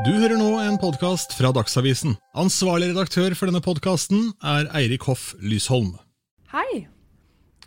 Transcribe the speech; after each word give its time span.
Du 0.00 0.08
hører 0.08 0.38
nå 0.40 0.54
en 0.56 0.78
podkast 0.80 1.34
fra 1.36 1.50
Dagsavisen. 1.52 2.14
Ansvarlig 2.40 2.86
redaktør 2.94 3.34
for 3.36 3.50
denne 3.50 3.60
podkasten 3.60 4.30
er 4.40 4.70
Eirik 4.78 5.04
Hoff 5.04 5.34
Lysholm. 5.44 5.90
Hei! 6.48 6.86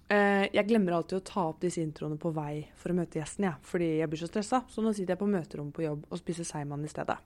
Eh, 0.10 0.48
jeg 0.50 0.66
glemmer 0.66 0.96
alltid 0.98 1.20
å 1.20 1.26
ta 1.28 1.44
opp 1.52 1.60
disse 1.62 1.84
introene 1.86 2.18
på 2.18 2.32
vei 2.34 2.64
for 2.82 2.90
å 2.90 2.96
møte 2.98 3.20
gjesten, 3.20 3.46
jeg, 3.46 3.62
fordi 3.70 3.90
jeg 4.00 4.10
blir 4.10 4.24
så 4.24 4.30
stressa. 4.32 4.64
Så 4.74 4.82
nå 4.82 4.96
sitter 4.98 5.14
jeg 5.14 5.22
på 5.22 5.30
møterommet 5.30 5.78
på 5.78 5.86
jobb 5.86 6.08
og 6.10 6.22
spiser 6.24 6.50
seigmann 6.50 6.88
i 6.88 6.90
stedet. 6.90 7.20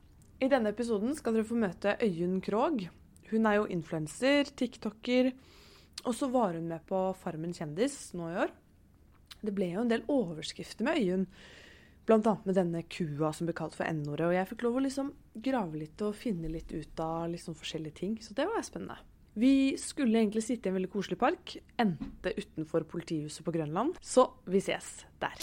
I 0.43 0.51
denne 0.51 0.75
episoden 0.75 1.15
skal 1.15 1.37
dere 1.37 1.47
få 1.47 1.61
møte 1.63 1.95
Øyunn 2.03 2.41
Krogh. 2.43 2.89
Hun 3.31 3.47
er 3.47 3.61
jo 3.61 3.69
influenser, 3.71 4.51
tiktoker, 4.51 5.31
og 6.03 6.11
så 6.11 6.27
var 6.33 6.59
hun 6.59 6.67
med 6.73 6.83
på 6.91 7.05
Farmen 7.23 7.55
kjendis 7.55 8.09
nå 8.19 8.33
i 8.33 8.41
år. 8.43 8.51
Det 9.39 9.55
ble 9.55 9.71
jo 9.77 9.87
en 9.87 9.95
del 9.95 10.03
overskrifter 10.11 10.83
med 10.83 10.99
Øyunn. 10.99 11.25
Annet 12.09 12.45
med 12.45 12.55
denne 12.57 12.79
kua 12.89 13.29
som 13.37 13.45
ble 13.45 13.53
kalt 13.53 13.75
for 13.77 13.85
N-ordet. 13.85 14.25
Og 14.25 14.33
jeg 14.33 14.47
fikk 14.49 14.63
lov 14.65 14.79
å 14.79 14.81
liksom 14.81 15.11
grave 15.45 15.77
litt 15.77 16.01
og 16.01 16.15
finne 16.17 16.49
litt 16.49 16.71
ut 16.73 17.01
av 17.05 17.27
liksom 17.29 17.53
forskjellige 17.53 17.99
ting. 18.01 18.15
Så 18.17 18.33
det 18.33 18.47
var 18.49 18.65
spennende. 18.65 18.97
Vi 19.37 19.77
skulle 19.77 20.17
egentlig 20.17 20.41
sitte 20.41 20.67
i 20.67 20.71
en 20.71 20.79
veldig 20.79 20.89
koselig 20.89 21.19
park. 21.21 21.53
Endte 21.77 22.33
utenfor 22.33 22.87
politihuset 22.89 23.45
på 23.45 23.53
Grønland. 23.53 24.01
Så 24.01 24.25
vi 24.49 24.57
ses 24.57 25.05
der. 25.21 25.37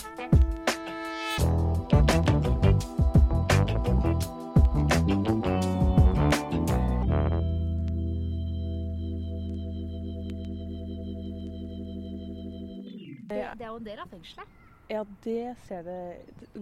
Det, 13.30 13.42
det 13.54 13.62
er 13.62 13.70
jo 13.70 13.78
en 13.78 13.86
del 13.86 14.02
av 14.02 14.10
fengselet. 14.10 14.65
Ja, 14.90 15.02
det 15.24 15.56
ser 15.66 15.82
det 15.86 16.00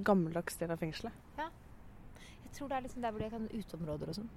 Gammeldags 0.05 0.56
del 0.56 0.73
av 0.73 0.80
fengselet. 0.80 1.12
Ja. 1.37 1.51
Jeg 2.47 2.56
tror 2.56 2.70
det 2.70 2.77
er 2.77 2.84
liksom 2.87 3.05
der 3.05 3.12
hvor 3.12 3.24
det 3.24 3.30
kan 3.34 3.48
uteområder 3.52 4.12
og 4.12 4.19
sånn. 4.20 4.30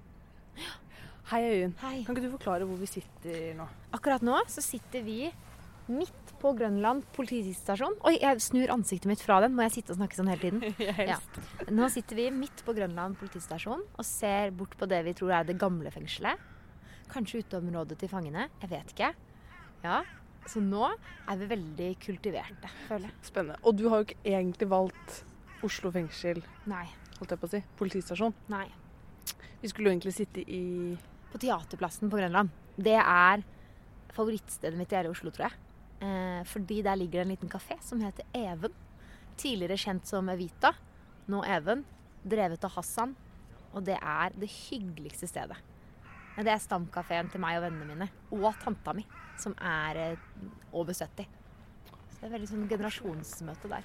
Hei, 1.28 1.42
Øyunn. 1.44 1.74
Hei. 1.82 1.96
Kan 2.04 2.16
ikke 2.16 2.24
du 2.26 2.34
forklare 2.34 2.66
hvor 2.68 2.80
vi 2.80 2.88
sitter 2.88 3.54
nå? 3.56 3.68
Akkurat 3.96 4.24
nå 4.24 4.36
så 4.48 4.64
sitter 4.64 5.04
vi 5.06 5.30
midt 5.88 6.32
på 6.42 6.52
Grønland 6.56 7.06
politistasjon. 7.16 7.96
Oi, 8.08 8.14
jeg 8.20 8.42
snur 8.44 8.72
ansiktet 8.74 9.08
mitt 9.10 9.24
fra 9.24 9.38
den. 9.44 9.54
Må 9.56 9.64
jeg 9.66 9.78
sitte 9.78 9.94
og 9.94 10.00
snakke 10.00 10.18
sånn 10.18 10.28
hele 10.32 10.42
tiden? 10.42 10.76
Helst. 11.00 11.40
Nå 11.72 11.88
sitter 11.92 12.20
vi 12.20 12.28
midt 12.34 12.62
på 12.66 12.74
Grønland 12.76 13.16
politistasjon 13.20 13.86
og 13.88 14.06
ser 14.06 14.52
bort 14.56 14.76
på 14.78 14.88
det 14.90 15.00
vi 15.08 15.16
tror 15.16 15.34
er 15.38 15.48
det 15.48 15.56
gamle 15.60 15.92
fengselet. 15.94 16.40
Kanskje 17.08 17.40
uteområdet 17.44 17.96
til 18.02 18.12
fangene. 18.12 18.50
Jeg 18.60 18.72
vet 18.74 18.92
ikke. 18.92 19.12
Ja, 19.84 20.02
Så 20.48 20.62
nå 20.64 20.86
er 20.88 21.36
vi 21.40 21.48
veldig 21.50 21.88
kultiverte, 22.00 22.70
føler 22.88 23.10
jeg. 23.10 23.16
Spennende. 23.28 23.58
Og 23.68 23.76
du 23.76 23.88
har 23.90 24.00
jo 24.00 24.08
ikke 24.08 24.22
egentlig 24.32 24.68
valgt 24.70 25.18
Oslo 25.66 25.90
fengsel, 25.92 26.40
Nei. 26.70 26.86
holdt 27.18 27.34
jeg 27.34 27.40
på 27.42 27.48
å 27.48 27.52
si. 27.52 27.60
Politistasjon. 27.76 28.34
Nei. 28.52 28.66
Vi 29.60 29.68
skulle 29.68 29.90
jo 29.90 29.96
egentlig 29.96 30.14
sitte 30.16 30.40
i 30.46 30.96
På 31.28 31.40
Teaterplassen 31.42 32.08
på 32.08 32.16
Grønland. 32.16 32.48
Det 32.78 32.94
er 32.96 33.42
favorittstedet 34.16 34.78
mitt 34.78 34.92
i 34.94 34.96
hele 34.96 35.10
Oslo, 35.12 35.32
tror 35.34 35.48
jeg. 35.50 35.58
Eh, 36.00 36.42
fordi 36.48 36.80
der 36.86 36.96
ligger 36.96 37.20
det 37.20 37.26
en 37.26 37.32
liten 37.34 37.50
kafé 37.52 37.76
som 37.84 38.00
heter 38.00 38.24
Even. 38.32 38.72
Tidligere 39.36 39.76
kjent 39.76 40.06
som 40.08 40.30
Evita. 40.32 40.72
Nå 41.28 41.42
Even. 41.44 41.84
Drevet 42.24 42.64
av 42.64 42.72
Hassan. 42.78 43.12
Og 43.74 43.84
det 43.84 43.98
er 44.00 44.32
det 44.38 44.48
hyggeligste 44.48 45.28
stedet. 45.28 45.58
Det 46.38 46.48
er 46.48 46.62
stamkafeen 46.62 47.28
til 47.32 47.42
meg 47.42 47.58
og 47.58 47.66
vennene 47.66 47.90
mine. 47.90 48.08
Og 48.32 48.54
tanta 48.62 48.94
mi, 48.94 49.04
som 49.40 49.54
er 49.58 50.00
eh, 50.02 50.24
over 50.72 50.96
70. 50.96 51.28
Så 52.08 52.22
det 52.22 52.26
er 52.28 52.34
veldig 52.34 52.48
sånn 52.50 52.64
generasjonsmøte 52.70 53.70
der. 53.70 53.84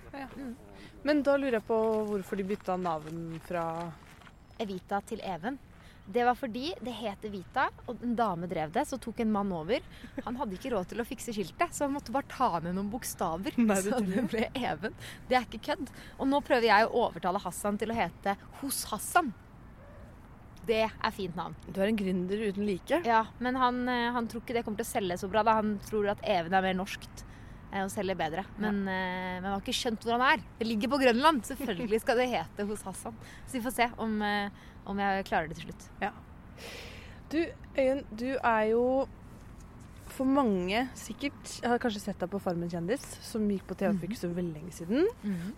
Men 1.05 1.21
da 1.25 1.35
lurer 1.37 1.59
jeg 1.59 1.67
på 1.67 1.77
hvorfor 2.09 2.39
de 2.39 2.47
bytta 2.49 2.79
navn 2.81 3.37
fra 3.45 3.67
Evita 4.63 5.01
til 5.05 5.21
Even. 5.21 5.59
Det 6.05 6.23
var 6.27 6.35
fordi 6.35 6.73
det 6.83 6.91
het 6.97 7.23
Evita, 7.29 7.69
og 7.87 8.01
en 8.03 8.15
dame 8.17 8.47
drev 8.51 8.73
det. 8.75 8.83
Så 8.89 8.97
tok 8.99 9.21
en 9.23 9.31
mann 9.31 9.53
over. 9.55 9.85
Han 10.25 10.35
hadde 10.39 10.57
ikke 10.57 10.73
råd 10.73 10.89
til 10.91 11.03
å 11.03 11.05
fikse 11.07 11.35
skiltet, 11.35 11.71
så 11.71 11.85
han 11.85 11.93
måtte 11.95 12.11
bare 12.15 12.27
ta 12.31 12.49
ned 12.59 12.75
noen 12.75 12.89
bokstaver. 12.91 13.55
Nei, 13.61 13.79
det 13.85 13.93
så 13.93 14.01
det 14.03 14.25
ble 14.33 14.49
Even. 14.59 14.97
Det 15.29 15.39
er 15.39 15.47
ikke 15.47 15.63
kødd. 15.69 15.93
Og 16.17 16.27
nå 16.27 16.41
prøver 16.43 16.67
jeg 16.71 16.89
å 16.89 17.05
overtale 17.05 17.41
Hassan 17.45 17.79
til 17.79 17.93
å 17.93 17.97
hete 18.01 18.35
Hos 18.59 18.83
Hassan. 18.91 19.31
Det 20.67 20.81
er 20.85 21.13
fint 21.15 21.35
navn. 21.35 21.55
Du 21.67 21.81
er 21.81 21.89
en 21.89 21.99
gründer 21.99 22.41
uten 22.47 22.65
like. 22.67 23.01
Ja, 23.07 23.25
Men 23.43 23.57
han, 23.59 23.83
eh, 23.89 24.11
han 24.15 24.27
tror 24.31 24.43
ikke 24.43 24.55
det 24.55 24.63
kommer 24.65 24.79
til 24.79 24.87
å 24.87 24.93
selge 24.93 25.17
så 25.19 25.29
bra. 25.31 25.43
Da. 25.43 25.57
Han 25.59 25.77
tror 25.83 26.11
at 26.13 26.23
Even 26.23 26.55
er 26.55 26.63
mer 26.63 26.77
norskt 26.77 27.25
eh, 27.71 27.81
og 27.83 27.91
selger 27.91 28.19
bedre. 28.19 28.45
Men, 28.57 28.83
ja. 28.87 28.93
men 29.41 29.49
han 29.49 29.57
har 29.57 29.63
ikke 29.65 29.75
skjønt 29.75 30.05
hvor 30.05 30.15
han 30.15 30.25
er. 30.29 30.45
Det 30.59 30.69
ligger 30.69 30.93
på 30.93 31.01
Grønland. 31.03 31.43
Selvfølgelig 31.49 31.99
skal 32.05 32.21
det 32.21 32.29
hete 32.31 32.67
hos 32.69 32.85
Hassan. 32.87 33.19
Så 33.43 33.57
vi 33.57 33.63
får 33.65 33.75
se 33.75 33.89
om, 34.05 34.15
eh, 34.23 34.63
om 34.87 35.03
jeg 35.03 35.27
klarer 35.27 35.51
det 35.51 35.59
til 35.59 35.71
slutt. 35.71 35.89
Du, 37.33 37.39
Øyunn, 37.79 38.03
du 38.13 38.29
er 38.37 38.63
jo 38.69 38.83
for 40.13 40.29
mange 40.29 40.83
sikkert 40.99 41.53
Jeg 41.61 41.69
har 41.71 41.79
kanskje 41.81 42.01
sett 42.03 42.19
deg 42.21 42.29
på 42.31 42.39
Farmen 42.41 42.69
kjendis, 42.71 43.03
som 43.25 43.45
gikk 43.49 43.65
på 43.69 43.75
TV 43.79 43.93
for 43.97 44.07
ikke 44.07 44.19
så 44.21 44.29
veldig 44.33 44.53
lenge 44.55 44.73
siden. 44.75 45.07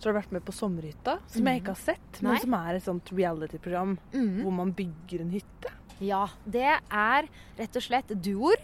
Så 0.00 0.08
har 0.08 0.14
du 0.14 0.18
vært 0.20 0.32
med 0.36 0.44
på 0.46 0.54
Sommerhytta, 0.56 1.18
som 1.32 1.46
jeg 1.50 1.60
ikke 1.62 1.74
har 1.74 1.82
sett, 1.82 2.20
men 2.22 2.32
Nei. 2.32 2.40
som 2.44 2.54
er 2.58 2.74
et 2.78 2.86
sånt 2.86 3.12
reality-program 3.12 3.96
Mhm. 4.12 4.42
hvor 4.42 4.52
man 4.52 4.72
bygger 4.72 5.20
en 5.26 5.30
hytte. 5.36 5.72
Ja, 6.00 6.26
det 6.44 6.64
er 6.90 7.28
rett 7.58 7.76
og 7.76 7.82
slett 7.82 8.08
duoer. 8.20 8.56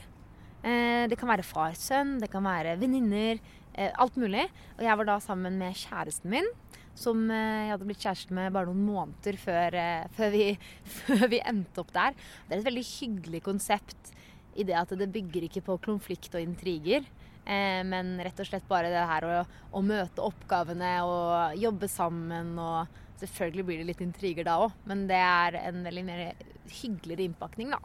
Eh, 0.65 1.07
det 1.09 1.19
kan 1.19 1.29
være 1.29 1.43
far-sønn, 1.45 2.19
det 2.21 2.31
kan 2.31 2.43
være 2.45 2.77
venninner. 2.79 3.41
Eh, 3.75 3.91
alt 3.99 4.15
mulig. 4.17 4.45
Og 4.79 4.85
jeg 4.85 4.97
var 4.99 5.05
da 5.09 5.19
sammen 5.19 5.57
med 5.59 5.75
kjæresten 5.75 6.29
min, 6.31 6.45
som 6.95 7.31
eh, 7.31 7.69
jeg 7.69 7.71
hadde 7.73 7.87
blitt 7.89 8.03
kjæreste 8.05 8.31
med 8.37 8.53
bare 8.53 8.67
noen 8.69 8.85
måneder 8.85 9.39
før, 9.41 9.77
før, 10.13 10.31
vi, 10.31 10.59
før 10.85 11.29
vi 11.33 11.41
endte 11.41 11.81
opp 11.81 11.93
der. 11.93 12.13
Det 12.49 12.53
er 12.57 12.61
et 12.61 12.69
veldig 12.69 12.85
hyggelig 13.01 13.43
konsept 13.43 14.13
i 14.57 14.65
det 14.69 14.77
at 14.79 14.93
det 14.99 15.11
bygger 15.13 15.47
ikke 15.49 15.65
på 15.67 15.79
konflikt 15.85 16.35
og 16.37 16.45
intriger. 16.45 17.07
Eh, 17.45 17.83
men 17.87 18.15
rett 18.23 18.39
og 18.39 18.47
slett 18.47 18.67
bare 18.71 18.91
det 18.93 19.05
her 19.11 19.27
å, 19.27 19.39
å 19.75 19.83
møte 19.85 20.23
oppgavene 20.23 20.95
og 21.07 21.59
jobbe 21.59 21.89
sammen. 21.91 22.55
og 22.59 23.01
Selvfølgelig 23.23 23.67
blir 23.67 23.83
det 23.83 23.89
litt 23.91 24.05
intriger 24.05 24.47
da 24.47 24.59
òg, 24.65 24.77
men 24.91 25.07
det 25.11 25.19
er 25.19 25.59
en 25.65 25.83
veldig 25.87 26.05
mer 26.07 26.25
hyggeligere 26.73 27.27
innpakning, 27.29 27.75
da. 27.75 27.83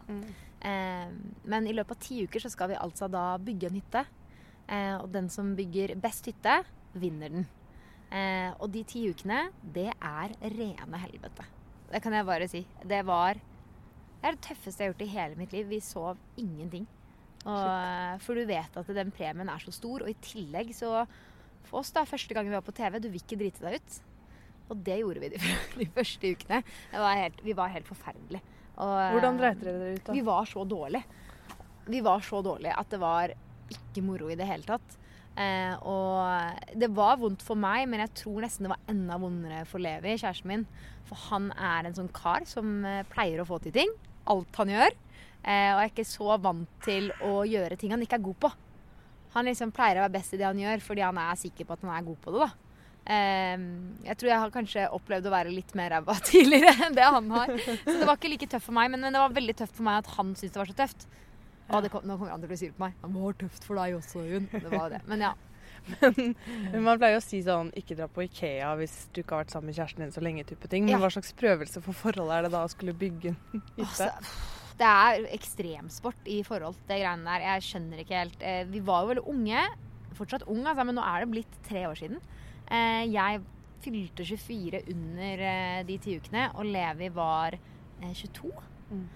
Eh, 0.68 1.10
men 1.46 1.68
i 1.70 1.76
løpet 1.76 1.98
av 1.98 2.08
ti 2.08 2.24
uker 2.26 2.42
så 2.44 2.54
skal 2.54 2.74
vi 2.74 2.80
altså 2.80 3.10
da 3.12 3.30
bygge 3.42 3.70
en 3.70 3.78
hytte. 3.78 4.06
Eh, 4.68 4.96
og 4.98 5.12
den 5.14 5.30
som 5.34 5.54
bygger 5.58 5.96
best 6.02 6.30
hytte, 6.30 6.62
vinner 6.98 7.34
den. 7.34 7.48
Og 8.64 8.70
de 8.72 8.86
ti 8.88 9.02
ukene, 9.12 9.50
det 9.60 9.90
er 9.92 10.32
rene 10.54 11.00
helvete. 11.02 11.44
Det 11.92 12.00
kan 12.02 12.14
jeg 12.16 12.26
bare 12.26 12.48
si. 12.48 12.62
Det 12.88 13.02
var 13.06 13.36
det 14.18 14.30
er 14.30 14.38
det 14.38 14.46
tøffeste 14.48 14.82
jeg 14.84 14.90
har 14.90 14.94
gjort 14.94 15.06
i 15.06 15.14
hele 15.14 15.40
mitt 15.40 15.54
liv. 15.54 15.68
Vi 15.70 15.80
sov 15.84 16.18
ingenting. 16.42 16.88
Og, 17.46 17.64
eh, 17.64 18.18
for 18.24 18.36
du 18.36 18.44
vet 18.50 18.78
at 18.80 18.92
den 18.98 19.14
premien 19.16 19.50
er 19.50 19.64
så 19.64 19.72
stor, 19.76 20.04
og 20.04 20.12
i 20.12 20.18
tillegg 20.26 20.74
så 20.76 21.06
For 21.68 21.82
oss, 21.82 21.90
da, 21.92 22.06
første 22.08 22.32
gangen 22.32 22.48
vi 22.48 22.56
var 22.56 22.64
på 22.64 22.72
TV, 22.72 22.96
du 23.04 23.10
vil 23.12 23.20
ikke 23.20 23.36
drite 23.42 23.60
deg 23.66 23.82
ut. 23.82 23.96
Og 24.72 24.84
det 24.88 25.02
gjorde 25.02 25.20
vi 25.20 25.30
de, 25.34 25.40
de 25.82 25.88
første 25.92 26.30
ukene. 26.32 26.62
Det 26.94 27.02
var 27.04 27.18
helt, 27.20 27.42
vi 27.44 27.56
var 27.58 27.74
helt 27.74 27.90
forferdelige. 27.90 28.56
Og, 28.78 28.94
eh, 29.02 29.16
Hvordan 29.18 29.42
dreit 29.42 29.60
dere 29.60 29.82
dere 29.82 29.98
ut, 29.98 30.06
da? 30.08 30.16
vi 30.16 30.24
var 30.24 30.48
så 30.48 30.64
dårlige. 30.64 31.04
Vi 31.88 32.00
var 32.04 32.24
så 32.24 32.40
dårlige 32.46 32.78
at 32.80 32.90
det 32.94 33.02
var 33.04 33.34
ikke 33.68 34.04
moro 34.06 34.32
i 34.32 34.40
det 34.40 34.48
hele 34.48 34.64
tatt. 34.64 34.98
Eh, 35.38 35.76
og 35.86 36.72
det 36.80 36.90
var 36.98 37.20
vondt 37.22 37.44
for 37.46 37.60
meg, 37.60 37.84
men 37.92 38.02
jeg 38.06 38.14
tror 38.24 38.42
nesten 38.46 38.66
det 38.66 38.74
var 38.74 38.88
enda 38.90 39.20
vondere 39.22 39.66
for 39.70 39.84
Levi, 39.84 40.16
kjæresten 40.18 40.50
min. 40.50 40.64
For 41.10 41.20
han 41.28 41.52
er 41.54 41.88
en 41.88 41.98
sånn 41.98 42.12
kar 42.16 42.48
som 42.50 42.80
eh, 42.88 43.04
pleier 43.12 43.44
å 43.44 43.48
få 43.50 43.60
til 43.64 43.76
ting. 43.76 43.92
Alt 44.34 44.62
han 44.62 44.72
gjør. 44.74 44.96
Eh, 45.48 45.72
og 45.74 45.82
er 45.82 45.92
ikke 45.92 46.08
så 46.08 46.38
vant 46.44 46.80
til 46.84 47.12
å 47.24 47.42
gjøre 47.48 47.78
ting 47.80 47.94
han 47.96 48.04
ikke 48.04 48.20
er 48.20 48.26
god 48.26 48.40
på. 48.46 48.54
Han 49.36 49.48
liksom 49.48 49.74
pleier 49.76 50.00
å 50.00 50.08
være 50.08 50.16
best 50.18 50.34
i 50.34 50.40
det 50.40 50.48
han 50.48 50.60
gjør, 50.60 50.82
fordi 50.84 51.06
han 51.06 51.20
er 51.22 51.38
sikker 51.40 51.68
på 51.68 51.76
at 51.78 51.86
han 51.86 51.94
er 51.96 52.08
god 52.08 52.20
på 52.24 52.34
det. 52.34 52.48
da. 52.48 52.50
Eh, 53.08 53.68
jeg 54.10 54.20
tror 54.20 54.32
jeg 54.32 54.42
har 54.44 54.52
kanskje 54.52 54.88
opplevd 54.98 55.30
å 55.30 55.32
være 55.32 55.54
litt 55.54 55.72
mer 55.80 55.94
ræva 55.96 56.18
tidligere 56.32 56.90
enn 56.90 56.98
det 56.98 57.08
han 57.08 57.32
har. 57.32 57.54
Så 57.56 57.96
det 57.96 58.08
var 58.10 58.20
ikke 58.20 58.34
like 58.34 58.50
tøft 58.52 58.68
for 58.68 58.76
meg, 58.76 58.92
men, 58.92 59.08
det 59.08 59.24
var 59.24 59.36
veldig 59.36 59.56
tøft 59.64 59.78
for 59.78 59.88
meg 59.88 60.02
at 60.04 60.12
han 60.18 60.36
syntes 60.36 60.56
det 60.56 60.64
var 60.64 60.74
så 60.74 60.80
tøft. 60.84 61.08
Og 61.68 61.88
kom, 61.92 62.04
nå 62.08 62.16
kommer 62.16 62.32
han 62.32 62.44
til 62.44 62.48
å 62.48 62.52
bli 62.54 62.60
sur 62.60 62.76
på 62.76 62.86
meg. 62.86 63.00
Det 63.04 63.14
var 63.16 63.40
tøft 63.44 63.66
for 63.68 63.80
deg 63.80 63.96
også, 63.98 64.24
Jun. 64.24 64.50
Det 64.52 64.70
var 64.72 64.92
det. 64.94 65.02
Men 65.12 65.24
ja. 65.28 65.34
Men 66.72 66.84
Man 66.84 67.00
pleier 67.00 67.18
å 67.20 67.24
si 67.24 67.40
sånn 67.46 67.72
ikke 67.78 67.96
dra 68.00 68.08
på 68.12 68.24
Ikea 68.26 68.74
hvis 68.80 68.96
du 69.14 69.22
ikke 69.22 69.36
har 69.38 69.44
vært 69.46 69.54
sammen 69.56 69.72
med 69.72 69.78
kjæresten 69.80 70.04
din 70.06 70.14
så 70.16 70.22
lenge. 70.26 70.46
type 70.50 70.68
ting. 70.72 70.86
Men 70.86 70.96
Ja. 70.98 71.02
hva 71.04 71.10
slags 71.14 71.34
prøvelse 71.38 71.82
for 71.86 71.94
forholdet 71.94 72.38
er 72.38 72.42
det 72.48 72.52
da 72.56 72.64
å 72.66 72.70
skulle 72.72 72.94
bygge 72.98 73.34
en 73.36 73.62
hytte? 73.78 73.84
Altså, 73.88 74.12
det 74.78 74.88
er 74.94 75.28
ekstremsport 75.34 76.28
i 76.30 76.40
forhold 76.46 76.76
til 76.88 77.02
greiene 77.02 77.26
der. 77.26 77.46
Jeg 77.50 77.66
skjønner 77.68 78.04
ikke 78.04 78.20
helt. 78.24 78.42
Eh, 78.42 78.64
Vi 78.70 78.80
var 78.86 79.04
jo 79.04 79.14
veldig 79.14 79.28
unge. 79.34 79.68
Fortsatt 80.18 80.44
ung, 80.50 80.64
altså, 80.66 80.86
men 80.86 80.96
nå 80.98 81.04
er 81.06 81.26
det 81.26 81.32
blitt 81.34 81.58
tre 81.68 81.86
år 81.90 81.96
siden. 81.98 82.20
Eh, 82.70 83.06
Jeg 83.10 83.42
fylte 83.82 84.26
24 84.26 84.82
under 84.92 85.42
eh, 85.48 85.84
de 85.88 85.98
ti 86.02 86.16
ukene, 86.20 86.48
og 86.58 86.66
Levi 86.66 87.10
var 87.14 87.54
eh, 88.02 88.14
22. 88.14 88.52
Mm. 88.92 89.08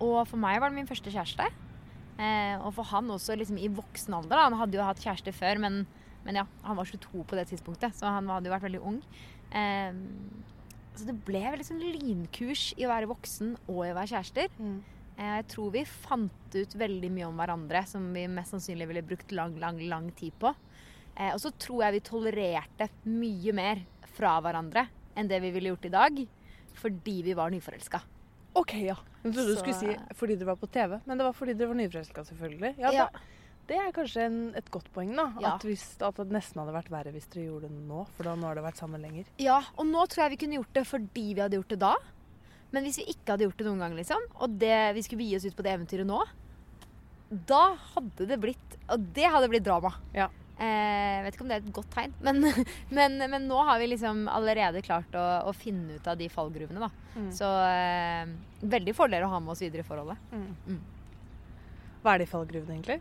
Og 0.00 0.20
for 0.30 0.36
meg 0.38 0.60
var 0.62 0.70
det 0.70 0.76
min 0.78 0.86
første 0.88 1.10
kjæreste. 1.10 1.48
Eh, 2.18 2.56
og 2.58 2.72
for 2.74 2.88
han 2.90 3.10
også 3.14 3.36
liksom 3.38 3.58
i 3.62 3.70
voksen 3.70 4.16
alder. 4.16 4.34
Da. 4.34 4.44
Han 4.48 4.58
hadde 4.58 4.78
jo 4.78 4.84
hatt 4.86 5.02
kjæreste 5.04 5.32
før, 5.36 5.60
men, 5.62 5.84
men 6.26 6.40
ja, 6.40 6.46
han 6.66 6.78
var 6.78 6.88
22 6.90 7.24
på 7.30 7.38
det 7.38 7.46
tidspunktet, 7.52 7.94
så 7.94 8.10
han 8.10 8.28
hadde 8.32 8.50
jo 8.50 8.54
vært 8.56 8.66
veldig 8.66 8.82
ung. 8.90 9.00
Eh, 9.54 10.00
så 10.98 11.06
det 11.06 11.14
ble 11.28 11.44
veldig 11.46 11.66
sånn 11.68 11.82
lynkurs 11.84 12.72
i 12.74 12.86
å 12.86 12.90
være 12.90 13.10
voksen 13.10 13.52
og 13.68 13.84
i 13.86 13.92
å 13.92 13.98
være 13.98 14.10
kjærester. 14.16 14.50
Mm. 14.58 14.78
Eh, 15.14 15.34
Jeg 15.38 15.46
tror 15.54 15.70
vi 15.76 15.84
fant 15.86 16.56
ut 16.58 16.74
veldig 16.82 17.12
mye 17.14 17.28
om 17.28 17.38
hverandre 17.38 17.84
som 17.86 18.10
vi 18.14 18.26
mest 18.30 18.54
sannsynlig 18.56 18.90
ville 18.90 19.06
brukt 19.06 19.34
lang, 19.36 19.54
lang, 19.62 19.78
lang 19.86 20.10
tid 20.18 20.34
på. 20.42 20.50
Eh, 21.14 21.30
og 21.30 21.38
så 21.42 21.54
tror 21.54 21.84
jeg 21.86 21.98
vi 21.98 22.04
tolererte 22.10 22.90
mye 23.06 23.54
mer 23.54 23.86
fra 24.18 24.40
hverandre 24.42 24.88
enn 25.18 25.30
det 25.30 25.38
vi 25.42 25.54
ville 25.54 25.70
gjort 25.72 25.86
i 25.86 25.94
dag, 25.94 26.20
fordi 26.78 27.16
vi 27.26 27.34
var 27.38 27.50
nyforelska. 27.54 28.02
OK, 28.58 28.74
ja. 28.82 28.96
Jeg 29.24 29.32
trodde 29.34 29.52
du 29.54 29.58
skulle 29.60 29.78
si 29.78 29.96
fordi 30.18 30.36
dere 30.38 30.50
var 30.52 30.58
på 30.60 30.68
TV, 30.72 30.98
men 31.06 31.18
det 31.18 31.26
var 31.26 31.34
fordi 31.36 31.54
dere 31.58 31.70
var 31.72 31.78
nyforelska, 31.80 32.24
selvfølgelig. 32.30 32.74
Ja, 32.78 32.90
Ja. 32.92 33.08
da- 33.12 33.26
Det 33.68 33.76
er 33.76 33.90
kanskje 33.92 34.22
en, 34.24 34.36
et 34.56 34.70
godt 34.72 34.86
poeng, 34.94 35.10
da. 35.14 35.26
Ja. 35.42 35.50
At, 35.56 35.60
hvis, 35.68 35.82
at 36.00 36.16
det 36.16 36.30
nesten 36.32 36.56
hadde 36.62 36.72
vært 36.72 36.88
verre 36.88 37.12
hvis 37.12 37.26
dere 37.28 37.50
gjorde 37.50 37.68
det 37.68 37.82
nå, 37.86 38.06
for 38.16 38.24
da 38.24 38.32
nå 38.34 38.46
har 38.48 38.54
dere 38.56 38.64
vært 38.64 38.78
sammen 38.80 39.02
lenger. 39.04 39.26
Ja, 39.38 39.58
og 39.76 39.84
nå 39.84 40.06
tror 40.08 40.24
jeg 40.24 40.30
vi 40.38 40.38
kunne 40.46 40.56
gjort 40.56 40.72
det 40.72 40.84
fordi 40.88 41.26
vi 41.34 41.40
hadde 41.42 41.58
gjort 41.60 41.68
det 41.74 41.78
da. 41.82 41.94
Men 42.72 42.84
hvis 42.84 42.96
vi 42.96 43.04
ikke 43.12 43.34
hadde 43.34 43.44
gjort 43.44 43.58
det 43.58 43.66
noen 43.66 43.78
gang, 43.84 43.94
liksom, 43.98 44.24
og 44.40 44.56
det, 44.58 44.94
vi 44.96 45.02
skulle 45.04 45.20
begi 45.20 45.36
oss 45.36 45.44
ut 45.44 45.56
på 45.58 45.62
det 45.62 45.74
eventyret 45.76 46.06
nå, 46.08 46.22
da 47.46 47.74
hadde 47.92 48.24
det 48.26 48.38
blitt 48.40 48.76
Og 48.88 49.02
det 49.12 49.28
hadde 49.28 49.50
blitt 49.52 49.64
drama. 49.66 49.92
Ja. 50.16 50.28
Eh, 50.58 51.20
vet 51.22 51.36
ikke 51.36 51.44
om 51.44 51.50
det 51.52 51.58
er 51.60 51.62
et 51.62 51.74
godt 51.74 51.90
tegn, 51.94 52.14
men, 52.26 52.42
men, 52.96 53.12
men 53.30 53.44
nå 53.46 53.60
har 53.68 53.78
vi 53.78 53.92
liksom 53.92 54.24
allerede 54.32 54.82
klart 54.82 55.12
å, 55.14 55.26
å 55.46 55.52
finne 55.54 56.00
ut 56.00 56.08
av 56.10 56.18
de 56.18 56.26
fallgruvene, 56.32 56.82
da. 56.82 56.88
Mm. 57.14 57.28
Så 57.34 57.50
eh, 57.62 58.32
veldig 58.66 58.94
fordel 58.98 59.26
å 59.26 59.30
ha 59.30 59.38
med 59.42 59.54
oss 59.54 59.62
videre 59.62 59.84
i 59.84 59.86
forholdet. 59.86 60.18
Mm. 60.34 60.48
Mm. 60.66 60.80
Hva 62.02 62.16
er 62.16 62.24
de 62.24 62.30
fallgruvene, 62.30 62.74
egentlig? 62.74 62.98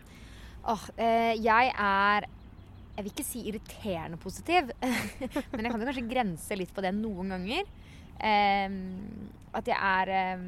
Åh, 0.67 0.85
eh, 0.99 1.33
jeg 1.39 1.71
er 1.71 2.27
Jeg 2.97 3.05
vil 3.05 3.11
ikke 3.13 3.25
si 3.25 3.41
irriterende 3.49 4.17
positiv, 4.21 4.71
men 5.53 5.65
jeg 5.65 5.73
kan 5.73 5.81
jo 5.81 5.89
kanskje 5.89 6.07
grense 6.09 6.55
litt 6.57 6.73
på 6.73 6.81
det 6.85 6.93
noen 6.97 7.35
ganger. 7.35 7.67
Eh, 8.17 8.77
at 9.57 9.69
jeg 9.69 9.77
er, 9.77 10.13
eh, 10.13 10.45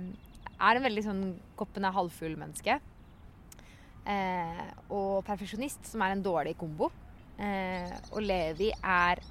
er 0.60 0.80
en 0.80 0.86
veldig 0.86 1.04
sånn 1.06 1.22
koppen 1.58 1.86
er 1.86 1.94
halvfull-menneske. 1.94 2.80
Eh, 4.10 4.70
og 4.90 5.22
perfeksjonist, 5.28 5.84
som 5.92 6.02
er 6.02 6.16
en 6.16 6.24
dårlig 6.26 6.56
kombo. 6.58 6.90
Eh, 7.40 7.92
og 8.12 8.24
Levi 8.26 8.72
er 8.80 9.22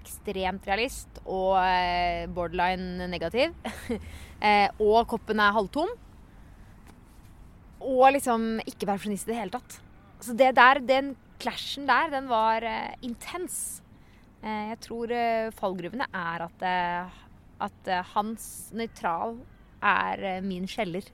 ekstremt 0.00 0.64
realist 0.68 1.20
og 1.24 1.58
eh, 1.60 2.28
borderline 2.32 3.08
negativ. 3.10 3.54
eh, 4.46 4.68
og 4.80 5.04
koppen 5.10 5.42
er 5.42 5.56
halvtom. 5.56 5.92
Og 7.80 8.06
liksom 8.14 8.60
ikke 8.66 8.86
perfeksjonist 8.86 9.28
i 9.28 9.32
det 9.32 9.40
hele 9.40 9.54
tatt. 9.56 9.78
Så 10.20 10.36
det 10.36 10.52
der, 10.58 10.82
den 10.84 11.14
clashen 11.40 11.88
der, 11.88 12.10
den 12.12 12.28
var 12.30 12.64
eh, 12.66 12.96
intens. 13.06 13.80
Jeg 14.40 14.78
tror 14.80 15.10
fallgruvene 15.52 16.06
er 16.16 16.46
at, 16.46 16.62
at 17.60 17.88
hans 18.14 18.44
nøytral 18.72 19.34
er 19.84 20.40
min 20.40 20.64
skjeller. 20.64 21.04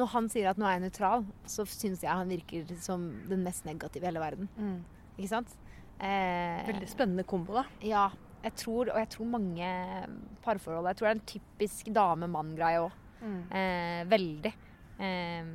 Når 0.00 0.08
han 0.14 0.28
sier 0.32 0.48
at 0.50 0.58
nå 0.60 0.64
er 0.68 0.78
jeg 0.78 0.84
nøytral, 0.88 1.26
så 1.50 1.66
syns 1.68 2.00
jeg 2.06 2.10
han 2.10 2.30
virker 2.32 2.70
som 2.80 3.04
den 3.28 3.44
mest 3.44 3.66
negative 3.68 4.06
i 4.06 4.08
hele 4.10 4.22
verden. 4.22 4.48
Ikke 5.18 5.28
sant? 5.34 5.52
Eh, 6.00 6.64
Veldig 6.70 6.88
spennende 6.88 7.26
kombo, 7.28 7.58
da. 7.60 7.66
ja, 7.84 8.06
jeg 8.40 8.54
tror, 8.56 8.88
og 8.88 8.96
jeg 8.96 9.08
tror 9.12 9.26
mange 9.28 9.66
parforhold 10.40 10.86
Jeg 10.88 10.96
tror 10.96 11.06
det 11.06 11.10
er 11.10 11.18
en 11.18 11.26
typisk 11.28 11.90
dame-mann-greie 11.92 12.80
òg. 12.86 12.94
Eh, 13.52 14.04
veldig. 14.08 14.52
Eh, 15.04 15.50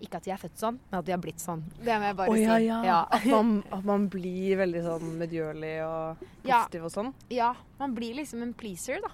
ikke 0.00 0.16
at 0.16 0.24
vi 0.24 0.32
er 0.32 0.40
født 0.40 0.56
sånn, 0.56 0.78
men 0.88 0.96
at 1.02 1.04
vi 1.04 1.12
har 1.12 1.20
blitt 1.20 1.42
sånn. 1.44 1.60
Det 1.76 1.92
må 2.00 2.08
jeg 2.08 2.16
bare 2.16 2.32
oh, 2.32 2.38
si. 2.38 2.44
ja, 2.46 2.56
ja. 2.64 2.78
Ja. 2.88 3.00
At, 3.12 3.26
man, 3.28 3.50
at 3.76 3.84
man 3.84 4.06
blir 4.12 4.56
veldig 4.62 4.80
sånn 4.86 5.10
medgjørlig 5.20 5.74
og 5.84 6.22
Ja. 6.48 6.62
positiv 6.64 6.86
og 6.88 6.94
sånn. 6.94 7.10
Ja, 7.36 7.50
man 7.82 7.92
blir 7.98 8.16
liksom 8.16 8.40
en 8.46 8.54
pleaser, 8.56 9.02
da. 9.04 9.12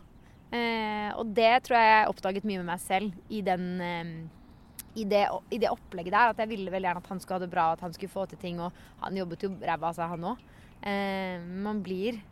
Eh, 0.55 1.11
og 1.19 1.33
det 1.35 1.51
tror 1.67 1.77
jeg 1.81 1.91
jeg 1.91 2.11
oppdaget 2.13 2.47
mye 2.47 2.61
med 2.63 2.69
meg 2.69 2.83
selv 2.83 3.15
i, 3.33 3.41
den, 3.45 3.65
eh, 3.83 4.13
i, 4.95 5.07
det, 5.09 5.25
i 5.51 5.59
det 5.63 5.73
opplegget 5.73 6.15
der. 6.15 6.33
At 6.35 6.43
jeg 6.43 6.53
ville 6.53 6.73
veldig 6.73 6.91
gjerne 6.91 7.03
at 7.03 7.11
han 7.13 7.23
skulle 7.23 7.41
ha 7.41 7.47
det 7.47 7.53
bra, 7.53 7.67
at 7.75 7.85
han 7.85 7.95
skulle 7.97 8.13
få 8.13 8.27
til 8.31 8.41
ting. 8.43 8.61
Og 8.63 8.75
han 9.03 9.19
jobbet 9.19 9.47
jo 9.47 9.53
ræva 9.59 9.91
av 9.91 9.99
seg, 9.99 10.13
han 10.15 10.29
òg. 10.33 10.45
Eh, 10.87 11.45
man 11.67 11.83
blir 11.83 12.23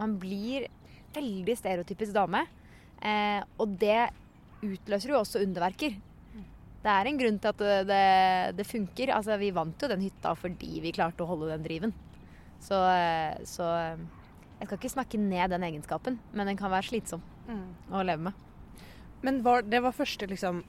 Man 0.00 0.14
blir 0.16 0.64
veldig 1.12 1.54
stereotypisk 1.58 2.14
dame. 2.16 2.46
Eh, 3.04 3.42
og 3.60 3.74
det 3.80 4.08
utløser 4.64 5.12
jo 5.12 5.18
også 5.18 5.42
underverker. 5.44 5.98
Det 6.80 6.88
er 6.88 7.08
en 7.10 7.18
grunn 7.20 7.36
til 7.36 7.50
at 7.50 7.58
det, 7.60 7.74
det, 7.90 8.04
det 8.56 8.64
funker. 8.64 9.12
Altså, 9.12 9.36
vi 9.36 9.50
vant 9.52 9.82
jo 9.82 9.90
den 9.90 10.00
hytta 10.00 10.32
fordi 10.38 10.80
vi 10.80 10.94
klarte 10.96 11.26
å 11.26 11.28
holde 11.28 11.50
den 11.52 11.66
driven. 11.66 11.92
Så, 12.64 12.78
eh, 12.94 13.36
så 13.44 13.68
eh, 13.76 14.00
jeg 14.62 14.70
skal 14.70 14.78
ikke 14.78 14.94
snakke 14.94 15.20
ned 15.20 15.52
den 15.52 15.68
egenskapen, 15.68 16.16
men 16.32 16.48
den 16.48 16.56
kan 16.60 16.72
være 16.72 16.88
slitsom 16.88 17.20
å 17.90 18.02
leve 18.06 18.22
med. 18.30 18.32
Men 19.22 19.42
var, 19.44 19.62
det 19.62 19.80
var 19.84 19.92
første 19.92 20.26
liksom, 20.30 20.62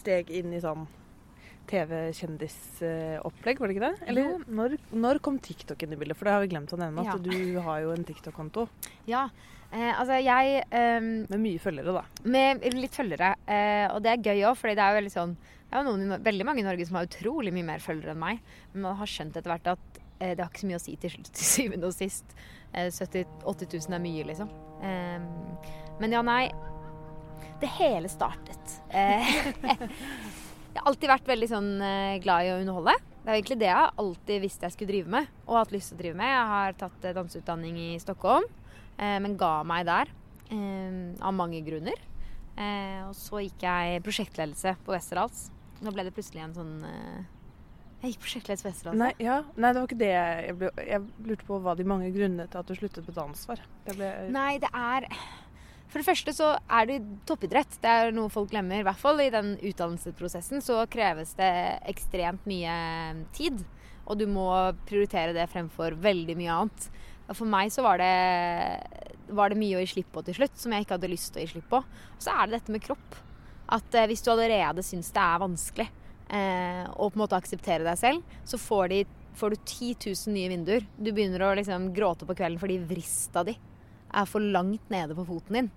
steg 0.00 0.30
inn 0.30 0.52
i 0.56 0.60
sånn 0.62 0.86
TV-kjendisopplegg, 1.70 3.60
var 3.60 3.68
det 3.70 3.74
ikke 3.76 3.84
det? 3.88 4.06
Eller 4.10 4.42
når, 4.50 4.74
når 4.98 5.20
kom 5.24 5.38
TikTok 5.42 5.82
inn 5.86 5.94
i 5.94 5.98
bildet? 6.00 6.18
For 6.18 6.26
det 6.28 6.34
har 6.34 6.42
vi 6.44 6.50
glemt 6.52 6.72
å 6.74 6.78
nevne, 6.80 7.04
at 7.04 7.06
Ja. 7.06 7.18
du 7.22 7.60
har 7.62 7.80
jo 7.84 7.92
en 7.94 8.04
TikTok-konto 8.04 8.68
Ja, 9.06 9.28
eh, 9.70 9.92
altså 9.94 10.18
jeg 10.22 10.64
eh, 10.70 11.00
med 11.00 11.38
mye 11.38 11.58
følgere, 11.62 11.94
da. 11.94 12.04
Med 12.24 12.64
litt 12.74 12.94
følgere. 12.98 13.34
Eh, 13.46 13.86
og 13.94 14.02
det 14.02 14.10
er 14.16 14.22
gøy 14.32 14.42
òg, 14.50 14.56
for 14.58 14.68
det 14.68 14.78
er 14.82 14.90
jo 14.94 15.00
veldig 15.00 15.14
sånn 15.14 15.36
Det 15.36 15.78
er 15.78 15.84
jo 15.84 15.92
noen, 15.96 16.22
veldig 16.22 16.44
mange 16.44 16.60
i 16.60 16.66
Norge 16.66 16.86
som 16.86 16.96
har 16.98 17.06
utrolig 17.06 17.52
mye 17.54 17.64
mer 17.64 17.78
følgere 17.80 18.12
enn 18.12 18.20
meg. 18.20 18.40
Men 18.74 18.82
man 18.82 18.96
har 18.98 19.06
skjønt 19.06 19.36
etter 19.38 19.48
hvert 19.54 19.70
at 19.76 20.00
eh, 20.20 20.34
det 20.34 20.42
har 20.42 20.50
ikke 20.50 20.60
så 20.66 20.68
mye 20.68 20.80
å 20.82 20.84
si 20.84 20.96
til, 21.00 21.10
til 21.38 21.46
syvende 21.46 21.86
og 21.88 21.94
sist. 21.96 22.34
Eh, 22.74 22.90
70 22.90 23.24
000-80 23.46 23.86
000 23.88 23.96
er 23.96 24.02
mye, 24.04 24.26
liksom. 24.28 24.50
Eh, 24.82 25.20
men 26.00 26.14
ja, 26.14 26.22
nei. 26.24 26.46
Det 27.62 27.70
hele 27.78 28.08
startet. 28.10 28.78
Eh, 28.90 29.28
jeg 29.62 30.78
har 30.80 30.88
alltid 30.88 31.10
vært 31.12 31.28
veldig 31.30 31.48
sånn 31.50 31.70
eh, 31.78 32.18
glad 32.22 32.46
i 32.46 32.52
å 32.54 32.58
underholde. 32.58 32.96
Det 33.22 33.30
er 33.30 33.36
egentlig 33.36 33.58
det 33.60 33.68
jeg 33.68 33.92
alltid 34.02 34.42
visste 34.42 34.66
jeg 34.66 34.74
skulle 34.74 34.90
drive 34.90 35.12
med, 35.14 35.28
og 35.46 35.60
hatt 35.60 35.74
lyst 35.74 35.92
til 35.92 35.98
å 35.98 36.02
drive 36.02 36.18
med. 36.18 36.32
Jeg 36.32 36.48
har 36.52 36.78
tatt 36.80 37.06
eh, 37.06 37.14
danseutdanning 37.14 37.78
i 37.78 37.90
Stockholm, 38.02 38.48
men 39.02 39.38
ga 39.40 39.62
meg 39.66 39.86
der 39.88 40.10
av 40.52 41.32
mange 41.34 41.62
grunner. 41.64 41.96
Og 43.08 43.14
så 43.16 43.40
gikk 43.40 43.64
jeg 43.64 44.02
prosjektledelse 44.04 44.74
på 44.84 44.92
Westerdals. 44.92 45.46
Nå 45.82 45.94
ble 45.96 46.04
det 46.06 46.12
plutselig 46.14 46.42
en 46.44 46.52
sånn 46.54 46.74
Jeg 46.84 48.12
gikk 48.12 48.20
prosjektledelse 48.26 48.66
på 48.66 48.68
Westerdals. 48.68 49.00
Nei, 49.00 49.10
ja, 49.24 49.38
nei, 49.56 49.72
det 49.72 49.80
var 49.80 49.88
ikke 49.88 49.98
det 50.02 50.10
jeg, 50.12 50.58
ble, 50.60 50.70
jeg 50.86 51.30
lurte 51.30 51.48
på 51.48 51.58
hva 51.64 51.74
de 51.78 51.88
mange 51.88 52.12
grunnene 52.14 52.46
til 52.52 52.60
at 52.60 52.68
du 52.68 52.76
sluttet 52.76 53.08
på 53.08 53.16
dans 53.16 53.48
var. 53.48 53.64
Det 53.88 53.96
ble, 53.96 54.12
Nei, 54.36 54.52
det 54.62 54.70
er 54.76 55.08
For 55.92 56.00
det 56.00 56.08
første 56.08 56.32
så 56.32 56.46
er 56.72 56.86
det 56.88 57.02
toppidrett. 57.28 57.74
Det 57.82 57.90
er 57.92 58.14
noe 58.16 58.32
folk 58.32 58.48
glemmer. 58.48 58.80
I 58.80 58.86
hvert 58.86 59.00
fall 59.00 59.18
i 59.20 59.28
den 59.32 59.52
utdannelsesprosessen 59.60 60.64
så 60.64 60.78
kreves 60.88 61.34
det 61.36 61.52
ekstremt 61.92 62.46
mye 62.48 62.76
tid. 63.36 63.58
Og 64.08 64.16
du 64.16 64.24
må 64.24 64.48
prioritere 64.88 65.34
det 65.36 65.50
fremfor 65.52 65.98
veldig 66.00 66.36
mye 66.38 66.54
annet. 66.54 66.86
For 67.36 67.48
meg 67.48 67.68
så 67.74 67.84
var 67.84 68.00
det, 68.00 68.14
var 69.36 69.52
det 69.52 69.58
mye 69.60 69.76
å 69.76 69.82
gi 69.82 69.90
slipp 69.92 70.08
på 70.14 70.22
til 70.24 70.38
slutt, 70.40 70.56
som 70.58 70.72
jeg 70.72 70.86
ikke 70.86 70.96
hadde 70.96 71.10
lyst 71.12 71.34
til 71.34 71.42
å 71.42 71.44
gi 71.44 71.50
slipp 71.52 71.68
på. 71.74 71.82
Og 71.84 72.24
så 72.24 72.32
er 72.38 72.48
det 72.48 72.56
dette 72.56 72.72
med 72.72 72.84
kropp. 72.86 73.18
At 73.76 73.96
eh, 73.96 74.08
hvis 74.08 74.24
du 74.24 74.30
allerede 74.32 74.84
syns 74.84 75.12
det 75.12 75.20
er 75.22 75.42
vanskelig 75.44 75.86
eh, 75.88 76.86
å 76.88 77.10
på 77.10 77.18
en 77.18 77.22
måte 77.22 77.36
akseptere 77.36 77.84
deg 77.84 78.00
selv, 78.00 78.38
så 78.48 78.60
får, 78.60 78.88
de, 78.94 79.02
får 79.36 79.52
du 79.52 79.60
10 79.60 80.08
000 80.08 80.34
nye 80.38 80.54
vinduer. 80.56 80.88
Du 80.96 81.12
begynner 81.12 81.44
å 81.44 81.52
liksom 81.60 81.92
gråte 81.92 82.28
på 82.28 82.36
kvelden 82.40 82.60
fordi 82.64 82.80
vrista 82.80 83.44
di 83.44 83.58
er 84.12 84.28
for 84.28 84.44
langt 84.44 84.90
nede 84.92 85.16
på 85.16 85.26
foten 85.28 85.58
din. 85.58 85.70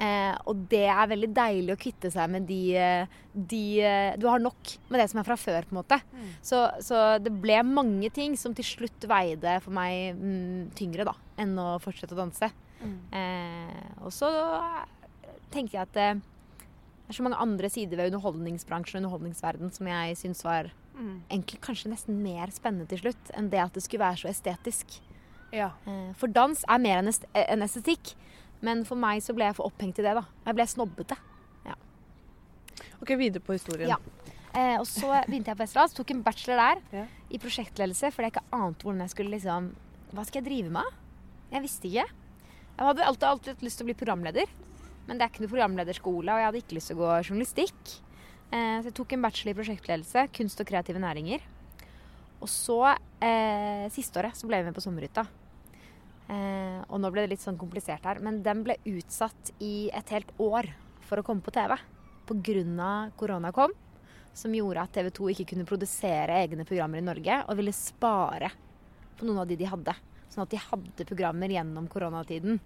Eh, 0.00 0.32
og 0.48 0.62
det 0.72 0.86
er 0.88 1.10
veldig 1.10 1.28
deilig 1.36 1.74
å 1.74 1.80
kvitte 1.80 2.08
seg 2.10 2.30
med 2.32 2.46
de, 2.48 2.60
eh, 2.80 3.18
de 3.36 3.80
eh, 3.84 4.14
Du 4.16 4.24
har 4.26 4.40
nok 4.40 4.72
med 4.88 5.02
det 5.02 5.10
som 5.12 5.20
er 5.20 5.26
fra 5.28 5.36
før, 5.36 5.66
på 5.68 5.76
en 5.76 5.80
måte. 5.82 5.98
Så, 6.40 6.62
så 6.80 7.02
det 7.20 7.34
ble 7.42 7.60
mange 7.68 8.08
ting 8.10 8.36
som 8.40 8.54
til 8.56 8.64
slutt 8.64 9.04
veide 9.10 9.58
for 9.60 9.76
meg 9.76 10.16
mm, 10.16 10.72
tyngre 10.78 11.04
da, 11.04 11.14
enn 11.36 11.52
å 11.60 11.76
fortsette 11.84 12.16
å 12.16 12.22
danse. 12.22 12.48
Eh, 13.14 13.88
og 14.02 14.10
så 14.16 14.32
tenkte 15.52 15.76
jeg 15.76 15.84
at 15.84 15.98
eh, 16.00 16.14
det 16.16 17.12
er 17.12 17.18
så 17.18 17.26
mange 17.26 17.42
andre 17.44 17.68
sider 17.70 18.00
ved 18.00 18.14
underholdningsbransjen 18.14 19.02
og 19.02 19.04
underholdningsverden 19.04 19.74
som 19.76 19.90
jeg 19.92 20.16
syns 20.24 20.46
var 20.46 20.72
Mm. 20.92 21.22
egentlig 21.30 21.60
kanskje 21.64 21.88
nesten 21.88 22.18
mer 22.20 22.50
spennende 22.52 22.84
til 22.90 22.98
slutt 23.00 23.30
enn 23.32 23.46
det 23.48 23.60
at 23.62 23.72
det 23.72 23.82
skulle 23.82 24.04
være 24.04 24.20
så 24.20 24.28
estetisk. 24.28 24.98
Ja. 25.52 25.70
Eh, 25.86 26.12
For 26.18 26.28
dans 26.32 26.64
er 26.68 26.78
mer 26.82 26.98
enn 27.02 27.08
eh, 27.12 27.44
enn 27.48 27.62
estetikk. 27.62 28.14
Men 28.62 28.84
for 28.86 28.94
meg 28.96 29.22
så 29.22 29.34
ble 29.34 29.44
jeg 29.48 29.56
for 29.58 29.66
opphengt 29.66 29.98
i 29.98 30.02
det. 30.06 30.14
da. 30.14 30.22
Jeg 30.46 30.54
ble 30.54 30.66
snobbete. 30.70 31.16
OK, 33.02 33.16
videre 33.18 33.42
på 33.42 33.56
historien. 33.56 33.90
Ja. 33.90 33.96
Eh, 34.54 34.76
og 34.78 34.86
så 34.86 35.08
begynte 35.26 35.50
jeg 35.50 35.58
på 35.58 35.64
Westerdals, 35.64 35.94
tok 35.96 36.10
en 36.14 36.22
bachelor 36.22 36.60
der 36.60 36.82
Ja. 37.00 37.06
i 37.30 37.38
prosjektledelse 37.38 38.12
fordi 38.12 38.28
jeg 38.28 38.32
ikke 38.36 38.44
ante 38.52 38.84
hvordan 38.84 39.00
jeg 39.00 39.10
skulle 39.10 39.30
liksom 39.34 39.72
Hva 40.12 40.24
skal 40.26 40.42
jeg 40.42 40.46
drive 40.50 40.70
med? 40.70 40.84
Jeg 41.50 41.62
visste 41.62 41.88
ikke. 41.88 42.04
Jeg 42.06 42.86
hadde 42.86 43.02
alltid, 43.08 43.24
alltid 43.28 43.54
hatt 43.54 43.62
lyst 43.64 43.78
til 43.80 43.84
å 43.86 43.88
bli 43.88 43.94
programleder, 43.96 44.46
men 45.08 45.18
det 45.18 45.24
er 45.24 45.30
ikke 45.32 45.40
noe 45.42 45.52
programlederskole, 45.54 46.28
og 46.32 46.38
jeg 46.38 46.46
hadde 46.46 46.60
ikke 46.62 46.76
lyst 46.76 46.86
til 46.92 46.96
å 46.96 47.00
gå 47.00 47.10
journalistikk. 47.30 47.94
Eh, 48.52 48.78
så 48.82 48.84
jeg 48.90 48.94
tok 48.94 49.12
en 49.16 49.22
bachelor 49.22 49.52
i 49.54 49.58
prosjektledelse, 49.58 50.26
kunst 50.36 50.60
og 50.60 50.66
kreative 50.68 51.00
næringer. 51.00 51.40
Og 52.42 52.48
så, 52.48 52.96
eh, 53.20 53.88
siste 53.88 54.20
året, 54.20 54.36
så 54.36 54.46
ble 54.46 54.56
jeg 54.60 54.64
med 54.66 54.74
på 54.74 54.84
Sommerhytta. 54.84 55.26
Eh, 56.32 56.80
og 56.88 57.00
nå 57.02 57.10
ble 57.12 57.26
det 57.26 57.34
litt 57.34 57.44
sånn 57.44 57.60
komplisert 57.60 58.06
her. 58.08 58.20
Men 58.24 58.40
den 58.44 58.62
ble 58.66 58.78
utsatt 58.88 59.52
i 59.60 59.90
et 59.92 60.14
helt 60.14 60.32
år 60.42 60.70
for 61.08 61.20
å 61.20 61.26
komme 61.26 61.44
på 61.44 61.54
TV. 61.54 61.76
Pga. 62.22 63.10
korona 63.18 63.50
kom, 63.52 63.72
som 64.32 64.54
gjorde 64.54 64.84
at 64.86 64.92
TV 64.94 65.10
2 65.10 65.32
ikke 65.32 65.48
kunne 65.52 65.68
produsere 65.68 66.38
egne 66.38 66.64
programmer 66.64 67.02
i 67.02 67.04
Norge, 67.04 67.42
og 67.48 67.58
ville 67.58 67.74
spare 67.76 68.48
på 69.18 69.26
noen 69.26 69.42
av 69.42 69.50
de 69.50 69.58
de 69.58 69.68
hadde. 69.68 69.94
Sånn 70.32 70.46
at 70.46 70.54
de 70.54 70.60
hadde 70.62 71.04
programmer 71.04 71.52
gjennom 71.52 71.90
koronatiden. 71.92 72.60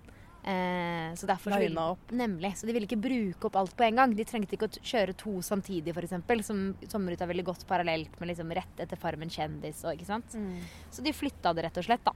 Eh, 0.47 1.09
så 1.19 1.27
derfor 1.27 1.57
så 1.57 1.59
ville. 1.59 1.87
Nemlig. 2.15 2.53
Så 2.61 2.69
de 2.69 2.77
ville 2.77 2.87
ikke 2.87 3.01
bruke 3.03 3.49
opp 3.49 3.57
alt 3.59 3.75
på 3.75 3.89
en 3.89 3.99
gang. 3.99 4.15
De 4.15 4.29
trengte 4.29 4.55
ikke 4.55 4.69
å 4.69 4.85
kjøre 4.93 5.17
to 5.19 5.41
samtidig, 5.43 5.97
f.eks. 5.97 6.47
Som 6.47 6.63
Sommerruta 6.87 7.27
ville 7.27 7.43
gått 7.43 7.67
parallelt 7.67 8.15
med 8.21 8.31
liksom 8.31 8.55
rett 8.55 8.85
etter 8.85 9.01
Farmen 9.01 9.33
kjendis 9.33 9.83
og 9.83 9.97
ikke 9.97 10.07
sant. 10.13 10.39
Så 10.95 11.03
de 11.03 11.17
flytta 11.17 11.57
det 11.57 11.67
rett 11.67 11.83
og 11.83 11.89
slett, 11.89 12.07
da. 12.07 12.15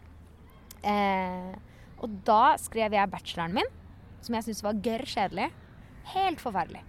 Eh, 0.87 1.55
og 2.01 2.21
da 2.27 2.57
skrev 2.61 2.95
jeg 2.97 3.13
bacheloren 3.13 3.57
min, 3.59 3.73
som 4.25 4.37
jeg 4.37 4.47
syntes 4.47 4.65
var 4.65 4.79
gørr 4.85 5.05
kjedelig. 5.09 5.51
Helt 6.15 6.41
forferdelig. 6.43 6.81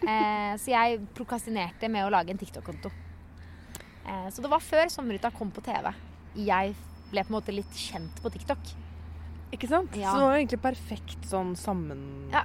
Eh, 0.00 0.52
så 0.56 0.72
jeg 0.72 1.00
prokastinerte 1.16 1.90
med 1.92 2.06
å 2.06 2.12
lage 2.14 2.32
en 2.32 2.38
TikTok-konto. 2.40 2.92
Eh, 4.06 4.28
så 4.32 4.44
det 4.44 4.50
var 4.52 4.62
før 4.64 4.88
Sommerruta 4.92 5.32
kom 5.34 5.50
på 5.54 5.64
TV. 5.66 5.90
Jeg 6.46 6.76
ble 7.10 7.24
på 7.26 7.32
en 7.32 7.36
måte 7.36 7.54
litt 7.54 7.74
kjent 7.76 8.22
på 8.22 8.32
TikTok. 8.32 8.72
Ikke 9.50 9.68
sant? 9.70 9.96
Ja. 9.98 10.12
Så 10.12 10.22
det 10.22 10.28
var 10.28 10.38
egentlig 10.38 10.62
perfekt 10.62 11.24
sånn 11.26 11.56
sammen 11.58 12.30
Ja, 12.30 12.44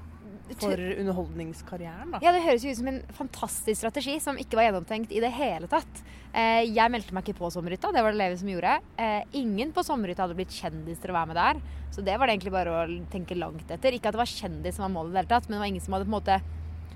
for 0.54 0.78
underholdningskarrieren, 0.78 2.12
da. 2.14 2.20
Ja, 2.24 2.32
det 2.36 2.44
høres 2.46 2.64
jo 2.66 2.74
ut 2.74 2.78
som 2.78 2.90
en 2.92 3.02
fantastisk 3.18 3.80
strategi 3.82 4.18
som 4.22 4.38
ikke 4.40 4.60
var 4.60 4.68
gjennomtenkt 4.68 5.14
i 5.16 5.22
det 5.24 5.32
hele 5.34 5.70
tatt. 5.72 6.02
Eh, 6.36 6.68
jeg 6.70 6.92
meldte 6.94 7.16
meg 7.16 7.26
ikke 7.26 7.40
på 7.40 7.50
Sommerhytta, 7.54 7.92
det 7.96 8.04
var 8.06 8.14
det 8.14 8.20
Levi 8.20 8.38
som 8.42 8.52
gjorde. 8.52 8.76
Eh, 9.02 9.22
ingen 9.40 9.72
på 9.76 9.84
Sommerhytta 9.88 10.26
hadde 10.26 10.38
blitt 10.38 10.54
kjendis 10.54 11.02
til 11.02 11.14
å 11.14 11.18
være 11.18 11.32
med 11.32 11.40
der. 11.40 11.62
Så 11.96 12.04
det 12.06 12.18
var 12.20 12.28
det 12.28 12.36
egentlig 12.36 12.54
bare 12.54 12.76
å 12.76 12.86
tenke 13.12 13.38
langt 13.40 13.72
etter. 13.72 13.96
Ikke 13.96 14.12
at 14.12 14.18
det 14.18 14.22
var 14.22 14.32
kjendis 14.32 14.78
som 14.78 14.86
var 14.86 14.94
målet 14.98 15.14
i 15.14 15.16
det 15.16 15.24
hele 15.24 15.34
tatt, 15.34 15.50
men 15.50 15.58
det 15.58 15.64
var 15.64 15.72
ingen 15.74 15.86
som 15.86 15.98
hadde 15.98 16.08
på 16.08 16.14
en 16.14 16.20
måte 16.20 16.40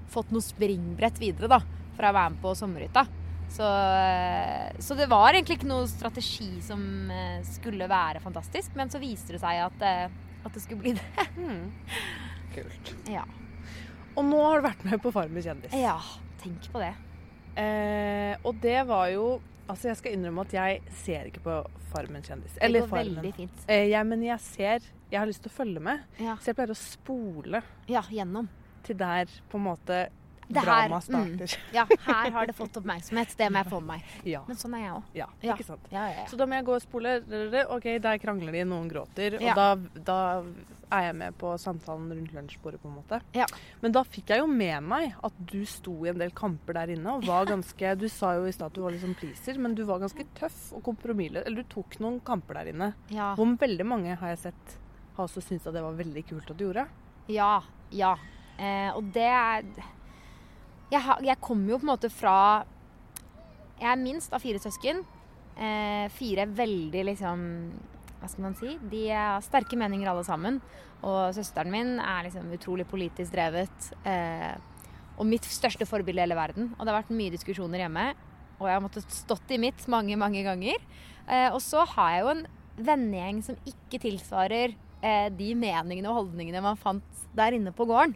fått 0.10 0.34
noe 0.34 0.46
springbrett 0.46 1.22
videre 1.22 1.50
da, 1.52 1.62
fra 1.98 2.12
å 2.12 2.18
være 2.20 2.36
med 2.36 2.44
på 2.44 2.56
Sommerhytta. 2.60 3.06
Så, 3.50 3.66
eh, 3.66 4.78
så 4.78 4.98
det 5.00 5.10
var 5.10 5.34
egentlig 5.34 5.60
ikke 5.60 5.72
noe 5.72 5.90
strategi 5.90 6.52
som 6.62 6.84
skulle 7.50 7.90
være 7.90 8.22
fantastisk, 8.22 8.76
men 8.78 8.92
så 8.94 9.02
viste 9.02 9.34
det 9.34 9.42
seg 9.42 9.64
at, 9.66 9.88
at 10.44 10.52
det 10.54 10.62
skulle 10.62 10.84
bli 10.84 10.98
det. 11.00 11.30
Kult. 12.56 12.96
Ja. 13.10 13.24
Og 14.18 14.26
nå 14.26 14.40
har 14.44 14.60
du 14.62 14.68
vært 14.68 14.84
med 14.90 15.02
på 15.04 15.12
Farmen 15.16 15.44
kjendis. 15.44 15.74
ja, 15.78 15.98
tenk 16.42 16.66
på 16.74 16.80
det. 16.82 16.94
Eh, 17.60 18.36
og 18.46 18.60
det 18.64 18.82
var 18.88 19.10
jo 19.14 19.40
Altså, 19.70 19.92
jeg 19.92 19.98
skal 20.00 20.14
innrømme 20.16 20.42
at 20.48 20.54
jeg 20.56 20.80
ser 20.98 21.28
ikke 21.30 21.42
på 21.46 21.56
Farmen 21.92 22.24
kjendis. 22.26 22.56
Det 22.58 22.72
går 22.74 22.88
Farmen. 22.90 23.20
veldig 23.20 23.34
fint. 23.38 23.60
Eh, 23.70 23.84
jeg, 23.92 24.06
men 24.10 24.24
jeg 24.26 24.40
ser 24.42 24.80
Jeg 25.12 25.20
har 25.20 25.28
lyst 25.30 25.44
til 25.44 25.52
å 25.52 25.54
følge 25.54 25.80
med. 25.86 26.00
Ja, 26.18 26.34
Så 26.42 26.50
jeg 26.50 26.56
pleier 26.58 26.74
å 26.74 26.78
spole 26.80 27.62
ja 27.88 28.02
gjennom. 28.10 28.48
til 28.84 28.98
der 28.98 29.26
på 29.52 29.58
en 29.60 29.64
måte 29.68 30.08
Det 30.50 30.64
her, 30.66 30.90
dramaet 30.90 31.06
starter. 31.06 31.52
Ja, 31.78 31.84
her 32.08 32.32
har 32.34 32.50
det 32.50 32.56
fått 32.58 32.78
oppmerksomhet. 32.80 33.36
Det 33.38 33.52
må 33.54 33.62
jeg 33.62 33.70
få 33.70 33.80
med 33.84 34.00
meg. 34.00 34.18
Ja. 34.26 34.42
Men 34.48 34.58
sånn 34.58 34.74
er 34.80 34.82
jeg 34.88 34.96
òg. 34.98 35.14
ja. 35.20 35.28
Ikke 35.46 35.66
sant. 35.68 35.86
Ja, 35.94 36.08
ja, 36.10 36.26
Så 36.32 36.40
da 36.40 36.48
må 36.50 36.58
jeg 36.58 36.66
gå 36.66 36.74
og 36.74 36.82
spole. 36.82 37.16
OK, 37.76 37.88
der 38.02 38.18
krangler 38.24 38.58
de, 38.58 38.64
noen 38.66 38.90
gråter. 38.90 39.38
Og 39.38 39.60
da, 39.60 39.68
da 40.10 40.18
er 40.90 41.04
jeg 41.06 41.18
med 41.20 41.38
på 41.38 41.52
samtalen 41.62 42.10
rundt 42.10 42.34
lunsjbordet, 42.34 42.82
på 42.82 42.90
en 42.90 42.96
måte. 42.98 43.20
Ja. 43.38 43.46
Men 43.84 43.94
da 43.94 44.02
fikk 44.08 44.34
jeg 44.34 44.42
jo 44.42 44.48
med 44.50 44.88
meg 44.90 45.14
at 45.22 45.38
du 45.52 45.60
sto 45.70 45.94
i 46.06 46.10
en 46.10 46.18
del 46.22 46.34
kamper 46.34 46.80
der 46.80 46.96
inne 46.96 47.20
og 47.20 47.28
var 47.30 47.46
ganske 47.50 47.94
Du 48.02 48.08
sa 48.10 48.34
jo 48.40 48.48
i 48.50 48.54
stad 48.56 48.72
at 48.72 48.78
du 48.78 48.82
var 48.82 48.96
liksom 48.96 49.14
pleaser, 49.20 49.60
men 49.62 49.78
du 49.78 49.84
var 49.86 50.02
ganske 50.02 50.26
tøff 50.40 50.72
og 50.74 50.82
kompromissløs. 50.90 51.46
Eller 51.46 51.62
du 51.62 51.70
tok 51.76 52.00
noen 52.02 52.18
kamper 52.26 52.62
der 52.62 52.74
inne. 52.74 52.94
ja. 53.14 53.36
Hvor 53.38 53.54
veldig 53.60 53.86
mange 53.86 54.18
har 54.18 54.34
jeg 54.34 54.42
sett 54.50 54.80
har 55.20 55.28
også 55.28 55.42
syntes 55.44 55.68
at 55.68 55.76
det 55.76 55.84
var 55.84 55.98
veldig 56.00 56.26
kult 56.30 56.50
at 56.50 56.58
du 56.58 56.66
gjorde. 56.66 56.86
Ja. 57.30 57.54
ja. 57.94 58.14
Eh, 58.58 58.90
og 58.96 59.12
det 59.16 59.28
er 59.30 59.68
jeg, 60.92 61.02
har- 61.06 61.22
jeg 61.24 61.40
kommer 61.42 61.70
jo 61.74 61.78
på 61.80 61.88
en 61.88 61.94
måte 61.98 62.10
fra 62.12 62.66
Jeg 63.80 63.92
er 63.94 64.02
minst 64.02 64.34
av 64.34 64.42
fire 64.44 64.60
søsken. 64.60 65.06
Eh, 65.58 66.08
fire 66.10 66.46
veldig 66.46 67.06
liksom 67.14 67.40
Hva 68.20 68.28
skal 68.30 68.44
man 68.44 68.56
si? 68.60 68.74
De 68.92 69.06
har 69.10 69.40
sterke 69.42 69.78
meninger 69.80 70.10
alle 70.12 70.24
sammen. 70.28 70.58
Og 71.02 71.34
søsteren 71.34 71.72
min 71.72 71.94
er 72.00 72.26
liksom 72.26 72.50
utrolig 72.52 72.86
politisk 72.86 73.32
drevet. 73.32 73.92
Eh, 74.06 74.56
og 75.18 75.26
mitt 75.26 75.44
største 75.48 75.88
forbilde 75.88 76.20
i 76.20 76.26
hele 76.28 76.36
verden. 76.36 76.74
Og 76.78 76.84
det 76.86 76.92
har 76.94 77.02
vært 77.02 77.16
mye 77.16 77.32
diskusjoner 77.32 77.80
hjemme. 77.86 78.10
Og 78.60 78.68
jeg 78.68 78.76
har 78.76 78.84
måttet 78.84 79.10
stått 79.16 79.52
i 79.56 79.58
mitt 79.58 79.88
mange, 79.88 80.18
mange 80.20 80.44
ganger. 80.44 80.76
Eh, 81.30 81.48
og 81.54 81.62
så 81.64 81.86
har 81.88 82.12
jeg 82.12 82.24
jo 82.26 82.34
en 82.34 82.48
vennegjeng 82.84 83.42
som 83.44 83.56
ikke 83.68 84.02
tilsvarer 84.04 84.76
eh, 85.02 85.30
de 85.30 85.54
meningene 85.56 86.10
og 86.12 86.26
holdningene 86.26 86.62
man 86.64 86.76
fant 86.80 87.04
der 87.36 87.56
inne 87.56 87.72
på 87.72 87.88
gården. 87.88 88.16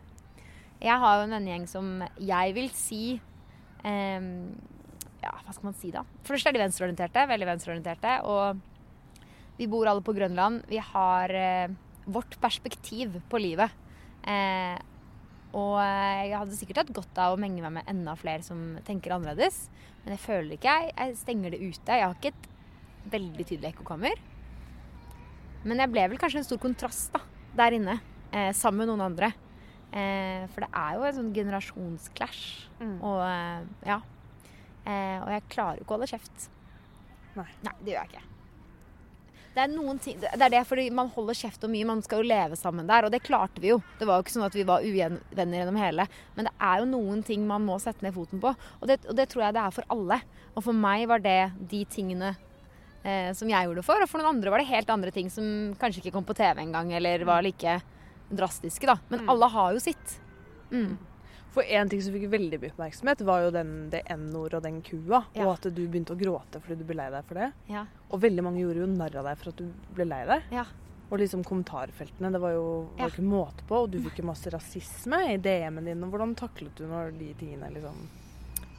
Jeg 0.84 1.00
har 1.00 1.18
jo 1.18 1.25
en 1.25 1.36
vennegjeng 1.38 1.66
som 1.72 1.92
jeg 2.20 2.56
vil 2.58 2.70
si 2.75 3.04
eh, 3.16 4.25
Ja, 5.24 5.32
hva 5.32 5.54
skal 5.56 5.70
man 5.70 5.78
si 5.80 5.94
da? 5.96 6.04
For 6.28 6.36
det 6.36 6.52
er 6.52 6.58
de 6.58 6.63
venstreorienterte. 6.66 7.28
Veldig 7.30 7.48
venstreorienterte. 7.48 8.18
Og 8.28 8.60
vi 9.60 9.70
bor 9.72 9.88
alle 9.88 10.04
på 10.04 10.16
Grønland. 10.18 10.66
Vi 10.68 10.82
har 10.84 11.32
eh, 11.32 11.72
vårt 12.06 12.36
perspektiv 12.44 13.16
på 13.32 13.40
livet. 13.40 13.72
Eh, 14.28 14.75
og 15.54 15.78
jeg 15.78 16.34
hadde 16.34 16.58
sikkert 16.58 16.82
hatt 16.82 16.96
godt 16.98 17.20
av 17.22 17.36
å 17.36 17.40
menge 17.40 17.62
meg 17.62 17.75
med 17.75 17.90
enda 17.92 18.16
flere 18.18 18.44
som 18.44 18.74
tenker 18.88 19.13
annerledes. 19.13 19.68
Men 20.04 20.16
jeg 20.16 20.24
føler 20.24 20.58
ikke 20.58 20.74
jeg, 20.74 20.94
jeg 20.98 21.20
stenger 21.22 21.54
det 21.54 21.62
ute. 21.62 22.00
Jeg 22.00 22.08
har 22.08 22.18
ikke 22.18 22.34
et 22.34 22.50
veldig 23.13 23.46
tydelig 23.46 23.72
ekkokammer. 23.72 24.24
Men 25.63 25.80
jeg 25.80 25.94
ble 25.94 26.08
vel 26.12 26.20
kanskje 26.20 26.42
en 26.42 26.48
stor 26.48 26.60
kontrast 26.60 27.13
da, 27.13 27.22
der 27.56 27.78
inne, 27.78 28.00
eh, 28.34 28.52
sammen 28.58 28.84
med 28.84 28.92
noen 28.92 29.06
andre. 29.12 29.32
Eh, 29.93 30.50
for 30.50 30.65
det 30.65 30.71
er 30.73 30.97
jo 30.97 31.05
en 31.05 31.17
sånn 31.19 31.31
generasjonsclash. 31.35 32.43
Mm. 32.81 32.97
Og 32.97 33.23
eh, 33.27 33.71
ja. 33.91 34.01
Eh, 34.83 35.17
og 35.21 35.31
jeg 35.35 35.50
klarer 35.53 35.79
jo 35.79 35.85
ikke 35.85 35.93
å 35.93 36.00
holde 36.00 36.12
kjeft. 36.12 36.47
Nei. 37.38 37.50
Nei, 37.65 37.75
det 37.81 37.93
gjør 37.93 38.00
jeg 38.01 38.13
ikke. 38.13 38.29
Det 39.53 39.62
er 39.62 39.69
noen 39.69 40.00
ting, 40.01 40.15
det 40.17 40.31
er 40.33 40.50
det 40.50 40.63
fordi 40.65 40.88
man 40.89 41.12
holder 41.13 41.38
kjeft 41.38 41.65
om 41.65 41.69
mye. 41.75 41.85
Man 41.85 42.01
skal 42.01 42.23
jo 42.23 42.29
leve 42.31 42.57
sammen 42.57 42.88
der, 42.89 43.05
og 43.05 43.13
det 43.13 43.21
klarte 43.21 43.62
vi 43.62 43.69
jo. 43.69 43.77
Det 44.00 44.07
var 44.09 44.17
jo 44.17 44.25
ikke 44.25 44.33
sånn 44.33 44.47
at 44.47 44.57
vi 44.57 44.65
var 44.65 44.81
uvenner 44.81 45.59
gjennom 45.59 45.77
hele. 45.77 46.07
Men 46.33 46.50
det 46.50 46.53
er 46.57 46.81
jo 46.81 46.89
noen 46.89 47.21
ting 47.27 47.45
man 47.45 47.62
må 47.67 47.77
sette 47.81 48.01
ned 48.05 48.15
foten 48.17 48.41
på. 48.41 48.55
Og 48.81 48.89
det, 48.89 49.03
og 49.05 49.13
det 49.19 49.27
tror 49.29 49.45
jeg 49.45 49.57
det 49.59 49.62
er 49.62 49.75
for 49.75 49.93
alle. 49.93 50.17
Og 50.55 50.65
for 50.65 50.73
meg 50.73 51.05
var 51.12 51.21
det 51.21 51.38
de 51.69 51.83
tingene 51.85 52.33
eh, 52.33 53.29
som 53.38 53.51
jeg 53.51 53.69
gjorde 53.69 53.85
for. 53.85 54.01
Og 54.01 54.09
for 54.09 54.23
noen 54.23 54.39
andre 54.39 54.55
var 54.55 54.63
det 54.63 54.71
helt 54.71 54.89
andre 54.89 55.13
ting 55.13 55.29
som 55.33 55.45
kanskje 55.77 56.01
ikke 56.01 56.15
kom 56.17 56.25
på 56.25 56.38
TV 56.41 56.65
engang, 56.65 56.89
eller 56.97 57.29
var 57.29 57.45
like 57.45 57.77
drastiske, 58.38 58.86
da. 58.90 58.98
Men 59.10 59.22
Mm. 59.25 59.30
alle 59.30 59.50
har 59.50 59.74
jo 59.74 59.80
sitt. 59.80 60.20
Mm. 60.72 60.98
For 61.54 61.62
én 61.63 61.90
ting 61.90 62.02
som 62.02 62.13
fikk 62.13 62.30
veldig 62.32 62.60
mye 62.62 62.72
oppmerksomhet, 62.74 63.22
var 63.22 63.42
jo 63.44 63.52
den, 63.52 63.90
det 63.92 64.02
N-ordet 64.10 64.56
og 64.58 64.63
den 64.63 64.82
kua. 64.82 65.24
Ja. 65.36 65.46
Og 65.46 65.54
at 65.54 65.68
du 65.74 65.88
begynte 65.88 66.16
å 66.16 66.18
gråte 66.18 66.60
fordi 66.62 66.78
du 66.80 66.84
ble 66.84 66.96
lei 66.98 67.10
deg 67.13 67.25
for 67.25 67.36
det. 67.36 67.52
Ja. 67.70 67.86
Og 68.10 68.22
veldig 68.22 68.44
mange 68.44 68.60
gjorde 68.63 68.82
jo 68.82 68.88
narr 68.88 69.16
av 69.22 69.25
deg 69.25 69.38
for 69.38 69.50
at 69.50 69.58
du 69.58 69.68
ble 69.94 70.06
lei 70.10 70.25
deg. 70.25 70.42
Ja. 70.52 70.66
Og 71.12 71.20
liksom 71.20 71.44
kommentarfeltene, 71.46 72.32
det 72.32 72.42
var 72.42 72.54
jo 72.56 72.90
var 72.98 73.12
ikke 73.12 73.22
måte 73.22 73.62
på. 73.70 73.84
Og 73.84 73.92
du 73.92 74.00
fikk 74.02 74.18
jo 74.18 74.25
masse 74.25 74.50
rasisme 74.50 75.20
i 75.30 75.38
DM-en 75.38 75.86
din. 75.86 76.04
Og 76.04 76.10
hvordan 76.10 76.34
taklet 76.36 76.74
du 76.75 76.88
når 76.88 77.12
de 77.20 77.34
tingene 77.38 77.70
liksom 77.72 77.94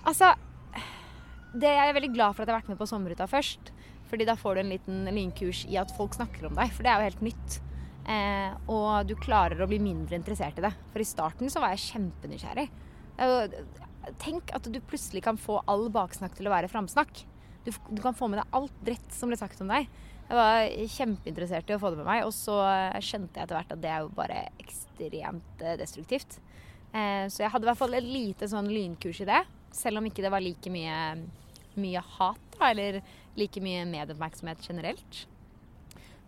Altså, 0.05 0.35
det 1.55 1.71
jeg 1.71 1.89
er 1.89 1.95
veldig 1.95 2.13
glad 2.15 2.35
for 2.35 2.43
at 2.43 2.49
jeg 2.49 2.55
har 2.57 2.61
vært 2.63 2.73
med 2.75 2.79
på 2.81 2.89
Sommerruta 2.91 3.29
først. 3.31 3.71
Fordi 4.11 4.27
da 4.27 4.35
får 4.37 4.55
du 4.57 4.61
en 4.65 4.73
liten 4.75 5.05
lynkurs 5.15 5.65
i 5.71 5.77
at 5.81 5.95
folk 5.97 6.13
snakker 6.15 6.47
om 6.51 6.55
deg, 6.59 6.73
for 6.75 6.83
det 6.83 6.91
er 6.93 6.99
jo 7.01 7.09
helt 7.09 7.23
nytt. 7.31 7.61
Eh, 8.05 8.57
og 8.69 9.09
du 9.09 9.15
klarer 9.17 9.63
å 9.65 9.69
bli 9.71 9.81
mindre 9.83 10.19
interessert 10.19 10.59
i 10.61 10.65
det. 10.67 10.73
For 10.93 11.03
i 11.03 11.09
starten 11.09 11.53
så 11.53 11.63
var 11.63 11.75
jeg 11.75 11.87
kjempenysgjerrig. 11.89 12.69
Er 13.23 13.59
Tenk 14.21 14.51
at 14.53 14.67
du 14.69 14.81
plutselig 14.85 15.23
kan 15.25 15.39
få 15.41 15.63
all 15.71 15.87
baksnakk 15.93 16.35
til 16.37 16.49
å 16.49 16.53
være 16.53 16.69
framsnakk. 16.69 17.23
Du, 17.65 17.71
du 17.73 18.03
kan 18.05 18.17
få 18.17 18.29
med 18.29 18.43
deg 18.43 18.59
alt 18.59 18.83
dritt 18.85 19.15
som 19.17 19.31
ble 19.33 19.39
sagt 19.41 19.63
om 19.65 19.71
deg. 19.73 19.89
Jeg 20.25 20.37
var 20.39 20.67
kjempeinteressert 20.95 21.71
i 21.71 21.77
å 21.77 21.81
få 21.81 21.93
det 21.93 22.01
med 22.01 22.09
meg, 22.09 22.23
og 22.25 22.33
så 22.33 22.59
skjønte 23.05 23.41
jeg 23.41 23.47
etter 23.47 23.59
hvert 23.59 23.75
at 23.75 23.81
det 23.81 23.91
er 23.93 24.05
jo 24.05 24.13
bare 24.17 24.45
ekstremt 24.61 25.65
eh, 25.65 25.77
destruktivt. 25.81 26.39
Eh, 26.93 27.27
så 27.33 27.45
jeg 27.45 27.53
hadde 27.53 27.67
i 27.67 27.71
hvert 27.71 27.81
fall 27.81 27.97
et 27.97 28.07
lite 28.09 28.49
sånn 28.49 28.71
lynkurs 28.73 29.21
i 29.25 29.29
det. 29.29 29.43
Selv 29.75 30.01
om 30.01 30.09
ikke 30.09 30.25
det 30.25 30.33
var 30.33 30.45
like 30.45 30.73
mye, 30.73 30.97
mye 31.81 32.05
hat, 32.17 32.45
da, 32.57 32.71
eller 32.71 33.01
like 33.41 33.61
mye 33.65 33.85
medieoppmerksomhet 33.91 34.65
generelt. 34.69 35.25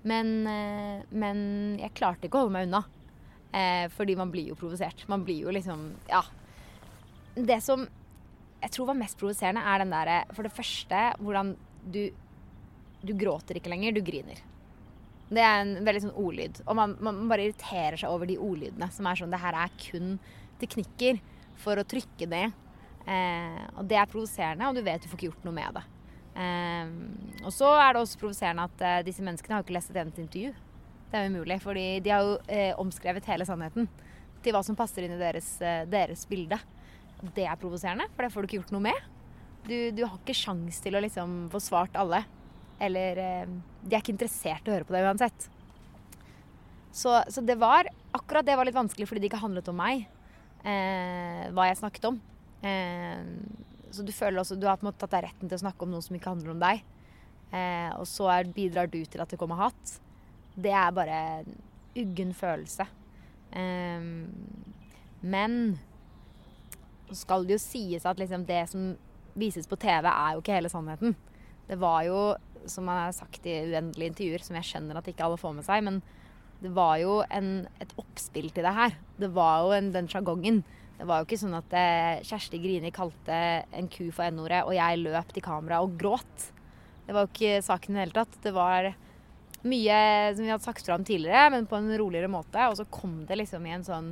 Men, 0.06 0.46
eh, 0.46 1.02
men 1.10 1.38
jeg 1.80 1.94
klarte 1.98 2.28
ikke 2.28 2.38
å 2.38 2.46
holde 2.46 2.54
meg 2.54 2.68
unna. 2.68 2.84
Eh, 3.56 3.86
fordi 3.94 4.16
man 4.18 4.30
blir 4.30 4.52
jo 4.52 4.58
provosert. 4.58 5.06
Man 5.08 5.25
blir 5.25 5.46
jo 5.46 5.54
liksom 5.54 5.94
Ja. 6.08 6.22
Det 7.34 7.62
som 7.62 7.86
jeg 8.62 8.70
tror 8.70 8.86
var 8.86 8.94
mest 8.94 9.18
provoserende, 9.18 9.62
er 9.62 9.78
den 9.78 9.90
derre 9.90 10.25
For 10.32 10.42
det 10.42 10.52
første 10.52 11.14
hvordan 11.20 11.56
du 11.90 12.10
Du 13.04 13.12
gråter 13.14 13.54
ikke 13.56 13.70
lenger, 13.70 13.92
du 13.92 14.00
griner. 14.00 14.40
Det 15.28 15.42
er 15.42 15.60
en 15.60 15.84
veldig 15.84 16.02
sånn 16.02 16.16
ordlyd. 16.16 16.60
Og 16.66 16.75
man, 16.75 16.96
man 17.00 17.28
bare 17.28 17.44
irriterer 17.46 17.96
seg 17.98 18.10
over 18.10 18.26
de 18.26 18.38
ordlydene 18.38 18.90
som 18.90 19.06
er 19.06 19.14
sånn 19.14 19.30
Det 19.30 19.42
her 19.42 19.54
er 19.54 19.70
kun 19.78 20.18
teknikker 20.58 21.20
for 21.56 21.76
å 21.76 21.84
trykke 21.84 22.26
ned. 22.30 22.52
Eh, 23.06 23.66
og 23.76 23.86
det 23.86 23.98
er 24.00 24.10
provoserende, 24.10 24.66
og 24.66 24.75
du 24.75 24.82
vet 24.82 25.02
du 25.02 25.08
får 25.08 25.18
ikke 25.18 25.30
gjort 25.30 25.44
noe 25.46 25.54
med 25.54 25.78
det. 25.78 25.84
Eh, 26.36 26.92
og 27.44 27.52
så 27.54 27.70
er 27.80 27.94
det 27.94 28.02
også 28.02 28.20
provoserende 28.20 28.66
at 28.68 28.84
eh, 28.84 29.02
disse 29.06 29.24
menneskene 29.24 29.56
har 29.56 29.64
ikke 29.64 29.76
lest 29.76 29.92
et 29.92 30.00
eneste 30.02 30.24
intervju. 30.24 30.52
Det 31.10 31.18
er 31.18 31.30
umulig, 31.30 31.58
fordi 31.62 31.86
de 32.04 32.12
har 32.12 32.24
jo 32.26 32.36
eh, 32.52 32.72
omskrevet 32.82 33.28
hele 33.30 33.46
sannheten 33.48 33.88
til 34.44 34.54
hva 34.54 34.62
som 34.66 34.78
passer 34.78 35.06
inn 35.06 35.16
i 35.16 35.20
deres, 35.20 35.48
eh, 35.64 35.84
deres 35.90 36.26
bilde. 36.30 36.58
Det 37.34 37.46
er 37.46 37.60
provoserende, 37.60 38.08
for 38.14 38.26
det 38.26 38.32
får 38.34 38.42
du 38.42 38.50
ikke 38.50 38.60
gjort 38.60 38.74
noe 38.76 38.86
med. 38.90 39.04
Du, 39.66 39.76
du 39.96 40.04
har 40.04 40.18
ikke 40.20 40.36
sjans 40.36 40.78
til 40.84 40.94
å 40.94 41.02
liksom 41.02 41.46
få 41.50 41.62
svart 41.62 41.96
alle. 41.98 42.22
Eller 42.76 43.16
De 43.80 43.94
er 43.94 44.02
ikke 44.02 44.12
interessert 44.12 44.66
i 44.66 44.70
å 44.70 44.74
høre 44.74 44.86
på 44.86 44.92
deg 44.92 45.06
uansett. 45.08 45.46
Så, 46.96 47.12
så 47.28 47.42
det 47.44 47.56
var 47.60 47.88
akkurat 48.16 48.46
det 48.46 48.56
var 48.56 48.68
litt 48.68 48.76
vanskelig 48.76 49.08
fordi 49.08 49.24
det 49.24 49.30
ikke 49.30 49.42
handlet 49.42 49.68
om 49.68 49.76
meg. 49.76 50.06
Eh, 50.66 51.42
hva 51.54 51.68
jeg 51.68 51.78
snakket 51.80 52.08
om. 52.08 52.16
Eh, 52.64 53.20
så 53.96 54.04
du 54.06 54.12
føler 54.14 54.42
også 54.42 54.58
Du 54.58 54.66
har 54.68 54.78
på 54.78 54.86
en 54.86 54.90
måte 54.90 55.02
tatt 55.02 55.14
deg 55.16 55.26
retten 55.28 55.48
til 55.48 55.58
å 55.58 55.64
snakke 55.64 55.86
om 55.86 55.94
noe 55.94 56.04
som 56.04 56.16
ikke 56.18 56.32
handler 56.32 56.54
om 56.54 56.62
deg. 56.62 56.84
Eh, 57.54 57.90
og 57.96 58.06
så 58.10 58.28
er, 58.34 58.52
bidrar 58.54 58.90
du 58.90 59.00
til 59.04 59.22
at 59.22 59.32
det 59.32 59.40
kommer 59.40 59.60
hat. 59.60 59.96
Det 60.56 60.72
er 60.72 60.94
bare 60.96 61.18
en 61.40 61.52
uggen 61.96 62.32
følelse. 62.36 62.86
Eh, 63.56 64.08
men 65.26 65.60
så 67.10 67.20
skal 67.22 67.46
det 67.46 67.56
jo 67.56 67.62
sies 67.62 68.06
at 68.06 68.18
liksom 68.20 68.46
det 68.48 68.64
som 68.70 68.94
vises 69.36 69.68
på 69.68 69.78
TV, 69.78 70.08
er 70.08 70.34
jo 70.34 70.42
ikke 70.42 70.56
hele 70.56 70.72
sannheten. 70.72 71.14
Det 71.68 71.78
var 71.80 72.04
jo, 72.06 72.20
som 72.70 72.86
man 72.88 73.04
har 73.04 73.14
sagt 73.14 73.46
i 73.46 73.58
uendelige 73.68 74.12
intervjuer, 74.12 74.44
som 74.46 74.58
jeg 74.58 74.70
skjønner 74.70 74.98
at 74.98 75.10
ikke 75.10 75.26
alle 75.26 75.40
får 75.40 75.54
med 75.58 75.66
seg, 75.66 75.84
men 75.86 76.00
det 76.62 76.72
var 76.74 76.96
jo 77.02 77.18
en, 77.28 77.50
et 77.82 77.92
oppspill 78.00 78.48
til 78.54 78.64
det 78.64 78.74
her. 78.78 78.96
Det 79.20 79.28
var 79.36 79.66
jo 79.66 79.74
en, 79.76 79.92
den 79.94 80.08
sjargongen. 80.10 80.62
Det 80.96 81.04
var 81.04 81.20
jo 81.20 81.26
ikke 81.28 81.40
sånn 81.40 81.56
at 81.58 81.74
eh, 81.76 82.22
Kjersti 82.24 82.60
Grini 82.62 82.92
kalte 82.94 83.40
en 83.76 83.88
ku 83.92 84.06
for 84.14 84.28
n-ordet, 84.30 84.62
og 84.64 84.76
jeg 84.76 85.02
løp 85.02 85.34
til 85.34 85.44
kamera 85.44 85.82
og 85.84 85.98
gråt. 86.00 86.46
Det 87.06 87.14
var 87.14 87.26
jo 87.26 87.32
ikke 87.34 87.64
saken 87.64 87.92
i 87.92 87.98
det 87.98 88.04
hele 88.06 88.16
tatt. 88.16 88.38
Det 88.42 88.52
var 88.56 88.88
mye 89.66 89.98
som 90.32 90.44
vi 90.44 90.52
hadde 90.52 90.64
sagt 90.64 90.86
fra 90.86 90.96
om 90.96 91.04
tidligere, 91.06 91.50
men 91.52 91.68
på 91.68 91.78
en 91.78 91.92
roligere 92.00 92.30
måte. 92.32 92.64
Og 92.70 92.78
så 92.80 92.86
kom 92.90 93.20
det 93.28 93.38
liksom 93.42 93.66
i 93.68 93.74
en 93.76 93.86
sånn 93.86 94.10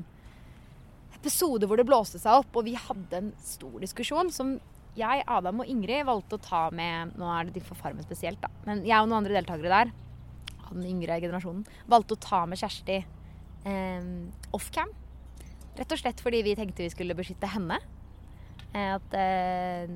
episode 1.17 1.69
hvor 1.71 1.81
det 1.81 1.89
blåste 1.89 2.21
seg 2.21 2.43
opp, 2.43 2.53
og 2.53 2.67
vi 2.69 2.77
hadde 2.77 3.21
en 3.21 3.33
stor 3.41 3.79
diskusjon 3.83 4.33
som 4.35 4.57
jeg, 4.95 5.25
Adam 5.27 5.63
og 5.65 5.71
Ingrid 5.71 6.05
valgte 6.07 6.37
å 6.37 6.43
ta 6.43 6.69
med 6.71 7.17
Nå 7.19 7.27
er 7.27 7.49
det 7.51 7.65
for 7.67 7.79
Farmen 7.79 8.05
spesielt, 8.07 8.39
da. 8.43 8.51
Men 8.69 8.85
jeg 8.87 9.01
og 9.01 9.09
noen 9.09 9.25
andre 9.25 9.41
deltakere 9.41 9.73
der, 9.73 9.95
av 10.65 10.77
den 10.77 10.87
yngre 10.93 11.17
generasjonen, 11.23 11.65
valgte 11.91 12.15
å 12.15 12.23
ta 12.23 12.45
med 12.47 12.61
Kjersti 12.61 13.01
eh, 13.01 14.13
offcam. 14.55 14.93
Rett 15.75 15.95
og 15.95 16.01
slett 16.01 16.21
fordi 16.23 16.43
vi 16.47 16.55
tenkte 16.59 16.85
vi 16.85 16.93
skulle 16.93 17.17
beskytte 17.19 17.51
henne. 17.51 17.81
Eh, 18.75 18.93
at 18.95 19.17
eh, 19.19 19.89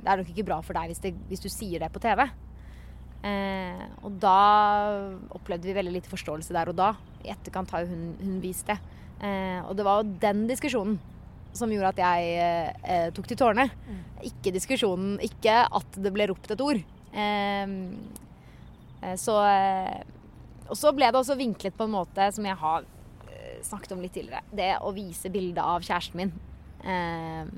det 0.00 0.08
er 0.08 0.20
nok 0.20 0.30
ikke 0.32 0.46
bra 0.48 0.60
for 0.64 0.76
deg 0.76 0.92
hvis, 0.92 1.02
det, 1.04 1.12
hvis 1.28 1.44
du 1.44 1.50
sier 1.52 1.82
det 1.82 1.90
på 1.92 2.00
TV. 2.02 2.24
Eh, 3.20 3.84
og 4.00 4.16
da 4.22 4.38
opplevde 5.36 5.68
vi 5.68 5.76
veldig 5.76 5.92
lite 5.98 6.12
forståelse 6.12 6.56
der 6.56 6.72
og 6.72 6.78
da. 6.78 6.94
I 7.24 7.34
etterkant 7.34 7.72
har 7.74 7.84
jo 7.84 7.92
hun, 7.92 8.06
hun 8.20 8.38
vist 8.44 8.70
det. 8.70 8.78
Eh, 9.20 9.60
og 9.66 9.74
det 9.76 9.84
var 9.84 10.00
jo 10.00 10.14
den 10.22 10.46
diskusjonen 10.48 10.96
som 11.56 11.72
gjorde 11.72 11.90
at 11.92 12.00
jeg 12.00 12.22
eh, 12.38 13.08
tok 13.14 13.26
til 13.28 13.40
tårene. 13.40 13.66
Mm. 13.68 14.00
Ikke 14.30 14.54
diskusjonen, 14.54 15.18
ikke 15.26 15.64
at 15.66 16.00
det 16.00 16.12
ble 16.14 16.30
ropt 16.30 16.54
et 16.54 16.64
ord. 16.64 16.80
Eh, 17.10 17.76
så 19.18 19.34
eh, 19.48 20.00
Og 20.70 20.76
så 20.78 20.92
ble 20.94 21.08
det 21.08 21.18
også 21.18 21.34
vinklet 21.40 21.74
på 21.74 21.88
en 21.88 21.94
måte 21.96 22.26
som 22.36 22.44
jeg 22.46 22.56
har 22.60 22.84
eh, 22.84 22.99
snakket 23.66 23.94
om 23.96 24.02
litt 24.04 24.14
tidligere. 24.16 24.42
Det 24.52 24.72
å 24.84 24.92
vise 24.96 25.32
bilde 25.32 25.64
av 25.64 25.84
kjæresten 25.84 26.20
min 26.20 26.32
eh, 26.84 27.48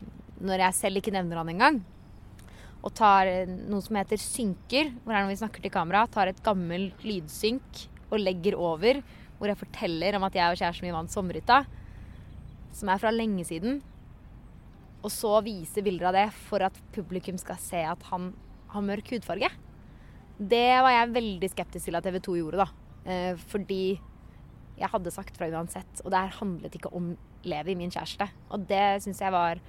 når 0.42 0.64
jeg 0.66 0.78
selv 0.78 1.00
ikke 1.00 1.14
nevner 1.14 1.40
han 1.42 1.52
engang. 1.52 1.80
Og 2.82 2.90
tar 2.98 3.28
noe 3.70 3.82
som 3.84 3.98
heter 3.98 4.18
synker, 4.18 4.90
hvor 5.04 5.14
er 5.14 5.22
når 5.22 5.34
vi 5.34 5.40
snakker 5.42 5.62
til 5.62 5.74
kamera. 5.74 6.08
Tar 6.10 6.32
et 6.32 6.42
gammelt 6.42 7.04
lydsynk 7.06 7.84
og 8.10 8.18
legger 8.20 8.58
over, 8.58 8.98
hvor 9.38 9.50
jeg 9.50 9.60
forteller 9.60 10.18
om 10.18 10.26
at 10.26 10.36
jeg 10.38 10.50
og 10.50 10.58
kjæresten 10.58 10.88
min 10.88 10.96
vant 10.96 11.14
sommerhytta 11.14 11.62
som 12.72 12.88
er 12.88 13.00
fra 13.02 13.12
lenge 13.12 13.44
siden, 13.44 13.80
og 15.02 15.10
så 15.12 15.34
vise 15.44 15.82
bilder 15.84 16.10
av 16.10 16.16
det 16.16 16.28
for 16.46 16.64
at 16.64 16.76
publikum 16.94 17.38
skal 17.40 17.58
se 17.60 17.82
at 17.84 18.06
han 18.10 18.30
har 18.72 18.86
mørk 18.86 19.10
hudfarge. 19.12 19.50
Det 20.38 20.68
var 20.82 20.94
jeg 20.94 21.14
veldig 21.16 21.50
skeptisk 21.52 21.88
til 21.88 21.98
at 21.98 22.06
TV 22.06 22.18
2 22.22 22.36
gjorde, 22.38 22.64
da. 22.64 22.68
Eh, 23.04 23.42
fordi 23.50 23.98
jeg 24.78 24.90
hadde 24.92 25.12
sagt 25.14 25.36
fra 25.38 25.48
uansett. 25.52 26.02
Og 26.04 26.12
det 26.12 26.22
her 26.24 26.38
handlet 26.40 26.78
ikke 26.78 26.92
om 26.96 27.12
Levi, 27.48 27.76
min 27.78 27.92
kjæreste. 27.92 28.28
Og 28.54 28.66
det 28.70 29.02
syns 29.04 29.20
jeg 29.22 29.34
var 29.34 29.60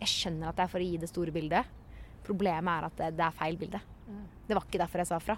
Jeg 0.00 0.08
skjønner 0.08 0.48
at 0.48 0.56
det 0.56 0.64
er 0.64 0.72
for 0.72 0.80
å 0.80 0.88
gi 0.88 0.98
det 1.00 1.10
store 1.10 1.32
bildet. 1.34 1.78
Problemet 2.24 2.72
er 2.72 2.86
at 2.88 3.00
det, 3.00 3.08
det 3.18 3.26
er 3.26 3.36
feil 3.36 3.58
bilde. 3.60 3.80
Det 4.48 4.56
var 4.56 4.66
ikke 4.66 4.80
derfor 4.80 5.02
jeg 5.02 5.10
sa 5.10 5.18
fra. 5.22 5.36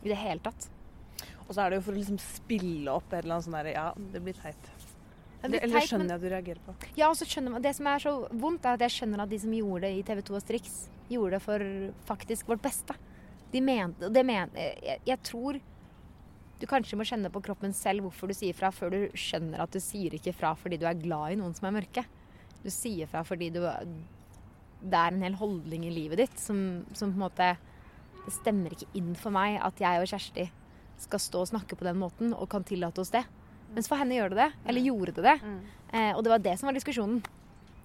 I 0.00 0.08
det 0.08 0.18
hele 0.18 0.42
tatt. 0.42 0.70
Og 1.46 1.54
så 1.54 1.64
er 1.64 1.72
det 1.72 1.80
jo 1.80 1.84
for 1.88 1.94
å 1.94 1.98
liksom 1.98 2.20
spille 2.22 2.92
opp 2.92 3.12
et 3.12 3.24
eller 3.24 3.36
annet 3.36 3.46
sånn 3.46 3.58
derre 3.58 3.74
Ja, 3.74 3.86
det 4.14 4.22
blir 4.24 4.38
teit. 4.38 4.70
Det, 5.40 5.56
eller 5.56 5.80
teit, 5.80 5.88
skjønner 5.88 6.12
jeg 6.12 6.18
at 6.18 6.24
du 6.24 6.30
reagerer 6.30 6.62
på. 6.64 6.74
Ja, 6.98 7.08
og 7.08 7.16
så 7.18 7.26
skjønner 7.28 7.54
man, 7.54 7.64
Det 7.64 7.72
som 7.76 7.88
er 7.90 8.02
så 8.02 8.12
vondt, 8.30 8.66
er 8.66 8.78
at 8.78 8.84
jeg 8.86 8.96
skjønner 8.96 9.24
at 9.24 9.32
de 9.32 9.38
som 9.42 9.54
gjorde 9.56 9.82
det 9.86 9.92
i 9.98 10.04
TV 10.06 10.22
2 10.28 10.36
og 10.36 10.44
Strix, 10.44 10.76
gjorde 11.10 11.36
det 11.36 11.42
for 11.44 11.64
faktisk 12.08 12.50
vårt 12.50 12.62
beste. 12.64 12.96
De 13.50 13.62
mente 13.64 14.10
det 14.14 14.22
men, 14.26 14.52
jeg, 14.54 15.00
jeg, 15.08 15.18
tror 15.26 15.58
du 16.60 16.66
kanskje 16.68 16.98
må 17.00 17.06
kjenne 17.08 17.30
på 17.32 17.42
kroppen 17.44 17.72
selv 17.76 18.04
hvorfor 18.04 18.30
du 18.30 18.36
sier 18.36 18.56
fra, 18.56 18.70
før 18.74 18.92
du 18.92 19.00
skjønner 19.18 19.62
at 19.64 19.72
du 19.72 19.80
sier 19.82 20.14
ikke 20.16 20.34
fra 20.36 20.52
fordi 20.58 20.78
du 20.80 20.86
er 20.88 20.98
glad 21.00 21.34
i 21.34 21.40
noen 21.40 21.56
som 21.56 21.70
er 21.70 21.76
mørke. 21.78 22.04
Du 22.60 22.68
sier 22.72 23.08
fra 23.08 23.24
fordi 23.24 23.48
du, 23.54 23.62
det 23.64 25.00
er 25.00 25.14
en 25.14 25.24
hel 25.24 25.38
holdning 25.40 25.86
i 25.88 25.94
livet 25.94 26.20
ditt 26.20 26.40
som, 26.40 26.84
som 26.92 27.12
på 27.12 27.16
en 27.16 27.24
måte 27.24 27.50
Det 28.26 28.34
stemmer 28.36 28.74
ikke 28.76 28.90
inn 29.00 29.14
for 29.16 29.32
meg 29.32 29.56
at 29.64 29.80
jeg 29.80 30.00
og 30.02 30.10
Kjersti 30.10 30.50
skal 31.00 31.22
stå 31.24 31.44
og 31.46 31.48
snakke 31.54 31.78
på 31.80 31.86
den 31.86 31.96
måten 31.96 32.34
og 32.36 32.50
kan 32.52 32.66
tillate 32.68 33.00
oss 33.00 33.12
det. 33.14 33.24
Mens 33.72 33.88
for 33.88 33.96
henne 33.96 34.18
gjør 34.18 34.34
det 34.34 34.42
det. 34.42 34.48
Eller 34.68 34.84
gjorde 34.84 35.14
det 35.16 35.24
det. 35.24 35.36
Mm. 35.40 35.60
Eh, 35.94 36.10
og 36.12 36.24
det 36.26 36.32
var 36.34 36.42
det 36.44 36.56
som 36.60 36.68
var 36.68 36.76
diskusjonen. 36.76 37.22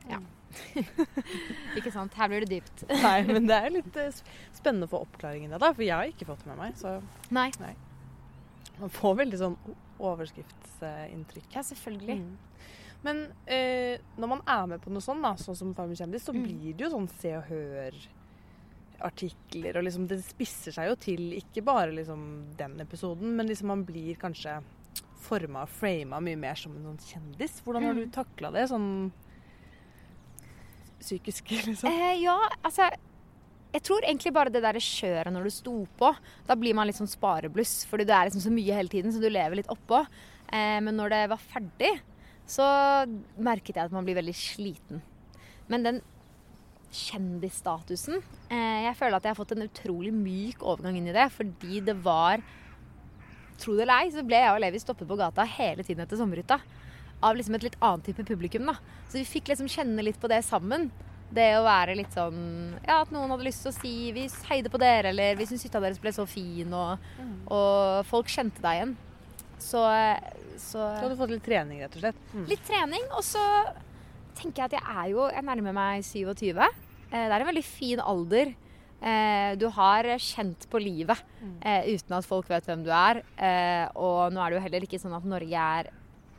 Ja. 0.09 0.19
ikke 1.77 1.93
sant. 1.93 2.15
Her 2.19 2.31
blir 2.31 2.43
det 2.43 2.51
dypt. 2.57 2.83
nei, 2.89 3.19
men 3.29 3.47
det 3.47 3.57
er 3.57 3.73
litt 3.77 3.99
uh, 3.99 4.21
spennende 4.55 4.89
å 4.89 4.91
få 4.91 5.05
oppklaringen 5.05 5.53
i 5.53 5.59
det. 5.61 5.71
For 5.71 5.85
jeg 5.85 5.95
har 5.95 6.11
ikke 6.11 6.27
fått 6.27 6.43
det 6.43 6.51
med 6.51 6.61
meg. 6.65 6.77
Så 6.79 6.97
nei. 7.35 7.47
nei. 7.63 7.73
Man 8.81 8.91
får 8.93 9.15
veldig 9.21 9.39
sånn 9.39 9.55
overskriftsinntrykk. 10.03 11.47
ja, 11.55 11.63
selvfølgelig. 11.63 12.19
Mm. 12.19 12.35
Men 13.05 13.21
eh, 13.45 14.01
når 14.17 14.31
man 14.31 14.43
er 14.49 14.67
med 14.73 14.83
på 14.83 14.91
noe 14.93 15.03
sånn, 15.03 15.21
da, 15.23 15.35
sånn 15.37 15.57
som 15.57 15.73
Farmen 15.77 15.97
kjendis, 15.97 16.25
så 16.25 16.33
mm. 16.33 16.43
blir 16.43 16.73
det 16.73 16.87
jo 16.87 16.93
sånn 16.95 17.09
Se 17.19 17.35
og 17.37 17.49
Hør 17.51 17.99
artikler, 19.05 19.75
og 19.77 19.85
liksom 19.85 20.07
det 20.09 20.21
spisser 20.23 20.73
seg 20.73 20.87
jo 20.89 20.95
til 20.99 21.33
ikke 21.37 21.63
bare 21.67 21.91
liksom 21.93 22.21
den 22.57 22.79
episoden, 22.81 23.35
men 23.37 23.49
liksom 23.49 23.69
man 23.73 23.83
blir 23.87 24.15
kanskje 24.19 24.61
forma 25.25 25.65
og 25.65 25.73
frama 25.73 26.21
mye 26.23 26.39
mer 26.39 26.57
som 26.59 26.75
en 26.77 26.87
sånn 26.91 27.01
kjendis. 27.09 27.59
Hvordan 27.65 27.89
har 27.89 27.97
du 27.97 28.05
mm. 28.05 28.13
takla 28.15 28.51
det 28.55 28.67
sånn 28.71 28.89
psykisk, 31.01 31.51
liksom? 31.69 31.91
Eh, 31.91 32.23
ja, 32.23 32.37
altså 32.61 32.89
jeg 33.75 33.83
tror 33.83 34.05
egentlig 34.05 34.31
bare 34.35 34.51
det 34.53 34.61
der 34.63 34.79
kjøret 34.79 35.33
når 35.35 35.47
du 35.47 35.51
sto 35.51 35.75
på. 35.99 36.11
Da 36.47 36.55
blir 36.55 36.75
man 36.77 36.87
litt 36.87 36.99
sånn 36.99 37.11
sparebluss, 37.11 37.81
fordi 37.89 38.07
det 38.07 38.15
er 38.15 38.29
liksom 38.29 38.43
så 38.45 38.53
mye 38.53 38.77
hele 38.77 38.91
tiden, 38.91 39.11
så 39.11 39.19
du 39.19 39.27
lever 39.27 39.59
litt 39.59 39.71
oppå. 39.73 40.05
Eh, 40.47 40.79
men 40.85 40.95
når 40.95 41.11
det 41.11 41.21
var 41.33 41.47
ferdig, 41.51 41.91
så 42.47 42.65
merket 43.41 43.75
jeg 43.75 43.89
at 43.89 43.95
man 43.95 44.05
blir 44.07 44.15
veldig 44.15 44.35
sliten. 44.37 45.01
Men 45.67 45.83
den 45.83 46.03
kjendisstatusen 46.95 48.19
eh, 48.53 48.85
Jeg 48.85 48.95
føler 48.99 49.17
at 49.17 49.25
jeg 49.25 49.33
har 49.33 49.39
fått 49.39 49.55
en 49.55 49.65
utrolig 49.65 50.11
myk 50.15 50.61
overgang 50.63 50.99
inn 50.99 51.09
i 51.09 51.15
det, 51.15 51.25
fordi 51.33 51.81
det 51.83 51.97
var 52.05 52.43
tro 53.59 53.73
det 53.75 53.83
eller 53.83 54.05
ei, 54.05 54.13
så 54.13 54.23
ble 54.27 54.39
jeg 54.39 54.53
og 54.53 54.61
Levi 54.61 54.79
stoppet 54.83 55.09
på 55.09 55.17
gata 55.19 55.43
hele 55.57 55.83
tiden 55.83 56.05
etter 56.05 56.19
sommerhytta. 56.19 56.59
Av 57.25 57.35
liksom 57.35 57.57
et 57.57 57.65
litt 57.67 57.77
annet 57.83 58.07
type 58.07 58.23
publikum. 58.27 58.69
da. 58.69 58.77
Så 59.09 59.19
vi 59.19 59.27
fikk 59.27 59.51
liksom 59.51 59.71
kjenne 59.71 60.03
litt 60.05 60.19
på 60.21 60.31
det 60.31 60.41
sammen. 60.47 60.89
Det 61.35 61.49
å 61.57 61.65
være 61.65 61.97
litt 61.99 62.13
sånn 62.15 62.39
Ja, 62.85 63.01
at 63.01 63.11
noen 63.13 63.31
hadde 63.33 63.47
lyst 63.47 63.65
til 63.65 63.71
å 63.73 63.75
si 63.75 64.11
'vi 64.15 64.27
heide 64.49 64.71
på 64.71 64.79
dere', 64.81 65.11
eller 65.11 65.35
'vi 65.35 65.47
syns 65.49 65.65
hytta 65.67 65.81
deres 65.83 65.99
ble 65.99 66.13
så 66.15 66.25
fin', 66.25 66.73
og, 66.73 66.97
mm. 67.19 67.35
og 67.51 68.05
folk 68.05 68.27
kjente 68.31 68.63
deg 68.63 68.79
igjen. 68.79 68.95
Så, 69.59 69.81
så 70.57 70.79
Så 70.79 70.83
hadde 70.99 71.15
du 71.15 71.19
fått 71.19 71.33
litt 71.35 71.45
trening, 71.45 71.81
rett 71.81 71.95
og 71.95 72.03
slett? 72.03 72.19
Mm. 72.33 72.45
Litt 72.51 72.65
trening. 72.67 73.03
Og 73.15 73.23
så 73.23 73.43
tenker 74.35 74.63
jeg 74.63 74.65
at 74.65 74.77
jeg 74.79 74.97
er 74.97 75.09
jo 75.11 75.29
Jeg 75.29 75.43
nærmer 75.43 75.73
meg 75.73 76.03
27. 76.03 76.59
Eh, 76.59 76.69
det 77.11 77.31
er 77.31 77.41
en 77.41 77.51
veldig 77.53 77.67
fin 77.67 77.99
alder 77.99 78.55
Eh, 79.05 79.53
du 79.59 79.67
har 79.75 80.07
kjent 80.23 80.65
på 80.71 80.79
livet 80.81 81.19
mm. 81.37 81.55
eh, 81.61 81.89
uten 81.93 82.15
at 82.17 82.25
folk 82.25 82.47
vet 82.49 82.65
hvem 82.65 82.85
du 82.85 82.91
er. 82.95 83.21
Og 83.93 84.33
nå 84.33 84.41
er 84.41 84.49
det 84.49 84.57
jo 84.57 84.65
heller 84.65 84.87
ikke 84.87 85.01
sånn 85.01 85.13
at 85.17 85.27
Norge 85.29 85.65
er 85.79 85.91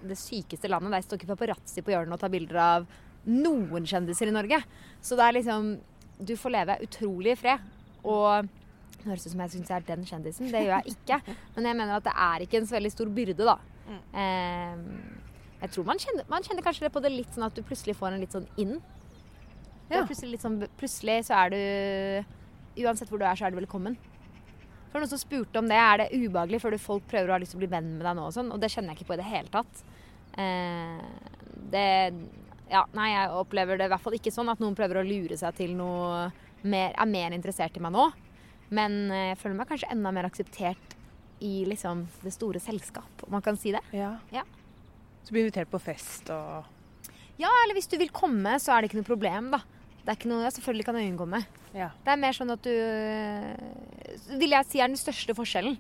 det 0.06 0.18
sykeste 0.18 0.70
landet. 0.70 0.94
Der 0.96 1.04
står 1.04 1.20
ikke 1.20 1.34
paparazzi 1.34 1.84
på 1.84 1.94
hjørnet 1.94 2.16
og 2.16 2.22
tar 2.22 2.32
bilder 2.32 2.62
av 2.62 2.88
noen 3.26 3.86
kjendiser 3.88 4.30
i 4.30 4.34
Norge. 4.34 4.60
Så 5.02 5.18
det 5.18 5.26
er 5.26 5.38
liksom 5.38 5.76
Du 6.16 6.32
får 6.40 6.54
leve 6.54 6.78
utrolig 6.86 7.34
i 7.34 7.36
fred. 7.36 7.64
Og 8.06 8.48
det 8.96 9.10
høres 9.10 9.26
ut 9.26 9.32
som 9.34 9.42
jeg 9.44 9.52
syns 9.52 9.70
jeg 9.70 9.76
er 9.76 9.88
den 9.90 10.06
kjendisen. 10.08 10.50
Det 10.50 10.62
gjør 10.64 10.78
jeg 10.78 10.96
ikke. 10.96 11.20
Men 11.56 11.68
jeg 11.70 11.78
mener 11.78 11.98
at 11.98 12.06
det 12.06 12.14
er 12.26 12.44
ikke 12.46 12.60
en 12.62 12.68
så 12.68 12.78
veldig 12.78 12.92
stor 12.94 13.10
byrde, 13.18 13.46
da. 13.46 13.56
Mm. 13.86 14.00
Eh, 14.22 15.26
jeg 15.60 15.72
tror 15.74 15.86
man 15.88 16.00
kjenner, 16.00 16.26
man 16.30 16.44
kjenner 16.44 16.64
kanskje 16.64 16.86
det 16.86 16.92
på 16.94 17.02
det 17.04 17.12
litt 17.12 17.32
sånn 17.34 17.46
at 17.46 17.56
du 17.56 17.62
plutselig 17.66 17.94
får 17.96 18.14
en 18.14 18.24
litt 18.24 18.34
sånn 18.34 18.48
inn. 18.60 18.74
Ja. 19.90 20.02
Plutselig, 20.02 20.40
sånn, 20.42 20.58
plutselig 20.80 21.20
så 21.28 21.38
er 21.44 21.52
du 21.54 22.82
uansett 22.86 23.12
hvor 23.12 23.20
du 23.20 23.26
er, 23.26 23.36
så 23.38 23.46
er 23.46 23.54
du 23.54 23.60
velkommen. 23.60 23.96
For 24.90 25.02
noen 25.02 25.10
som 25.10 25.20
spurte 25.20 25.60
om 25.60 25.68
det, 25.70 25.78
er 25.78 26.02
det 26.02 26.08
ubehagelig 26.16 26.60
før 26.62 26.76
folk 26.80 27.06
prøver 27.10 27.30
å 27.30 27.36
ha 27.36 27.40
lyst 27.42 27.54
til 27.54 27.60
å 27.60 27.64
bli 27.64 27.70
venn 27.72 27.94
med 27.98 28.04
deg 28.06 28.18
nå 28.18 28.26
og 28.28 28.34
sånn, 28.34 28.50
og 28.54 28.60
det 28.62 28.72
kjenner 28.72 28.92
jeg 28.92 29.00
ikke 29.00 29.10
på 29.12 29.16
i 29.16 29.20
det 29.20 29.28
hele 29.30 29.52
tatt. 29.52 29.82
Eh, 30.42 31.06
det 31.72 31.88
Ja, 32.70 32.82
nei, 32.96 33.12
jeg 33.12 33.30
opplever 33.38 33.78
det 33.78 33.86
i 33.86 33.92
hvert 33.92 34.02
fall 34.02 34.16
ikke 34.18 34.32
sånn 34.34 34.50
at 34.50 34.62
noen 34.62 34.74
prøver 34.78 35.00
å 35.00 35.06
lure 35.06 35.38
seg 35.38 35.54
til 35.58 35.74
noe 35.78 36.26
mer, 36.66 36.94
er 36.96 37.10
mer 37.10 37.36
interessert 37.36 37.76
i 37.78 37.82
meg 37.82 37.94
nå. 37.94 38.08
Men 38.74 39.04
eh, 39.14 39.28
jeg 39.30 39.40
føler 39.42 39.60
meg 39.60 39.70
kanskje 39.70 39.90
enda 39.94 40.12
mer 40.14 40.26
akseptert 40.26 40.96
i 41.44 41.60
liksom 41.68 42.06
det 42.24 42.32
store 42.34 42.62
selskap, 42.62 43.26
om 43.26 43.36
man 43.36 43.44
kan 43.44 43.58
si 43.60 43.74
det. 43.74 43.82
Ja. 43.94 44.16
Ja. 44.34 44.42
Så 45.22 45.34
blir 45.34 45.44
du 45.44 45.48
invitert 45.50 45.70
på 45.70 45.82
fest 45.82 46.30
og 46.34 46.72
Ja, 47.36 47.50
eller 47.64 47.76
hvis 47.76 47.90
du 47.90 47.98
vil 48.00 48.12
komme, 48.14 48.56
så 48.62 48.72
er 48.72 48.82
det 48.82 48.90
ikke 48.90 49.02
noe 49.02 49.10
problem, 49.10 49.50
da. 49.52 49.60
Det 50.06 50.12
er 50.12 50.18
ikke 50.20 50.30
noe, 50.30 50.44
jeg 50.46 50.54
selvfølgelig 50.56 50.86
kan 50.86 50.98
øyen 51.00 51.16
komme. 51.18 51.40
Ja. 51.74 51.90
Det 52.04 52.12
er 52.12 52.20
mer 52.22 52.36
sånn 52.36 52.52
at 52.54 52.62
du 52.62 52.70
øh, 52.70 54.36
Vil 54.38 54.54
jeg 54.54 54.68
si 54.70 54.80
er 54.80 54.88
den 54.88 55.00
største 55.00 55.34
forskjellen. 55.36 55.74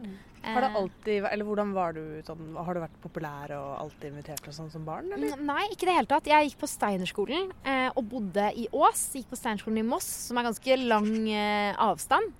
Har 0.46 0.62
det 0.62 0.70
Eh, 0.70 0.76
alltid 0.78 1.24
Eller 1.26 1.44
hvordan 1.44 1.72
var 1.74 1.92
du 1.96 2.22
sånn 2.26 2.54
Har 2.54 2.74
du 2.76 2.80
vært 2.80 2.98
populær 3.02 3.52
og 3.56 3.70
alltid 3.82 4.12
invitert 4.12 4.46
og 4.46 4.54
sånn 4.54 4.70
som 4.70 4.84
barn, 4.86 5.10
eller? 5.12 5.36
Nei, 5.42 5.64
ikke 5.72 5.86
i 5.86 5.90
det 5.90 5.96
hele 5.96 6.10
tatt. 6.10 6.30
Jeg 6.30 6.50
gikk 6.50 6.60
på 6.60 6.70
Steinerskolen 6.70 7.50
eh, 7.64 7.88
og 7.94 8.04
bodde 8.10 8.48
i 8.54 8.68
Ås. 8.70 9.08
Gikk 9.18 9.30
på 9.32 9.38
Steinerskolen 9.40 9.82
i 9.82 9.86
Moss, 9.86 10.06
som 10.28 10.38
er 10.38 10.46
ganske 10.48 10.78
lang 10.84 11.10
eh, 11.28 11.72
avstand. 11.82 12.30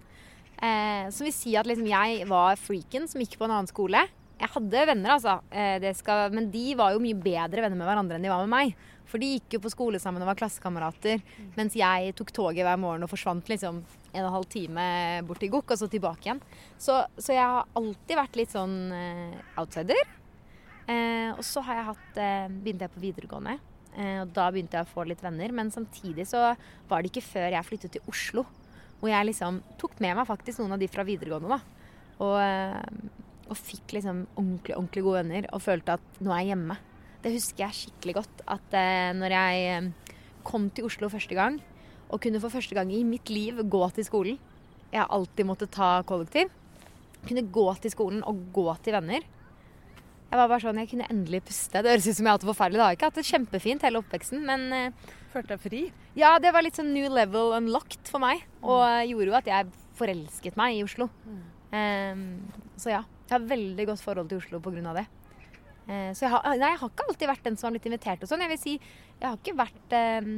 Eh, 0.57 1.09
som 1.13 1.27
vil 1.27 1.35
si 1.35 1.57
at 1.59 1.67
liksom, 1.69 1.89
jeg 1.91 2.29
var 2.31 2.57
freaken 2.61 3.09
som 3.11 3.21
gikk 3.21 3.37
på 3.41 3.49
en 3.49 3.57
annen 3.57 3.71
skole. 3.71 4.07
Jeg 4.37 4.53
hadde 4.53 4.87
venner, 4.91 5.15
altså. 5.17 5.39
Det 5.81 5.95
skal, 5.97 6.29
men 6.37 6.51
de 6.53 6.75
var 6.77 6.93
jo 6.93 7.01
mye 7.01 7.17
bedre 7.17 7.63
venner 7.65 7.79
med 7.79 7.89
hverandre 7.89 8.19
enn 8.19 8.27
de 8.27 8.29
var 8.29 8.43
med 8.45 8.53
meg. 8.53 8.75
For 9.07 9.23
de 9.23 9.37
gikk 9.37 9.57
jo 9.57 9.63
på 9.65 9.71
skole 9.73 10.01
sammen 10.03 10.25
og 10.25 10.31
var 10.31 10.39
klassekamerater. 10.39 11.23
Mens 11.57 11.77
jeg 11.79 12.15
tok 12.19 12.33
toget 12.35 12.67
hver 12.67 12.81
morgen 12.81 13.07
og 13.07 13.13
forsvant 13.13 13.49
liksom 13.51 13.81
en 14.17 14.25
og 14.25 14.29
en 14.31 14.35
halv 14.39 14.49
time 14.51 14.87
bort 15.29 15.43
til 15.43 15.53
Gokk, 15.53 15.75
og 15.75 15.81
så 15.81 15.89
tilbake 15.93 16.29
igjen. 16.29 16.43
Så, 16.81 16.99
så 17.21 17.37
jeg 17.37 17.45
har 17.45 17.69
alltid 17.79 18.19
vært 18.19 18.39
litt 18.41 18.55
sånn 18.55 18.77
uh, 18.91 19.39
outsider. 19.63 20.03
Uh, 20.87 21.37
og 21.37 21.43
så 21.47 21.63
har 21.67 21.81
jeg 21.81 21.89
hatt, 21.91 22.19
uh, 22.19 22.59
begynte 22.65 22.89
jeg 22.89 22.95
på 22.97 23.05
videregående. 23.07 23.59
Og 23.97 24.29
da 24.37 24.51
begynte 24.53 24.77
jeg 24.77 24.85
å 24.85 24.91
få 24.91 25.07
litt 25.09 25.23
venner. 25.25 25.53
Men 25.57 25.71
samtidig 25.73 26.27
så 26.29 26.51
var 26.91 27.01
det 27.01 27.09
ikke 27.09 27.23
før 27.25 27.55
jeg 27.55 27.65
flyttet 27.65 27.95
til 27.95 28.11
Oslo. 28.13 28.43
Hvor 29.01 29.09
jeg 29.09 29.25
liksom 29.31 29.63
tok 29.81 29.95
med 30.05 30.19
meg 30.19 30.29
faktisk 30.29 30.61
noen 30.61 30.75
av 30.77 30.83
de 30.83 30.89
fra 30.93 31.05
videregående. 31.09 31.57
da. 31.57 31.87
Og, 32.27 32.99
og 33.49 33.57
fikk 33.57 33.95
liksom 33.97 34.21
ordentlig, 34.35 34.75
ordentlig 34.77 35.05
gode 35.07 35.23
venner. 35.23 35.49
Og 35.57 35.65
følte 35.65 35.97
at 35.97 36.21
nå 36.21 36.29
er 36.29 36.43
jeg 36.43 36.53
hjemme. 36.53 36.77
Det 37.27 37.33
husker 37.35 37.65
jeg 37.65 37.75
skikkelig 37.75 38.21
godt. 38.21 38.43
At 38.55 38.75
eh, 38.79 39.11
når 39.19 39.33
jeg 39.35 39.63
eh, 39.75 40.19
kom 40.47 40.69
til 40.71 40.87
Oslo 40.87 41.11
første 41.11 41.35
gang, 41.35 41.59
og 42.07 42.21
kunne 42.23 42.39
for 42.39 42.55
første 42.55 42.77
gang 42.77 42.93
i 42.95 43.03
mitt 43.03 43.33
liv 43.35 43.59
gå 43.67 43.81
til 43.97 44.05
skolen 44.07 44.37
Jeg 44.93 45.01
har 45.01 45.09
alltid 45.11 45.49
måttet 45.49 45.73
ta 45.75 46.05
kollektiv. 46.07 46.53
Kunne 47.27 47.43
gå 47.51 47.65
til 47.83 47.91
skolen 47.91 48.23
og 48.23 48.45
gå 48.55 48.69
til 48.87 48.95
venner. 48.95 49.27
Jeg 50.31 50.39
var 50.39 50.47
bare 50.47 50.63
sånn, 50.63 50.79
jeg 50.79 50.93
kunne 50.93 51.09
endelig 51.11 51.41
puste. 51.49 51.83
Det 51.83 51.91
høres 51.91 52.07
ut 52.07 52.15
som 52.15 52.23
jeg 52.23 52.31
har 52.31 52.39
hatt 52.39 52.45
det 52.45 52.51
forferdelig. 52.53 52.79
Det 52.79 52.85
har 52.85 52.95
jeg 52.95 52.99
ikke 53.01 53.11
hatt 53.11 53.19
det 53.19 53.27
kjempefint 53.33 53.89
hele 53.89 54.03
oppveksten. 54.05 54.47
Men 54.47 54.65
eh, 54.77 55.11
Følte 55.35 55.57
deg 55.57 55.67
fri? 55.67 55.83
ja, 56.15 56.31
det 56.41 56.55
var 56.55 56.63
litt 56.63 56.79
sånn 56.79 56.95
new 56.95 57.11
level 57.11 57.57
unlocked 57.59 58.07
for 58.07 58.23
meg. 58.23 58.47
Og 58.63 58.87
mm. 58.87 59.11
gjorde 59.11 59.33
jo 59.33 59.39
at 59.41 59.51
jeg 59.51 59.75
forelsket 59.99 60.63
meg 60.63 60.79
i 60.79 60.87
Oslo. 60.87 61.11
Ehm, 61.75 62.25
så 62.79 62.95
ja, 62.95 63.03
jeg 63.27 63.35
har 63.35 63.51
veldig 63.51 63.87
godt 63.91 64.05
forhold 64.05 64.31
til 64.31 64.39
Oslo 64.39 64.63
pga. 64.63 64.95
det. 65.01 65.07
Eh, 65.87 66.11
så 66.19 66.27
jeg 66.27 66.33
har, 66.33 66.47
nei, 66.59 66.73
jeg 66.73 66.81
har 66.81 66.91
ikke 66.91 67.07
alltid 67.07 67.31
vært 67.31 67.45
den 67.47 67.57
som 67.59 67.69
har 67.69 67.77
blitt 67.77 67.89
invitert 67.89 68.25
og 68.25 68.31
sånn. 68.31 68.43
Jeg 68.43 68.53
vil 68.55 68.63
si, 68.63 68.77
jeg 69.21 69.27
har 69.29 69.37
ikke 69.39 69.57
vært 69.59 69.97
ehm, 69.97 70.33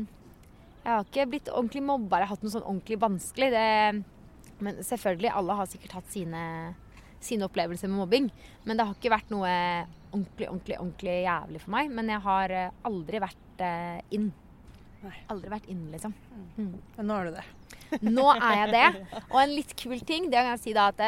Jeg 0.82 0.90
har 0.92 1.06
ikke 1.06 1.28
blitt 1.32 1.48
ordentlig 1.52 1.82
mobba 1.84 2.18
eller 2.18 2.30
hatt 2.30 2.44
noe 2.44 2.52
sånn 2.52 2.66
ordentlig 2.66 2.98
vanskelig. 3.00 3.48
Det, 3.54 4.58
men 4.64 4.82
selvfølgelig, 4.84 5.32
alle 5.40 5.56
har 5.58 5.70
sikkert 5.70 5.96
hatt 5.98 6.10
sine, 6.12 6.42
sine 7.24 7.48
opplevelser 7.48 7.90
med 7.90 8.00
mobbing. 8.02 8.28
Men 8.64 8.78
det 8.78 8.86
har 8.88 8.96
ikke 8.96 9.12
vært 9.12 9.32
noe 9.32 9.52
ordentlig, 10.12 10.48
ordentlig, 10.48 10.78
ordentlig 10.78 11.16
jævlig 11.24 11.62
for 11.64 11.76
meg. 11.76 11.96
Men 11.96 12.12
jeg 12.14 12.24
har 12.28 12.56
eh, 12.60 12.76
aldri 12.88 13.24
vært 13.24 13.64
eh, 13.64 13.98
inn. 14.16 14.28
Aldri 15.30 15.52
vært 15.52 15.68
inn, 15.70 15.88
liksom. 15.92 16.14
Mm. 16.58 16.72
Men 16.96 17.10
nå 17.10 17.18
er 17.18 17.28
du 17.28 17.36
det. 17.38 17.48
Nå 18.04 18.24
er 18.34 18.54
jeg 18.62 18.72
det. 18.74 18.86
Og 19.30 19.38
en 19.40 19.52
litt 19.54 19.74
kul 19.80 20.00
ting, 20.04 20.28
det 20.28 20.40
kan 20.40 20.54
jeg 20.56 20.64
si 20.66 20.76
da 20.76 20.90
at 20.92 21.04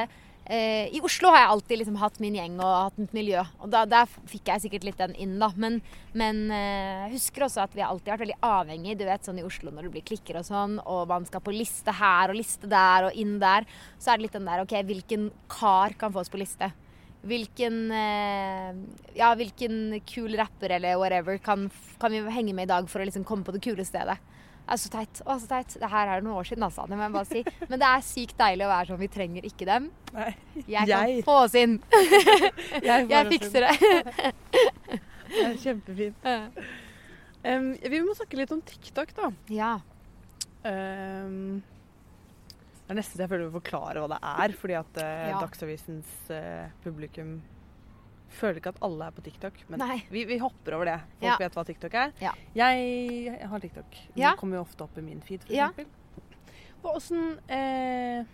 eh, 0.50 0.90
i 0.92 1.00
Oslo 1.04 1.30
har 1.32 1.44
jeg 1.44 1.50
alltid 1.54 1.80
liksom 1.80 1.98
hatt 2.00 2.18
min 2.22 2.36
gjeng 2.36 2.58
og 2.58 2.70
hatt 2.70 2.98
mitt 3.00 3.14
miljø. 3.16 3.44
Og 3.62 3.70
da, 3.72 3.84
der 3.88 4.10
fikk 4.30 4.50
jeg 4.50 4.64
sikkert 4.64 4.86
litt 4.88 5.00
den 5.00 5.14
inn, 5.14 5.38
da. 5.40 5.50
Men, 5.60 5.78
men 6.18 6.42
eh, 6.54 7.06
jeg 7.06 7.14
husker 7.14 7.46
også 7.46 7.62
at 7.64 7.76
vi 7.76 7.84
har 7.84 7.92
alltid 7.92 8.12
vært 8.12 8.24
veldig 8.24 8.38
avhengig, 8.46 8.98
du 9.00 9.06
vet 9.08 9.26
sånn 9.26 9.40
i 9.40 9.46
Oslo 9.46 9.72
når 9.72 9.88
det 9.88 9.94
blir 9.96 10.06
klikker 10.12 10.40
og 10.40 10.46
sånn, 10.48 10.78
og 10.82 11.06
man 11.10 11.26
skal 11.28 11.44
på 11.46 11.54
liste 11.54 11.94
her 12.00 12.32
og 12.32 12.40
liste 12.40 12.70
der 12.70 13.08
og 13.08 13.18
inn 13.18 13.38
der, 13.42 13.68
så 13.98 14.12
er 14.12 14.20
det 14.20 14.28
litt 14.28 14.38
den 14.38 14.50
der 14.50 14.64
OK, 14.64 14.76
hvilken 14.90 15.28
kar 15.52 15.96
kan 16.00 16.14
få 16.14 16.24
oss 16.24 16.32
på 16.32 16.40
liste? 16.42 16.72
Hvilken, 17.20 17.82
eh, 17.92 18.74
ja, 19.18 19.34
hvilken 19.36 20.00
kul 20.08 20.34
rapper 20.40 20.78
eller 20.78 20.96
whatever 21.00 21.38
kan, 21.42 21.68
kan 22.00 22.12
vi 22.14 22.24
henge 22.32 22.56
med 22.56 22.68
i 22.68 22.72
dag 22.72 22.88
for 22.88 23.02
å 23.02 23.08
liksom 23.08 23.26
komme 23.28 23.44
på 23.44 23.54
det 23.54 23.64
kule 23.64 23.84
stedet? 23.84 24.16
Det 24.70 24.76
er 24.76 24.82
så 24.84 24.90
teit. 24.92 25.20
Å, 25.26 25.34
så 25.42 25.48
teit. 25.50 25.72
Det 25.82 25.88
her 25.90 26.06
er 26.06 26.20
det 26.20 26.26
noen 26.28 26.36
år 26.38 26.46
siden, 26.46 26.62
altså. 26.62 26.84
Det 26.86 26.94
må 26.94 27.02
jeg 27.02 27.14
bare 27.16 27.26
si. 27.26 27.40
Men 27.66 27.80
det 27.82 27.88
er 27.88 28.04
sykt 28.06 28.36
deilig 28.38 28.62
å 28.62 28.68
være 28.70 28.86
sånn. 28.92 29.00
Vi 29.00 29.08
trenger 29.10 29.48
ikke 29.48 29.66
dem. 29.66 29.88
Nei. 30.14 30.28
Jeg 30.60 30.84
kan 30.86 31.08
Jeg- 31.08 31.24
få 31.26 31.34
oss 31.48 31.56
inn. 31.58 31.74
Jeg 32.86 33.26
fikser 33.32 33.66
det. 33.66 33.74
Det 35.30 35.42
er 35.48 35.58
kjempefint. 35.62 36.30
Um, 37.46 37.66
vi 37.82 38.00
må 38.02 38.14
snakke 38.18 38.38
litt 38.38 38.50
om 38.54 38.62
TikTok, 38.66 39.12
da. 39.18 39.28
Ja. 39.54 39.72
Um, 40.62 41.60
det 42.84 42.94
er 42.94 42.98
nesten 42.98 43.14
så 43.18 43.22
jeg 43.24 43.30
føler 43.30 43.46
vi 43.46 43.54
forklare 43.58 44.02
hva 44.02 44.08
det 44.10 44.18
er, 44.26 44.54
fordi 44.58 44.74
at 44.78 44.98
uh, 44.98 45.28
Ja. 45.30 45.38
Dagsavisens 45.42 46.10
uh, 46.34 46.66
publikum 46.82 47.36
føler 48.30 48.60
ikke 48.60 48.72
at 48.74 48.80
alle 48.86 49.06
er 49.06 49.10
på 49.16 49.22
TikTok. 49.26 49.52
Men 49.68 49.82
vi, 50.10 50.24
vi 50.24 50.38
hopper 50.38 50.74
over 50.78 50.84
det. 50.86 50.98
Folk 51.20 51.28
Ja. 51.28 51.36
vet 51.40 51.54
hva 51.58 51.64
TikTok 51.66 51.94
er. 51.94 52.12
Ja. 52.22 52.32
Jeg 52.54 53.38
har 53.50 53.60
TikTok. 53.60 53.90
Den 54.14 54.22
Ja. 54.22 54.34
kommer 54.36 54.56
jo 54.56 54.62
ofte 54.62 54.84
opp 54.86 54.98
i 54.98 55.02
min 55.02 55.20
feed, 55.20 55.42
for 55.44 55.52
Ja. 55.52 55.70
Og 56.82 56.96
åssen 56.96 57.38
eh, 57.48 58.24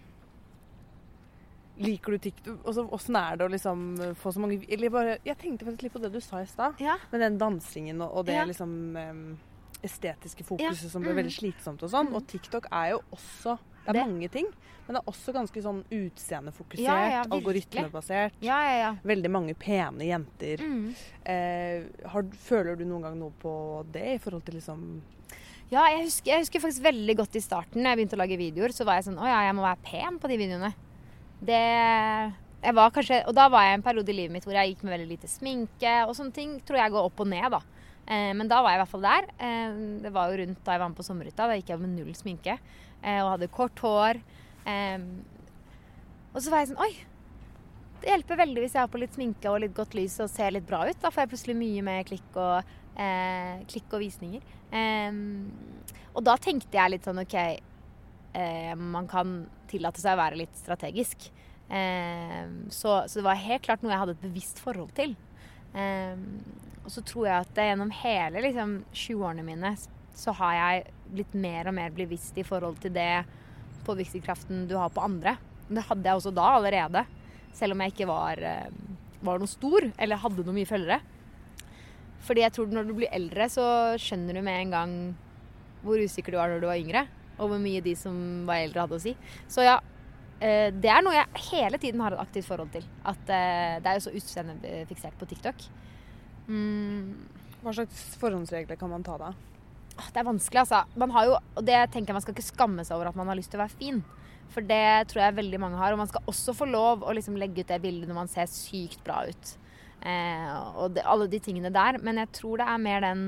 Liker 1.78 2.12
du 2.12 2.18
TikTok? 2.18 2.61
Altså, 2.64 2.87
Åssen 2.96 3.16
er 3.20 3.37
det 3.37 3.44
å 3.46 3.50
liksom 3.52 4.14
få 4.16 4.32
så 4.32 4.40
mange 4.40 4.62
Eller 4.72 4.88
bare 4.94 5.18
Jeg 5.26 5.37
tenkte 5.42 5.66
faktisk 5.66 5.82
litt 5.82 5.92
på 5.92 6.00
det 6.00 6.12
du 6.14 6.20
sa 6.24 6.40
i 6.40 6.46
stad. 6.48 6.78
Med 7.12 7.20
den 7.20 7.37
dansingen 7.38 8.00
og, 8.00 8.14
og 8.16 8.26
det 8.26 8.38
liksom 8.48 8.96
eh, 8.96 9.37
estetiske 9.85 10.42
fokuset 10.48 10.90
som 10.90 11.02
ble 11.04 11.12
Mm. 11.12 11.18
veldig 11.20 11.35
slitsomt 11.37 11.82
og 11.85 11.90
sånn. 11.92 12.09
Mm. 12.09 12.14
Og 12.16 12.26
TikTok 12.26 12.66
er 12.72 12.94
jo 12.94 13.02
også 13.12 13.59
Det 13.87 13.88
er 13.88 13.99
Det- 14.01 14.07
mange 14.07 14.29
ting, 14.31 14.46
men 14.87 14.94
det 14.96 15.03
er 15.03 15.11
også 15.12 15.33
ganske 15.35 15.62
sånn 15.62 15.83
utseendefokusert, 15.90 16.83
Ja, 16.83 17.09
ja, 17.09 17.25
algoritmebasert. 17.31 18.33
Ja. 18.42 18.94
Veldig 19.05 19.31
mange 19.31 19.55
pene 19.55 20.05
jenter. 20.07 20.59
Mm. 20.59 20.94
Eh, 21.25 22.09
har, 22.09 22.22
føler 22.22 22.77
du 22.77 22.85
noen 22.85 23.03
gang 23.03 23.18
noe 23.18 23.33
på 23.40 23.85
det 23.92 24.07
i 24.14 24.18
forhold 24.18 24.44
til 24.44 24.55
liksom 24.61 25.01
Ja, 25.70 25.83
jeg 25.90 26.05
husker, 26.05 26.31
jeg 26.31 26.44
husker 26.44 26.61
faktisk 26.62 26.83
veldig 26.85 27.16
godt 27.16 27.35
i 27.35 27.40
starten 27.42 27.83
når 27.83 27.90
jeg 27.90 27.99
begynte 27.99 28.14
å 28.14 28.22
lage 28.22 28.38
videoer, 28.38 28.70
så 28.70 28.85
var 28.87 29.01
jeg 29.01 29.09
sånn 29.09 29.18
Å 29.18 29.27
ja, 29.27 29.40
jeg 29.49 29.55
må 29.57 29.62
være 29.62 29.83
pen 29.83 30.18
på 30.20 30.29
de 30.29 30.37
videoene. 30.38 30.75
Det 31.42 31.62
jeg 32.66 32.75
var 32.75 32.90
kanskje, 32.90 33.22
Og 33.29 33.35
da 33.35 33.49
var 33.49 33.62
jeg 33.62 33.75
en 33.79 33.83
periode 33.83 34.09
i 34.09 34.16
livet 34.16 34.33
mitt 34.33 34.44
hvor 34.46 34.55
jeg 34.57 34.75
gikk 34.75 34.85
med 34.85 34.94
veldig 34.99 35.09
lite 35.09 35.29
sminke, 35.31 36.07
og 36.09 36.14
sånne 36.18 36.33
ting 36.35 36.61
tror 36.66 36.79
jeg 36.79 36.90
går 36.94 37.05
opp 37.11 37.20
og 37.20 37.29
ned, 37.29 37.51
da. 37.51 37.61
Eh, 38.09 38.33
men 38.38 38.46
da 38.49 38.62
var 38.62 38.70
jeg 38.70 38.79
i 38.79 38.83
hvert 38.85 38.92
fall 38.94 39.03
der. 39.07 39.27
Eh, 39.42 39.77
det 40.03 40.12
var 40.14 40.31
jo 40.31 40.38
rundt 40.38 40.64
da 40.64 40.72
jeg 40.77 40.81
var 40.81 40.88
med 40.88 40.96
på 40.99 41.07
sommerhytta. 41.07 41.46
Da 41.51 41.57
gikk 41.59 41.72
jeg 41.75 41.81
med 41.83 41.90
null 41.96 42.14
sminke 42.14 42.59
og 43.22 43.32
hadde 43.34 43.52
kort 43.52 43.82
hår. 43.84 44.20
Eh, 44.66 45.04
og 46.34 46.42
så 46.42 46.52
var 46.52 46.62
jeg 46.62 46.72
sånn 46.72 46.82
Oi! 46.84 46.92
Det 47.96 48.10
hjelper 48.10 48.38
veldig 48.42 48.60
hvis 48.60 48.74
jeg 48.76 48.82
har 48.84 48.90
på 48.92 49.00
litt 49.00 49.14
sminke 49.16 49.50
og 49.50 49.62
litt 49.62 49.72
godt 49.74 49.94
lys 49.96 50.18
og 50.20 50.28
ser 50.30 50.52
litt 50.52 50.66
bra 50.68 50.82
ut. 50.84 50.98
Da 51.00 51.10
får 51.10 51.24
jeg 51.24 51.30
plutselig 51.32 51.54
mye 51.58 51.84
mer 51.86 52.02
klikk 52.06 52.36
og, 52.36 52.74
eh, 53.00 53.62
klikk 53.72 53.96
og 53.96 54.02
visninger. 54.04 54.42
Og 56.12 56.20
da 56.26 56.34
tenkte 56.36 56.76
jeg 56.76 56.92
litt 56.92 57.08
sånn 57.08 57.22
OK, 57.22 57.36
eh, 58.36 58.74
man 58.76 59.08
kan 59.08 59.38
tillate 59.70 60.02
seg 60.02 60.12
å 60.12 60.20
være 60.20 60.38
litt 60.42 60.60
strategisk. 60.60 61.30
Så, 61.66 62.90
så 63.08 63.16
det 63.16 63.24
var 63.26 63.40
helt 63.42 63.64
klart 63.64 63.82
noe 63.82 63.90
jeg 63.90 64.02
hadde 64.04 64.14
et 64.14 64.26
bevisst 64.28 64.60
forhold 64.62 64.92
til. 64.94 65.16
Og 66.86 66.92
så 66.94 67.02
tror 67.08 67.26
jeg 67.26 67.46
at 67.46 67.58
gjennom 67.58 67.90
hele 68.04 68.44
liksom, 68.44 68.76
20-årene 68.92 69.46
mine 69.48 69.72
så 70.14 70.36
har 70.38 70.54
jeg 70.60 70.84
blitt 71.12 71.34
mer 71.38 71.70
og 71.70 71.76
mer 71.78 71.92
bevisst 71.94 72.38
i 72.38 72.44
forhold 72.46 72.78
til 72.82 72.94
det 72.94 73.24
påvirkningskraften 73.86 74.66
du 74.70 74.76
har 74.78 74.92
på 74.94 75.04
andre. 75.04 75.36
Det 75.68 75.84
hadde 75.88 76.06
jeg 76.08 76.20
også 76.20 76.34
da 76.34 76.46
allerede. 76.56 77.04
Selv 77.56 77.74
om 77.74 77.82
jeg 77.82 77.94
ikke 77.94 78.08
var, 78.10 78.38
eh, 78.38 78.70
var 79.22 79.38
noe 79.38 79.50
stor 79.50 79.90
eller 79.98 80.22
hadde 80.22 80.44
noe 80.46 80.56
mye 80.56 80.68
følgere. 80.68 81.00
Fordi 82.26 82.42
jeg 82.42 82.54
tror 82.56 82.72
når 82.72 82.88
du 82.88 82.94
blir 82.98 83.12
eldre, 83.14 83.48
så 83.52 83.66
skjønner 84.00 84.34
du 84.34 84.42
med 84.42 84.60
en 84.60 84.74
gang 84.74 84.94
hvor 85.86 86.00
usikker 86.02 86.34
du 86.34 86.40
var 86.40 86.50
når 86.50 86.62
du 86.64 86.68
var 86.70 86.80
yngre. 86.80 87.06
Og 87.38 87.50
hvor 87.52 87.60
mye 87.60 87.82
de 87.84 87.94
som 87.98 88.16
var 88.48 88.64
eldre, 88.64 88.86
hadde 88.86 88.98
å 88.98 89.02
si. 89.02 89.12
Så 89.52 89.64
ja, 89.66 89.76
eh, 90.40 90.70
det 90.72 90.90
er 90.90 91.04
noe 91.04 91.14
jeg 91.14 91.44
hele 91.50 91.78
tiden 91.78 92.00
har 92.00 92.16
et 92.16 92.22
aktivt 92.22 92.48
forhold 92.48 92.72
til. 92.74 92.86
At 93.04 93.28
eh, 93.28 93.76
det 93.84 93.90
er 93.90 93.98
jo 93.98 94.06
så 94.08 94.14
utseendefiksert 94.16 95.18
på 95.20 95.28
TikTok. 95.30 95.66
Mm, 96.48 97.12
Hva 97.62 97.74
slags 97.74 98.16
forhåndsregler 98.20 98.78
kan 98.78 98.90
man 98.90 99.04
ta 99.06 99.18
da? 99.20 99.32
Det 99.96 100.20
er 100.20 100.28
vanskelig, 100.28 100.62
altså. 100.62 100.82
Man 101.00 101.12
har 101.14 101.28
jo, 101.28 101.37
og 101.56 101.64
det 101.64 101.78
tenker 101.92 102.12
jeg 102.12 102.18
man 102.18 102.24
skal 102.24 102.37
ikke 102.37 102.50
skamme 102.50 102.85
seg 102.85 102.96
over 102.98 103.11
at 103.11 103.18
man 103.18 103.30
har 103.30 103.38
lyst 103.38 103.52
til 103.52 103.61
å 103.61 103.64
være 103.64 103.78
fin. 103.80 104.02
For 104.52 104.64
det 104.64 105.09
tror 105.11 105.24
jeg 105.24 105.38
veldig 105.38 105.61
mange 105.62 105.80
har. 105.80 105.94
Og 105.94 106.00
man 106.00 106.11
skal 106.11 106.26
også 106.30 106.54
få 106.56 106.68
lov 106.70 107.04
å 107.04 107.14
liksom 107.16 107.38
legge 107.40 107.64
ut 107.64 107.70
det 107.70 107.80
bildet 107.82 108.11
når 108.11 108.20
man 108.20 108.30
ser 108.32 108.50
sykt 108.50 109.02
bra 109.06 109.22
ut. 109.28 109.56
Eh, 110.06 110.52
og 110.76 110.94
det, 110.96 111.04
alle 111.09 111.28
de 111.32 111.40
tingene 111.42 111.72
der. 111.74 112.00
Men 112.04 112.20
jeg 112.22 112.32
tror 112.40 112.62
det 112.62 112.68
er 112.70 112.85
mer 112.87 113.04
den 113.04 113.26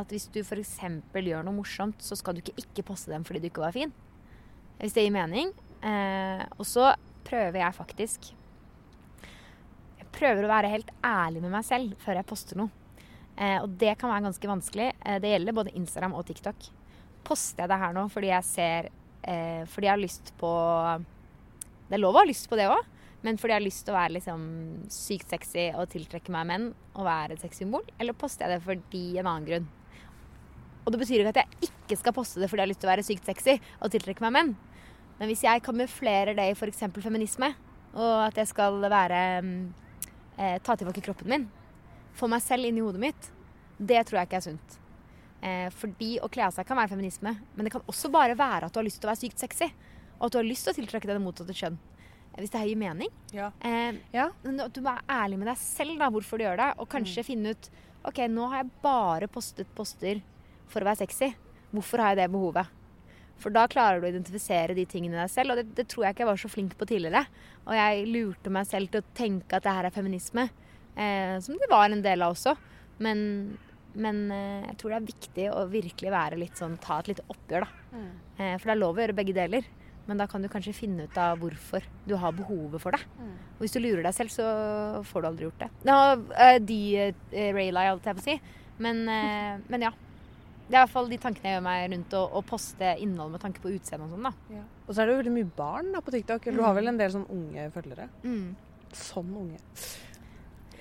at 0.00 0.12
hvis 0.12 0.30
du 0.32 0.40
f.eks. 0.40 0.78
gjør 1.12 1.44
noe 1.44 1.56
morsomt, 1.58 2.00
så 2.00 2.16
skal 2.16 2.34
du 2.34 2.40
ikke 2.40 2.56
ikke 2.64 2.86
poste 2.92 3.12
dem 3.12 3.26
fordi 3.28 3.42
du 3.42 3.50
ikke 3.50 3.64
var 3.64 3.76
fin. 3.76 3.92
Hvis 4.80 4.96
det 4.96 5.04
gir 5.04 5.14
mening. 5.14 5.52
Eh, 5.84 6.44
og 6.56 6.66
så 6.68 6.92
prøver 7.26 7.58
jeg 7.58 7.74
faktisk 7.74 8.28
Jeg 9.98 10.06
prøver 10.14 10.46
å 10.46 10.50
være 10.52 10.70
helt 10.70 10.92
ærlig 11.02 11.40
med 11.42 11.50
meg 11.50 11.66
selv 11.66 11.96
før 12.02 12.20
jeg 12.20 12.28
poster 12.28 12.60
noe. 12.60 12.81
Eh, 13.42 13.58
og 13.58 13.74
det 13.80 13.96
kan 13.98 14.12
være 14.12 14.26
ganske 14.28 14.50
vanskelig. 14.50 14.92
Eh, 15.02 15.18
det 15.22 15.32
gjelder 15.32 15.56
både 15.56 15.74
Instagram 15.78 16.14
og 16.18 16.26
TikTok. 16.28 16.68
Poster 17.26 17.64
jeg 17.64 17.72
det 17.72 17.80
her 17.82 17.94
nå 17.96 18.06
fordi 18.10 18.32
jeg 18.32 18.46
ser 18.48 18.88
eh, 19.22 19.62
Fordi 19.70 19.86
jeg 19.86 19.92
har 19.92 20.00
lyst 20.00 20.32
på 20.40 20.48
Det 21.86 21.94
er 21.94 22.02
lov 22.02 22.16
å 22.16 22.22
ha 22.24 22.26
lyst 22.26 22.48
på 22.50 22.58
det 22.58 22.66
òg, 22.66 22.88
men 23.22 23.38
fordi 23.38 23.54
jeg 23.54 23.60
har 23.60 23.66
lyst 23.66 23.84
til 23.86 23.94
å 23.94 23.98
være 24.00 24.16
liksom 24.16 24.42
sykt 24.90 25.30
sexy 25.30 25.68
og 25.70 25.86
tiltrekke 25.92 26.34
meg 26.34 26.48
menn 26.48 26.66
og 26.96 27.06
være 27.06 27.36
et 27.36 27.44
sexsymbol? 27.44 27.84
Eller 28.02 28.16
poster 28.18 28.48
jeg 28.48 28.56
det 28.58 28.66
fordi 28.66 29.04
en 29.20 29.28
annen 29.28 29.46
grunn? 29.46 29.70
Og 30.82 30.90
det 30.90 30.98
betyr 30.98 31.22
ikke 31.22 31.34
at 31.36 31.42
jeg 31.44 31.70
ikke 31.70 32.00
skal 32.00 32.16
poste 32.16 32.42
det 32.42 32.50
fordi 32.50 32.62
jeg 32.62 32.66
har 32.66 32.72
lyst 32.72 32.82
til 32.82 32.90
å 32.90 32.94
være 32.94 33.06
sykt 33.06 33.28
sexy 33.28 33.58
og 33.78 33.92
tiltrekke 33.94 34.24
meg 34.26 34.34
menn. 34.38 34.54
Men 35.20 35.30
hvis 35.30 35.44
jeg 35.46 35.62
kamuflerer 35.62 36.34
det 36.34 36.48
i 36.50 36.56
f.eks. 36.56 36.82
feminisme, 36.98 37.52
og 37.92 38.14
at 38.24 38.40
jeg 38.40 38.50
skal 38.50 38.80
være 38.90 39.20
eh, 39.38 40.56
ta 40.64 40.74
tilbake 40.74 41.04
kroppen 41.04 41.30
min, 41.30 41.46
få 42.18 42.28
meg 42.30 42.42
selv 42.44 42.68
inn 42.68 42.78
i 42.78 42.84
hodet 42.84 43.00
mitt, 43.02 43.30
det 43.78 44.02
tror 44.06 44.20
jeg 44.22 44.28
ikke 44.30 44.40
er 44.40 44.46
sunt. 44.50 44.78
Eh, 45.42 45.68
fordi 45.74 46.12
å 46.22 46.28
kle 46.30 46.44
av 46.46 46.52
seg 46.54 46.66
kan 46.68 46.78
være 46.78 46.92
feminisme, 46.94 47.32
men 47.56 47.66
det 47.66 47.72
kan 47.74 47.82
også 47.90 48.10
bare 48.14 48.36
være 48.38 48.68
at 48.68 48.72
du 48.74 48.78
har 48.78 48.86
lyst 48.86 49.00
til 49.02 49.08
å 49.08 49.12
være 49.12 49.22
sykt 49.24 49.42
sexy. 49.42 49.70
Og 50.20 50.26
at 50.28 50.32
du 50.36 50.38
har 50.38 50.46
lyst 50.46 50.68
til 50.68 50.74
å 50.74 50.76
tiltrekke 50.78 51.08
deg 51.10 51.16
det 51.18 51.24
motsatte 51.24 51.56
kjønn. 51.58 51.78
Eh, 52.34 52.40
Hvis 52.42 52.50
det 52.54 52.60
her 52.62 52.68
gir 52.70 52.78
mening. 52.78 53.10
Ja. 53.34 53.50
Eh, 53.60 53.96
Ja. 54.12 54.28
men 54.44 54.60
at 54.60 54.72
du 54.72 54.80
må 54.80 54.92
være 54.92 55.08
ærlig 55.08 55.38
med 55.38 55.48
deg 55.48 55.56
selv 55.58 55.98
da, 55.98 56.10
hvorfor 56.10 56.38
du 56.38 56.44
gjør 56.44 56.56
det, 56.62 56.68
og 56.78 56.88
kanskje 56.88 57.24
finne 57.26 57.50
ut 57.56 57.70
OK, 58.04 58.18
nå 58.28 58.48
har 58.50 58.62
jeg 58.62 58.70
bare 58.82 59.28
postet 59.28 59.66
poster 59.74 60.22
for 60.68 60.80
å 60.80 60.84
være 60.90 61.02
sexy. 61.06 61.34
Hvorfor 61.72 61.98
har 62.02 62.14
jeg 62.14 62.22
det 62.22 62.30
behovet? 62.32 62.66
For 63.42 63.50
da 63.50 63.66
klarer 63.66 63.98
du 64.00 64.06
å 64.06 64.10
identifisere 64.12 64.74
de 64.74 64.84
tingene 64.86 65.14
i 65.16 65.22
deg 65.24 65.30
selv, 65.30 65.50
og 65.50 65.56
det, 65.58 65.74
det 65.74 65.88
tror 65.88 66.04
jeg 66.04 66.14
ikke 66.14 66.22
jeg 66.22 66.30
var 66.30 66.36
så 66.38 66.48
flink 66.52 66.76
på 66.78 66.86
tidligere. 66.86 67.24
Og 67.66 67.74
jeg 67.74 68.06
lurte 68.06 68.50
meg 68.54 68.66
selv 68.70 68.90
til 68.92 69.02
å 69.02 69.08
tenke 69.18 69.56
at 69.58 69.64
det 69.66 69.72
her 69.74 69.88
er 69.88 69.94
feminisme, 69.94 70.48
eh, 70.96 71.36
som 71.44 71.58
det 71.60 71.70
var 71.70 71.90
en 71.90 72.04
del 72.04 72.24
av 72.24 72.34
også. 72.36 72.56
Men, 73.02 73.20
men 73.94 74.24
eh, 74.30 74.66
jeg 74.70 74.80
tror 74.80 74.94
det 74.94 74.98
er 74.98 75.12
viktig 75.12 75.46
å 75.52 75.66
virkelig 75.72 76.12
være 76.14 76.40
litt 76.40 76.58
sånn, 76.60 76.78
ta 76.82 77.00
et 77.00 77.12
lite 77.12 77.26
oppgjør, 77.32 77.66
da. 77.66 77.86
Mm. 77.92 78.10
Eh, 78.36 78.56
for 78.56 78.66
det 78.66 78.74
er 78.74 78.82
lov 78.82 78.98
å 78.98 79.04
gjøre 79.04 79.18
begge 79.22 79.36
deler. 79.36 79.70
Men 80.08 80.18
da 80.18 80.26
kan 80.26 80.42
du 80.42 80.48
kanskje 80.50 80.74
finne 80.74 81.06
ut 81.06 81.18
av 81.20 81.38
hvorfor 81.38 81.84
du 82.08 82.16
har 82.18 82.34
behovet 82.34 82.82
for 82.82 82.94
det. 82.96 83.04
Mm. 83.20 83.34
Og 83.54 83.60
hvis 83.62 83.76
du 83.76 83.78
lurer 83.84 84.02
deg 84.02 84.16
selv, 84.16 84.32
så 84.34 84.46
får 85.06 85.22
du 85.22 85.28
aldri 85.28 85.46
gjort 85.46 85.62
det. 85.62 85.68
Nå, 85.86 85.98
uh, 86.32 86.56
de 86.58 86.80
Rayla, 87.30 87.52
Raylie, 87.54 87.92
holdt 87.92 88.08
jeg 88.10 88.18
på 88.18 88.24
å 88.24 88.26
si. 88.26 88.34
Men, 88.82 89.04
eh, 89.08 89.60
men 89.72 89.86
ja. 89.88 89.92
Det 90.62 90.78
er 90.78 90.80
i 90.80 90.86
hvert 90.86 90.94
fall 90.94 91.08
de 91.10 91.18
tankene 91.20 91.50
jeg 91.50 91.56
gjør 91.58 91.64
meg 91.66 91.82
rundt 91.92 92.14
å, 92.16 92.20
å 92.38 92.40
poste 92.48 92.92
innhold 93.02 93.34
med 93.34 93.42
tanke 93.42 93.60
på 93.60 93.72
utseende 93.74 94.06
og 94.06 94.14
sånn, 94.14 94.28
da. 94.30 94.62
Og 94.86 94.94
så 94.94 95.02
er 95.02 95.08
det 95.08 95.14
jo 95.14 95.18
veldig 95.18 95.34
mye 95.34 95.48
barn 95.58 95.90
da 95.92 96.00
på 96.04 96.14
TikTok. 96.14 96.46
Du 96.54 96.62
har 96.64 96.76
vel 96.78 96.88
en 96.88 97.00
del 97.00 97.12
sånn 97.12 97.26
unge 97.34 97.66
følgere? 97.74 98.06
Mm. 98.24 98.54
Sånn 98.96 99.34
unge. 99.42 99.58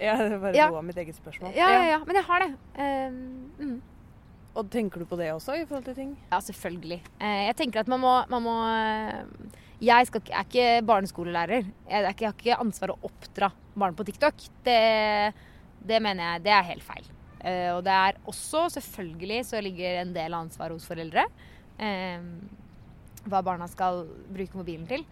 Ja, 0.07 0.17
det 0.17 0.39
bare 0.41 0.57
Ja. 0.57 0.67
av 0.73 0.83
mitt 0.85 0.97
eget 0.97 1.15
spørsmål. 1.15 1.53
Ja, 1.53 1.69
ja, 1.69 1.81
ja. 1.93 1.99
Men 2.05 2.17
jeg 2.17 2.25
har 2.25 2.43
det. 2.43 2.51
Uh, 2.73 3.65
mm. 3.65 3.75
Og 4.57 4.67
tenker 4.73 4.99
du 4.99 5.07
på 5.07 5.19
det 5.19 5.29
også 5.31 5.55
i 5.55 5.65
forhold 5.67 5.85
til 5.85 5.95
ting? 5.95 6.15
Ja, 6.31 6.39
selvfølgelig. 6.43 6.99
Uh, 7.21 7.41
jeg 7.47 7.55
tenker 7.61 7.83
at 7.83 7.91
man 7.91 8.01
må, 8.01 8.15
man 8.31 8.43
må 8.43 8.55
eh, 8.67 9.21
Jeg 9.81 10.09
skal, 10.09 10.21
er 10.27 10.43
ikke 10.45 10.81
barneskolelærer. 10.85 11.69
Jeg, 11.89 12.01
er 12.01 12.09
ikke, 12.09 12.25
jeg 12.25 12.33
har 12.33 12.41
ikke 12.41 12.59
ansvar 12.65 12.93
å 12.93 12.99
oppdra 13.07 13.51
barn 13.75 13.95
på 13.97 14.05
TikTok. 14.09 14.43
Det, 14.65 14.81
det 15.87 16.01
mener 16.03 16.33
jeg 16.33 16.45
det 16.49 16.55
er 16.57 16.69
helt 16.73 16.85
feil. 16.85 17.07
Uh, 17.41 17.77
og 17.77 17.85
det 17.85 17.93
er 17.93 18.19
også, 18.29 18.67
selvfølgelig, 18.77 19.45
så 19.45 19.61
ligger 19.61 20.01
en 20.01 20.13
del 20.17 20.33
ansvar 20.37 20.73
hos 20.73 20.85
foreldre. 20.89 21.25
Uh, 21.77 22.25
hva 23.29 23.41
barna 23.45 23.69
skal 23.69 24.07
bruke 24.33 24.57
mobilen 24.57 24.89
til. 24.89 25.05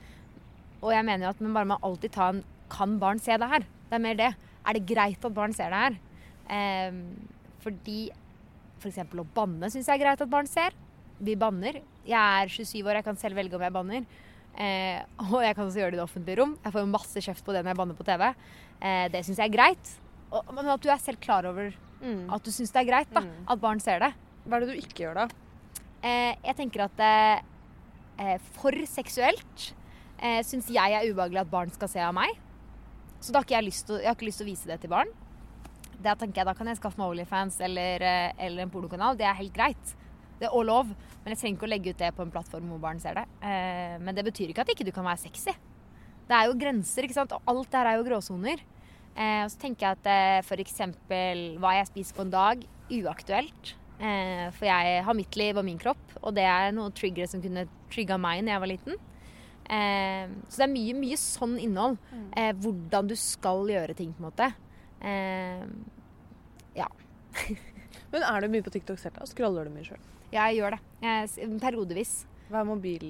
Og 0.81 0.93
jeg 0.95 1.05
mener 1.05 1.27
jo 1.27 1.33
at 1.33 1.41
man 1.43 1.57
bare 1.57 1.69
må 1.73 1.83
alltid 1.83 2.15
ta 2.15 2.31
en 2.33 2.45
Kan 2.69 2.99
barn 3.01 3.17
se 3.17 3.33
det 3.33 3.47
her? 3.49 3.63
Det 3.89 3.97
er 3.97 4.01
mer 4.03 4.17
det. 4.17 4.33
Er 4.67 4.73
det 4.77 4.85
greit 4.89 5.23
at 5.25 5.33
barn 5.33 5.53
ser 5.55 5.69
det 5.73 5.79
her? 5.83 5.99
Eh, 6.49 6.91
fordi 7.63 8.09
f.eks. 8.79 8.97
å 9.11 9.25
banne 9.35 9.69
syns 9.71 9.87
jeg 9.87 9.99
er 9.99 10.03
greit 10.05 10.21
at 10.23 10.29
barn 10.31 10.47
ser. 10.47 10.75
Vi 11.19 11.35
banner. 11.35 11.81
Jeg 12.07 12.15
er 12.43 12.47
27 12.47 12.83
år, 12.87 12.95
jeg 13.01 13.03
kan 13.09 13.17
selv 13.19 13.35
velge 13.39 13.55
om 13.57 13.61
jeg 13.65 13.73
banner. 13.75 14.05
Eh, 14.59 15.01
og 15.29 15.41
jeg 15.43 15.55
kan 15.55 15.65
også 15.67 15.79
gjøre 15.81 15.91
det 15.91 15.97
i 15.97 16.01
det 16.01 16.05
offentlige 16.05 16.39
rom. 16.39 16.53
Jeg 16.63 16.73
får 16.73 16.81
jo 16.85 16.91
masse 16.93 17.21
kjeft 17.25 17.45
på 17.45 17.53
det 17.55 17.61
når 17.63 17.73
jeg 17.73 17.79
banner 17.81 17.97
på 17.99 18.07
TV. 18.07 18.23
Eh, 18.81 19.05
det 19.13 19.21
syns 19.27 19.37
jeg 19.41 19.49
er 19.51 19.55
greit. 19.57 19.91
Og, 20.31 20.49
men 20.55 20.67
at 20.71 20.81
du 20.83 20.89
er 20.93 21.01
selv 21.01 21.19
klar 21.23 21.45
over 21.49 21.71
at 22.31 22.45
du 22.45 22.51
syns 22.55 22.71
det 22.71 22.79
er 22.79 22.87
greit 22.87 23.09
da, 23.11 23.19
Mm. 23.25 23.43
at 23.51 23.59
barn 23.59 23.79
ser 23.83 23.99
det. 23.99 24.13
Hva 24.47 24.55
er 24.55 24.63
det 24.63 24.69
du 24.71 24.77
ikke 24.79 25.03
gjør 25.03 25.15
da? 25.17 25.23
Eh, 26.01 26.35
jeg 26.45 26.55
tenker 26.55 26.85
at 26.85 27.01
eh, 27.03 27.41
eh, 28.23 28.37
for 28.55 28.71
seksuelt 28.87 29.65
eh, 30.21 30.39
syns 30.47 30.69
jeg 30.71 30.95
er 30.95 31.09
ubehagelig 31.11 31.41
at 31.41 31.51
barn 31.51 31.69
skal 31.75 31.91
se 31.91 31.99
av 31.99 32.13
meg. 32.15 32.31
Så 33.19 33.33
da 33.33 33.41
har 33.41 33.47
ikke 33.47 33.57
jeg, 33.57 33.67
lyst 33.67 33.87
til, 33.87 33.99
jeg 33.99 34.07
har 34.07 34.17
ikke 34.17 34.29
lyst 34.29 34.41
til 34.41 34.47
å 34.47 34.51
vise 34.51 34.69
det 34.69 34.79
til 34.83 34.91
barn. 34.91 35.09
Da 35.99 36.15
tenker 36.15 36.41
jeg, 36.41 36.47
da 36.47 36.55
kan 36.55 36.69
jeg 36.71 36.79
skaffe 36.79 37.01
meg 37.01 37.11
Onlyfans 37.11 37.59
eller, 37.65 38.05
eh, 38.07 38.45
eller 38.45 38.63
en 38.63 38.71
pornokanal. 38.71 39.17
Det 39.19 39.27
er 39.27 39.35
helt 39.41 39.55
greit. 39.55 39.95
Det 40.39 40.47
er 40.47 40.55
all 40.55 40.69
lov. 40.69 40.93
Men 41.23 41.33
jeg 41.33 41.41
trenger 41.41 41.57
ikke 41.57 41.67
å 41.67 41.73
legge 41.73 41.93
ut 41.93 41.99
det 41.99 42.11
på 42.15 42.23
en 42.23 42.31
plattform 42.31 42.69
hvor 42.71 42.81
barn 42.81 43.01
ser 43.03 43.19
det. 43.19 43.25
Eh, 43.43 43.97
men 43.99 44.15
det 44.15 44.23
betyr 44.29 44.53
ikke 44.53 44.63
at 44.63 44.71
ikke 44.71 44.87
du 44.87 44.93
kan 44.95 45.07
være 45.07 45.25
sexy. 45.25 45.55
Det 46.29 46.37
er 46.37 46.47
jo 46.47 46.59
grenser, 46.61 47.05
ikke 47.05 47.17
sant. 47.17 47.35
Og 47.35 47.51
alt 47.51 47.67
det 47.67 47.81
her 47.81 47.91
er 47.91 47.99
jo 47.99 48.07
gråsoner. 48.07 48.63
Eh, 49.19 49.41
og 49.43 49.51
så 49.51 49.59
tenker 49.65 49.89
jeg 49.89 49.99
at 49.99 50.09
eh, 50.13 50.39
f.eks. 50.45 50.79
hva 51.59 51.75
jeg 51.75 51.91
spiser 51.91 52.15
på 52.15 52.25
en 52.25 52.33
dag, 52.33 52.65
uaktuelt. 53.01 53.75
For 53.99 54.63
jeg 54.63 54.99
har 55.03 55.15
mitt 55.17 55.35
liv 55.35 55.57
og 55.59 55.65
min 55.67 55.79
kropp, 55.81 56.13
og 56.21 56.31
det 56.37 56.45
er 56.47 56.69
noe 56.71 56.93
triggere 56.95 57.27
som 57.27 57.41
kunne 57.43 57.65
trigga 57.91 58.15
meg 58.15 58.45
når 58.45 58.53
jeg 58.53 58.61
var 58.63 58.69
liten. 58.71 59.01
Eh, 59.69 60.31
så 60.49 60.63
det 60.63 60.65
er 60.65 60.73
mye, 60.73 60.97
mye 60.97 61.19
sånn 61.21 61.59
innhold. 61.61 61.99
Eh, 62.33 62.51
hvordan 62.57 63.09
du 63.09 63.15
skal 63.19 63.69
gjøre 63.69 63.95
ting, 63.97 64.15
på 64.17 64.23
en 64.23 64.29
måte. 64.31 64.51
Eh, 64.99 65.63
Men 68.11 68.25
er 68.25 68.41
du 68.41 68.49
mye 68.51 68.65
på 68.65 68.73
TikTok 68.73 68.99
selv 69.01 69.19
da? 69.19 69.27
Scroller 69.29 69.69
du 69.69 69.75
mye 69.75 69.87
sjøl? 69.87 70.01
jeg 70.29 70.59
gjør 70.59 70.75
det. 70.75 70.79
Jeg, 71.01 71.47
periodevis. 71.61 72.11
Hva 72.49 72.61
er 72.61 72.67
mobil... 72.69 73.05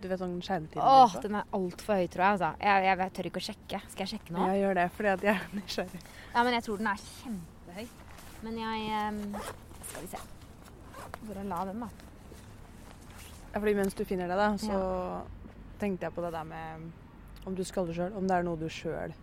Du 0.00 0.04
vet 0.08 0.20
sånn 0.20 0.34
skjermtid? 0.44 0.80
Åh, 0.80 1.14
den 1.24 1.38
er 1.40 1.54
altfor 1.56 1.96
høy, 1.96 2.08
tror 2.12 2.24
jeg. 2.24 2.34
Altså. 2.36 2.50
Jeg, 2.60 2.84
jeg, 2.84 2.98
jeg 3.00 3.14
tør 3.16 3.28
ikke 3.30 3.40
å 3.40 3.46
sjekke. 3.46 3.80
Skal 3.92 4.04
jeg 4.04 4.12
sjekke 4.14 4.34
nå? 4.36 4.42
Jeg 4.50 4.62
gjør 4.62 4.76
det 4.80 4.84
fordi 4.96 5.10
at 5.12 5.24
jeg 5.28 5.34
er 5.34 5.56
nysgjerrig. 5.56 6.02
Ja, 6.34 6.42
men 6.42 6.56
jeg 6.56 6.66
tror 6.66 6.82
den 6.82 6.90
er 6.92 7.06
kjempehøy. 7.06 7.88
Men 8.44 8.60
jeg 8.62 8.84
ehm, 8.98 9.22
Skal 9.88 10.04
vi 10.04 10.10
se. 10.12 10.22
Bare 11.28 11.44
la 11.48 11.62
den, 11.68 11.84
da. 11.84 11.88
Ja, 13.48 13.58
fordi 13.58 13.74
mens 13.80 13.96
du 13.96 14.04
finner 14.08 14.28
det, 14.30 14.36
da, 14.38 14.50
så 14.60 14.78
tenkte 15.80 16.08
jeg 16.08 16.14
på 16.14 16.24
det 16.24 16.34
der 16.34 16.46
med 16.48 16.90
om 17.46 17.54
du 17.56 17.64
scroller 17.64 17.96
sjøl. 17.96 18.12
Om 18.18 18.28
det 18.28 18.36
er 18.36 18.46
noe 18.46 18.60
du 18.60 18.68
sjøl 18.72 19.14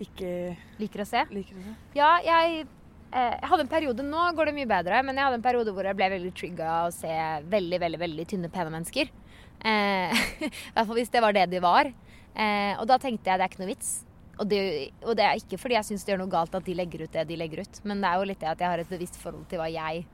ikke 0.00 0.56
Liker 0.80 1.04
å 1.04 1.08
se. 1.08 1.24
liker 1.30 1.56
å 1.58 1.64
se. 1.64 1.74
Ja, 1.98 2.10
jeg, 2.24 2.66
eh, 3.12 3.34
jeg 3.36 3.50
hadde 3.52 3.66
en 3.66 3.72
periode 3.72 4.06
Nå 4.06 4.26
går 4.36 4.50
det 4.50 4.56
mye 4.56 4.70
bedre, 4.70 5.02
men 5.04 5.18
jeg 5.18 5.26
hadde 5.26 5.40
en 5.40 5.44
periode 5.44 5.74
hvor 5.76 5.86
jeg 5.86 5.98
ble 5.98 6.10
veldig 6.14 6.34
trigga 6.36 6.68
av 6.80 6.90
å 6.90 6.94
se 6.94 7.16
veldig, 7.52 7.80
veldig 7.84 8.00
veldig 8.00 8.28
tynne, 8.30 8.52
pene 8.52 8.72
mennesker. 8.72 9.10
Eh, 9.60 10.22
I 10.48 10.52
hvert 10.74 10.86
fall 10.86 11.00
hvis 11.00 11.12
det 11.12 11.24
var 11.24 11.36
det 11.36 11.48
de 11.52 11.60
var. 11.64 11.90
Eh, 12.30 12.72
og 12.78 12.86
da 12.88 13.00
tenkte 13.02 13.28
jeg 13.28 13.40
det 13.40 13.46
er 13.46 13.52
ikke 13.52 13.64
noe 13.64 13.72
vits. 13.74 13.90
Og 14.40 14.48
det, 14.48 14.60
og 15.04 15.12
det 15.18 15.26
er 15.26 15.36
ikke 15.36 15.58
fordi 15.60 15.76
jeg 15.76 15.90
syns 15.90 16.06
det 16.06 16.14
gjør 16.14 16.22
noe 16.22 16.32
galt 16.32 16.54
at 16.56 16.64
de 16.64 16.72
legger 16.72 17.04
ut 17.04 17.12
det 17.12 17.26
de 17.28 17.36
legger 17.36 17.60
ut, 17.60 17.80
men 17.84 18.00
det 18.00 18.08
er 18.08 18.22
jo 18.22 18.28
litt 18.30 18.40
det 18.40 18.48
at 18.48 18.62
jeg 18.62 18.72
har 18.72 18.80
et 18.80 18.88
bevisst 18.88 19.18
forhold 19.20 19.44
til 19.50 19.60
hva 19.60 19.66
jeg 19.68 20.06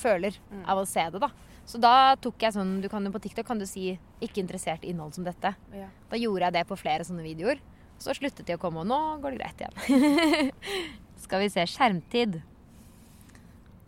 føler 0.00 0.38
av 0.64 0.80
å 0.80 0.86
se 0.88 1.04
det, 1.12 1.20
da. 1.20 1.28
Så 1.66 1.80
da 1.80 2.14
tok 2.20 2.38
jeg 2.44 2.52
sånn 2.52 2.80
Du 2.82 2.88
kan 2.92 3.04
jo 3.06 3.10
på 3.14 3.20
TikTok 3.24 3.46
kan 3.46 3.58
du 3.58 3.64
si 3.66 3.98
'ikke 4.20 4.42
interessert 4.42 4.84
i 4.84 4.90
innhold 4.92 5.14
som 5.14 5.24
dette'. 5.24 5.54
Ja. 5.72 5.88
Da 6.10 6.16
gjorde 6.16 6.44
jeg 6.44 6.52
det 6.52 6.66
på 6.68 6.76
flere 6.76 7.04
sånne 7.04 7.22
videoer. 7.24 7.58
Så 7.98 8.12
sluttet 8.14 8.44
de 8.46 8.54
å 8.56 8.58
komme, 8.58 8.80
og 8.80 8.86
nå 8.86 9.20
går 9.22 9.30
det 9.32 9.38
greit 9.40 9.60
igjen. 9.62 10.50
Skal 11.24 11.40
vi 11.40 11.48
se 11.48 11.64
skjermtid. 11.64 12.42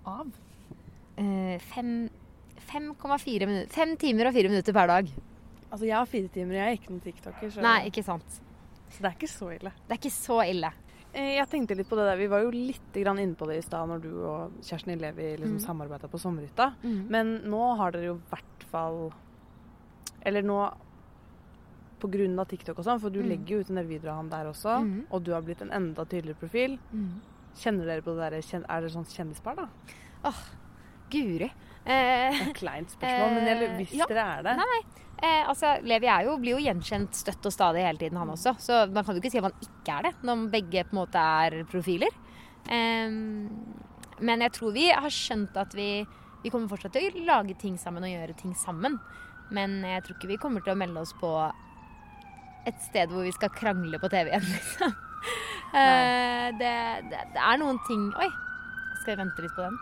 Av? 0.07 0.27
Eh, 1.19 1.59
fem- 1.59 2.11
5,4 2.67 3.47
minutter. 3.47 3.73
Fem 3.75 3.97
timer 3.97 4.29
og 4.29 4.35
fire 4.35 4.49
minutter 4.49 4.73
per 4.73 4.87
dag. 4.87 5.11
Altså, 5.71 5.85
jeg 5.87 5.97
har 5.97 6.07
fire 6.07 6.29
timer, 6.33 6.55
jeg 6.55 6.67
er 6.67 6.77
ikke 6.79 6.91
noen 6.95 7.03
tiktoker, 7.05 7.51
så, 7.51 7.61
Nei, 7.63 7.89
ikke 7.91 8.05
sant. 8.07 8.41
så 8.91 9.03
det 9.03 9.11
er 9.11 9.17
ikke 9.19 9.29
så 9.33 9.49
ille. 9.59 9.73
Det 9.89 9.97
er 9.97 10.01
ikke 10.01 10.15
så 10.15 10.39
ille. 10.49 10.71
Eh, 11.17 11.37
Jeg 11.39 11.49
tenkte 11.49 11.77
litt 11.79 11.89
på 11.89 11.97
det 11.97 12.05
der. 12.11 12.19
Vi 12.21 12.27
var 12.29 12.43
jo 12.45 12.51
litt 12.53 12.93
inne 13.23 13.35
på 13.39 13.47
det 13.49 13.57
i 13.59 13.65
stad 13.65 13.89
når 13.89 14.03
du 14.05 14.11
og 14.29 14.59
Kjersten 14.63 14.93
Illevi 14.93 15.31
liksom 15.41 15.57
Mm. 15.57 15.65
samarbeida 15.65 16.09
på 16.13 16.19
sommerhytta. 16.21 16.75
Men 17.09 17.39
nå 17.49 17.77
har 17.79 17.91
dere 17.93 18.05
jo 18.11 18.17
i 18.17 18.29
hvert 18.31 18.67
fall 18.71 19.13
Eller 20.27 20.43
nå 20.43 20.59
av 22.41 22.47
TikTok 22.49 22.79
og 22.79 22.85
sånn, 22.85 23.01
for 23.01 23.09
du 23.11 23.23
Mm. 23.23 23.29
legger 23.31 23.49
jo 23.49 23.59
ut 23.61 23.71
en 23.71 23.77
del 23.77 23.87
videoer 23.87 24.11
av 24.11 24.17
han 24.17 24.29
der 24.29 24.45
også, 24.51 24.83
mm. 24.85 25.07
og 25.11 25.23
du 25.25 25.33
har 25.33 25.41
blitt 25.43 25.63
en 25.63 25.71
enda 25.71 26.05
tydeligere 26.05 26.39
profil. 26.39 26.79
Mm. 26.93 27.21
Kjenner 27.57 27.87
dere 27.87 28.03
på 28.03 28.15
det 28.17 28.43
der, 28.43 28.65
Er 28.69 28.81
dere 28.83 28.91
sånn 28.91 29.07
kjendispar, 29.07 29.57
da? 29.57 29.69
Guri. 31.11 31.45
Eh, 31.87 32.31
Det 32.33 32.41
er 32.43 32.51
et 32.51 32.57
kleint 32.57 32.91
spørsmål, 32.91 33.31
men 33.35 33.47
jeg, 33.47 33.71
hvis 33.79 33.95
ja. 33.95 34.05
dere 34.07 34.39
er 34.39 34.43
det 34.43 34.57
nei, 34.57 34.65
Nei, 34.67 34.83
Eh, 35.17 35.49
altså, 35.49 35.79
Levi 35.87 36.11
jo, 36.27 36.37
blir 36.41 36.57
jo 36.57 36.65
gjenkjent 36.67 37.17
støtt 37.17 37.49
og 37.49 37.55
stadig 37.55 37.85
hele 37.87 38.01
tiden, 38.01 38.19
han 38.21 38.33
også. 38.35 38.57
Så 38.61 38.85
man 38.93 39.05
kan 39.05 39.17
jo 39.17 39.23
ikke 39.23 39.33
si 39.33 39.41
at 39.41 39.49
han 39.49 39.69
ikke 39.69 39.99
er 39.99 40.09
det, 40.09 40.15
når 40.27 40.49
begge 40.53 40.85
på 40.85 40.97
en 40.97 41.01
måte 41.01 41.27
er 41.43 41.61
profiler. 41.71 42.19
Eh, 42.69 43.17
men 44.27 44.45
jeg 44.47 44.57
tror 44.57 44.75
vi 44.77 44.89
har 44.91 45.13
skjønt 45.13 45.57
at 45.61 45.77
vi, 45.77 45.91
vi 46.43 46.53
kommer 46.53 46.71
fortsatt 46.73 46.97
til 46.97 47.09
å 47.09 47.25
lage 47.29 47.57
ting 47.61 47.77
sammen 47.81 48.05
og 48.05 48.13
gjøre 48.13 48.37
ting 48.41 48.55
sammen. 48.59 49.01
Men 49.55 49.79
jeg 49.87 50.05
tror 50.05 50.19
ikke 50.19 50.33
vi 50.35 50.43
kommer 50.43 50.65
til 50.65 50.75
å 50.75 50.81
melde 50.81 51.03
oss 51.05 51.15
på 51.21 51.33
et 52.67 52.79
sted 52.83 53.13
hvor 53.13 53.23
vi 53.23 53.35
skal 53.35 53.53
krangle 53.55 54.01
på 54.03 54.11
TV 54.11 54.33
igjen, 54.33 54.49
liksom. 54.57 55.03
Eh, 55.77 56.47
det, 56.57 56.75
det, 57.11 57.23
det 57.35 57.41
er 57.43 57.59
noen 57.59 57.81
ting 57.89 58.05
Oi, 58.23 58.29
skal 59.01 59.11
vi 59.11 59.17
vente 59.19 59.43
litt 59.43 59.55
på 59.57 59.65
den? 59.65 59.75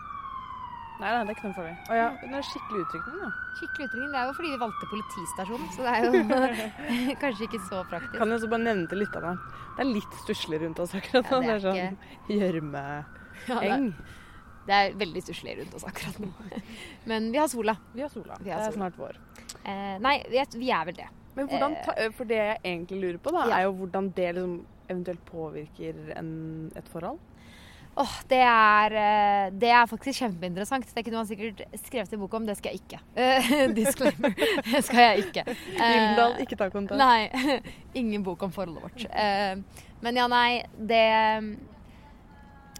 Nei, 0.95 1.09
nei, 1.11 1.23
det 1.27 1.31
er 1.33 1.35
ikke 1.35 1.47
noe 1.49 1.55
farlig. 1.57 1.73
Å 1.91 1.95
ja, 1.97 2.05
den 2.21 2.33
er 2.37 2.45
skikkelig 2.47 2.81
utrykning, 2.85 3.15
da. 3.19 3.29
Skikkelig 3.59 3.87
utrykning. 3.89 4.11
Det 4.13 4.19
er 4.21 4.27
jo 4.29 4.35
fordi 4.37 4.51
vi 4.53 4.59
valgte 4.61 4.89
politistasjonen, 4.91 5.71
så 5.75 5.83
det 5.83 5.93
er 5.93 6.05
jo 6.05 7.15
kanskje 7.23 7.47
ikke 7.49 7.59
så 7.67 7.81
praktisk. 7.89 8.15
Kan 8.19 8.31
jeg 8.31 8.39
også 8.39 8.49
bare 8.53 8.63
nevne 8.63 8.87
til 8.91 9.01
lytterne 9.03 9.33
Det 9.75 9.83
er 9.83 9.89
litt 9.89 10.15
stusslig 10.23 10.61
rundt 10.63 10.79
oss 10.85 10.93
akkurat 10.95 11.31
nå. 11.33 11.41
Ja, 11.41 11.41
det 11.41 11.49
det 11.49 11.55
er 11.55 11.65
sånn 11.65 12.37
gjørmeeng. 12.39 13.09
Ja, 13.49 13.59
det, 13.59 13.79
det 14.69 14.77
er 14.79 14.95
veldig 15.03 15.25
stusslig 15.27 15.57
rundt 15.59 15.75
oss 15.81 15.83
akkurat 15.91 16.21
nå. 16.23 16.31
Men 17.11 17.27
vi 17.35 17.41
har 17.43 17.51
sola. 17.51 17.75
Vi 17.93 18.05
har 18.05 18.13
sola. 18.15 18.39
Vi 18.39 18.53
har 18.55 18.63
det 18.63 18.69
er 18.69 18.71
sola. 18.71 18.79
snart 18.79 18.99
vår. 19.03 19.19
Eh, 19.65 19.97
nei, 20.05 20.15
vi 20.31 20.39
er, 20.41 20.55
er 20.79 20.87
vel 20.93 20.99
det. 21.03 21.09
Men 21.35 21.49
hvordan, 21.51 21.75
ta- 21.83 21.97
eh, 21.99 22.11
for 22.15 22.31
det 22.31 22.39
jeg 22.39 22.57
egentlig 22.63 23.01
lurer 23.03 23.19
på, 23.19 23.35
da, 23.35 23.43
Ja. 23.51 23.57
er 23.59 23.67
jo 23.67 23.75
hvordan 23.81 24.07
det 24.15 24.31
liksom 24.37 24.55
eventuelt 24.87 25.25
påvirker 25.27 26.13
en, 26.15 26.31
et 26.79 26.87
forhold. 26.93 27.19
Åh, 27.95 28.15
det 28.27 28.41
er, 28.43 28.93
eh, 28.99 29.51
det 29.55 29.69
er 29.71 29.85
faktisk 29.87 30.19
kjempeinteressant. 30.19 30.89
Det 30.91 31.03
kunne 31.05 31.21
man 31.21 31.27
sikkert 31.29 31.61
skrevet 31.79 32.11
i 32.11 32.17
bok 32.19 32.33
om. 32.35 32.47
Det 32.47 32.57
skal 32.59 32.73
jeg 32.73 32.81
ikke. 32.83 32.99
Uh, 33.15 33.71
Disclaimer. 33.77 34.35
Det 34.67 34.81
skal 34.83 35.03
jeg 35.05 35.23
ikke. 35.29 35.45
Eh, 35.47 35.79
Gyldendal, 35.79 36.35
ikke 36.43 36.57
ta 36.59 36.67
kontakt. 36.73 36.99
Nei. 36.99 37.61
Ingen 38.01 38.25
bok 38.25 38.43
om 38.43 38.51
forholdet 38.51 38.83
vårt. 38.83 39.07
Uh, 39.15 39.87
men 40.03 40.19
ja, 40.19 40.27
nei. 40.27 40.65
Det, 40.75 41.05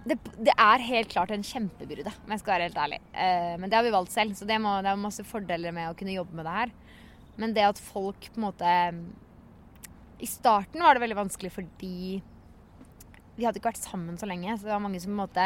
det 0.04 0.20
Det 0.36 0.58
er 0.58 0.88
helt 0.90 1.14
klart 1.16 1.32
en 1.32 1.48
kjempebyrde, 1.48 2.12
om 2.26 2.36
jeg 2.36 2.44
skal 2.44 2.58
være 2.58 2.68
helt 2.68 2.84
ærlig. 2.84 3.02
Uh, 3.16 3.56
men 3.62 3.72
det 3.72 3.80
har 3.80 3.88
vi 3.88 3.96
valgt 3.96 4.18
selv, 4.18 4.36
så 4.36 4.44
det, 4.52 4.60
må, 4.60 4.82
det 4.84 4.92
er 4.92 5.00
masse 5.00 5.24
fordeler 5.24 5.72
med 5.80 5.94
å 5.94 5.96
kunne 5.96 6.18
jobbe 6.18 6.36
med 6.36 6.50
det 6.50 6.60
her. 6.60 6.76
Men 7.40 7.56
det 7.56 7.70
at 7.72 7.80
folk 7.80 8.34
på 8.34 8.40
en 8.40 8.50
måte 8.50 8.78
I 10.20 10.28
starten 10.28 10.84
var 10.84 10.96
det 10.96 11.04
veldig 11.04 11.24
vanskelig 11.24 11.56
fordi 11.56 12.22
vi 13.38 13.46
hadde 13.46 13.60
ikke 13.60 13.72
vært 13.74 13.84
sammen 13.84 14.18
så 14.18 14.28
lenge. 14.30 14.58
Så 14.58 14.68
det 14.68 14.74
var 14.74 14.84
mange 14.84 15.00
som 15.04 15.12
på 15.12 15.18
en 15.18 15.24
måte 15.28 15.46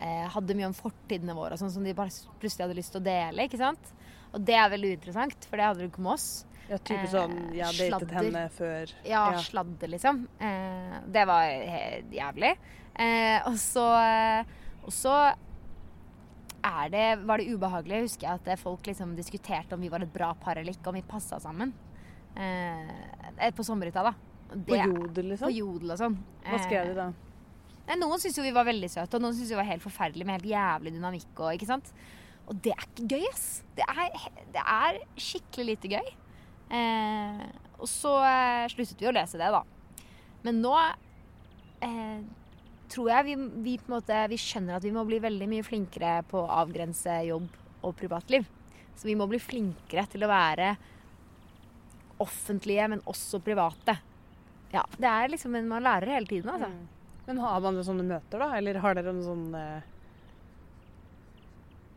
eh, 0.00 0.26
hadde 0.34 0.54
mye 0.58 0.68
om 0.70 0.76
fortidene 0.76 1.34
våre 1.36 1.56
og 1.56 1.60
sånn 1.62 1.72
som 1.74 1.84
de 1.84 1.94
bare 1.98 2.12
plutselig 2.40 2.66
hadde 2.66 2.78
lyst 2.78 2.92
til 2.94 3.00
å 3.02 3.04
dele. 3.08 3.48
ikke 3.48 3.58
sant? 3.60 3.92
Og 4.32 4.40
det 4.44 4.54
er 4.60 4.68
veldig 4.74 4.92
interessant, 4.98 5.46
for 5.48 5.56
det 5.56 5.64
hadde 5.68 5.80
du 5.84 5.88
ikke 5.88 6.04
med 6.04 6.12
oss. 6.18 6.28
Ja, 6.68 6.76
type 6.76 7.00
Eh, 7.06 7.08
sånn 7.08 7.36
Jeg 7.56 7.64
har 7.64 7.98
datet 7.98 8.10
henne 8.12 8.42
før. 8.52 8.90
Ja, 9.04 9.22
Ja. 9.32 9.38
sladder, 9.40 9.88
liksom. 9.88 10.26
Eh, 10.38 10.98
det 11.08 11.26
var 11.26 11.44
jævlig. 12.12 12.56
Eh, 12.98 13.40
og 13.48 13.54
så 13.56 13.86
eh, 14.02 14.44
Og 14.84 14.92
så 14.92 15.14
er 16.64 16.88
det, 16.90 17.06
var 17.24 17.38
det 17.38 17.48
ubehagelig. 17.54 17.94
Jeg 17.94 18.06
husker 18.08 18.28
at 18.34 18.58
folk 18.60 18.82
liksom 18.88 19.14
diskuterte 19.16 19.74
om 19.76 19.80
vi 19.80 19.88
var 19.88 20.02
et 20.02 20.12
bra 20.12 20.32
par 20.34 20.56
eller 20.58 20.72
ikke, 20.74 20.88
om 20.88 20.94
vi 20.94 21.02
passa 21.02 21.38
sammen. 21.40 21.72
Eh, 22.36 23.50
på 23.54 23.64
sommerhytta, 23.64 24.02
da. 24.02 24.12
Og 24.48 24.62
På 24.64 24.76
Jodel, 24.76 24.94
jodel, 24.94 25.24
På 25.24 25.30
liksom? 25.32 25.56
jodel 25.56 25.94
og 25.94 26.00
sånn. 26.00 26.20
Hva 26.46 26.60
skrev 26.64 26.90
de 26.90 26.94
da? 26.96 27.08
Nei, 27.88 27.96
noen 27.96 28.20
syntes 28.20 28.36
jo 28.36 28.44
vi 28.44 28.52
var 28.52 28.66
veldig 28.68 28.88
søte, 28.92 29.16
og 29.16 29.24
noen 29.24 29.36
syntes 29.36 29.52
vi 29.52 29.58
var 29.58 29.68
helt 29.68 29.84
forferdelige 29.84 30.28
med 30.28 30.38
helt 30.38 30.50
jævlig 30.50 30.92
dynamikk. 30.96 31.30
Og, 31.36 31.52
ikke 31.56 31.68
sant? 31.68 31.92
og 32.48 32.56
det 32.64 32.72
er 32.72 32.84
ikke 32.86 33.06
gøy, 33.12 33.26
ass. 33.28 33.46
Det 33.76 33.84
er, 33.84 34.28
det 34.54 34.64
er 34.64 34.98
skikkelig 35.20 35.66
lite 35.68 35.90
gøy. 35.92 36.10
Eh, 36.78 37.44
og 37.78 37.88
så 37.88 38.14
eh, 38.24 38.66
sluttet 38.72 39.04
vi 39.04 39.08
å 39.08 39.14
lese 39.14 39.40
det, 39.40 39.48
da. 39.52 39.62
Men 40.46 40.60
nå 40.64 40.72
eh, 41.84 42.20
tror 42.88 43.10
jeg 43.12 43.26
vi, 43.28 43.36
vi 43.66 43.76
på 43.80 43.90
en 43.90 43.96
måte 43.98 44.20
vi 44.32 44.40
skjønner 44.40 44.78
at 44.78 44.86
vi 44.86 44.94
må 44.94 45.04
bli 45.08 45.20
veldig 45.22 45.48
mye 45.50 45.66
flinkere 45.66 46.22
på 46.28 46.40
å 46.40 46.52
avgrense 46.62 47.20
jobb 47.28 47.48
og 47.84 47.96
privatliv. 47.98 48.48
Så 48.96 49.10
vi 49.10 49.16
må 49.18 49.28
bli 49.30 49.40
flinkere 49.42 50.06
til 50.10 50.24
å 50.24 50.30
være 50.32 50.72
offentlige, 52.24 52.88
men 52.90 53.04
også 53.06 53.42
private. 53.44 53.94
Ja, 54.72 54.84
det 54.98 55.08
er 55.08 55.30
liksom 55.32 55.54
en 55.56 55.68
Man 55.68 55.86
lærer 55.86 56.18
hele 56.18 56.28
tiden, 56.28 56.50
altså. 56.52 56.68
Mm. 56.68 56.88
Men 57.28 57.40
har 57.44 57.60
man 57.60 57.78
sånne 57.84 58.04
møter, 58.08 58.40
da? 58.40 58.50
Eller 58.56 58.80
har 58.80 58.96
dere 58.96 59.12
noen 59.12 59.24
sånn 59.26 59.56
eh, 59.56 59.94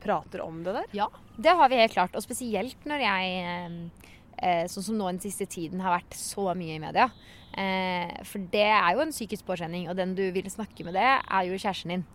Prater 0.01 0.41
om 0.41 0.63
det 0.65 0.73
der? 0.73 0.87
Ja, 0.97 1.07
det 1.37 1.53
har 1.55 1.69
vi 1.69 1.77
helt 1.79 1.93
klart. 1.93 2.15
Og 2.17 2.23
spesielt 2.25 2.87
når 2.89 3.03
jeg, 3.05 3.35
eh, 3.45 4.07
eh, 4.41 4.63
sånn 4.71 4.87
som 4.87 4.97
nå 4.97 5.11
den 5.11 5.21
siste 5.21 5.45
tiden, 5.45 5.83
har 5.83 5.99
vært 5.99 6.17
så 6.17 6.51
mye 6.57 6.75
i 6.75 6.81
media. 6.81 7.09
Eh, 7.53 8.23
for 8.25 8.41
det 8.51 8.65
er 8.65 8.95
jo 8.95 9.03
en 9.05 9.13
psykisk 9.13 9.45
påkjenning, 9.45 9.89
og 9.89 9.95
den 9.99 10.15
du 10.17 10.23
vil 10.33 10.49
snakke 10.49 10.83
med 10.87 10.97
det, 10.97 11.05
er 11.05 11.45
jo 11.45 11.59
kjæresten 11.59 11.95
din. 11.95 12.05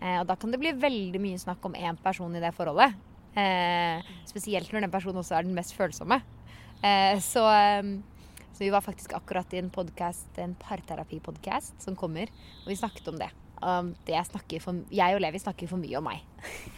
Og 0.00 0.24
da 0.24 0.32
kan 0.34 0.48
det 0.48 0.56
bli 0.56 0.70
veldig 0.72 1.20
mye 1.20 1.36
snakk 1.36 1.66
om 1.68 1.74
én 1.76 1.98
person 2.00 2.32
i 2.34 2.40
det 2.40 2.54
forholdet. 2.56 2.94
Spesielt 4.24 4.70
når 4.72 4.86
den 4.86 4.92
personen 4.94 5.20
også 5.20 5.36
er 5.36 5.44
den 5.44 5.52
mest 5.52 5.74
følsomme. 5.76 6.22
Så, 7.20 7.42
så 8.60 8.66
vi 8.66 8.70
var 8.74 8.84
faktisk 8.84 9.14
akkurat 9.16 9.54
i 9.56 9.58
en 9.62 9.70
podcast, 9.72 10.28
en 10.36 10.52
parterapipodkast 10.60 11.80
som 11.80 11.94
kommer, 11.96 12.28
og 12.60 12.66
vi 12.68 12.74
snakket 12.76 13.06
om 13.08 13.16
det. 13.16 13.30
Um, 13.60 13.94
det 14.04 14.12
jeg, 14.12 14.28
snakker 14.28 14.60
for, 14.60 14.82
jeg 14.92 15.16
og 15.16 15.22
Levi 15.24 15.40
snakker 15.40 15.68
for 15.70 15.80
mye 15.80 15.96
om 15.96 16.04
meg. 16.04 16.20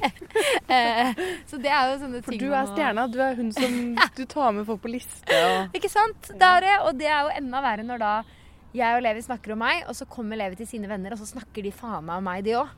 eh, 0.76 1.10
så 1.50 1.58
det 1.58 1.72
er 1.74 1.90
jo 1.90 1.96
sånne 2.04 2.20
For 2.22 2.34
ting 2.34 2.44
du 2.44 2.54
er 2.54 2.70
stjerna. 2.70 3.08
Du 3.10 3.18
er 3.22 3.34
hun 3.38 3.50
som 3.54 3.74
Du 4.18 4.22
tar 4.30 4.54
med 4.54 4.66
folk 4.66 4.82
på 4.82 4.90
liste 4.94 5.42
og 5.46 5.74
Ikke 5.78 5.90
sant? 5.90 6.30
Det 6.30 6.52
er 6.54 6.66
det, 6.68 6.76
og 6.86 7.02
det 7.02 7.10
er 7.10 7.26
jo 7.26 7.34
enda 7.42 7.64
verre 7.66 7.86
når 7.86 8.02
da 8.02 8.14
jeg 8.78 8.96
og 8.96 9.02
Levi 9.02 9.26
snakker 9.26 9.56
om 9.56 9.60
meg, 9.66 9.82
og 9.90 9.98
så 9.98 10.06
kommer 10.08 10.38
Levi 10.38 10.62
til 10.62 10.70
sine 10.70 10.88
venner, 10.88 11.12
og 11.12 11.20
så 11.20 11.26
snakker 11.34 11.66
de 11.66 11.74
faen 11.74 12.06
meg 12.06 12.22
om 12.22 12.30
meg, 12.30 12.46
de 12.46 12.54
òg. 12.62 12.70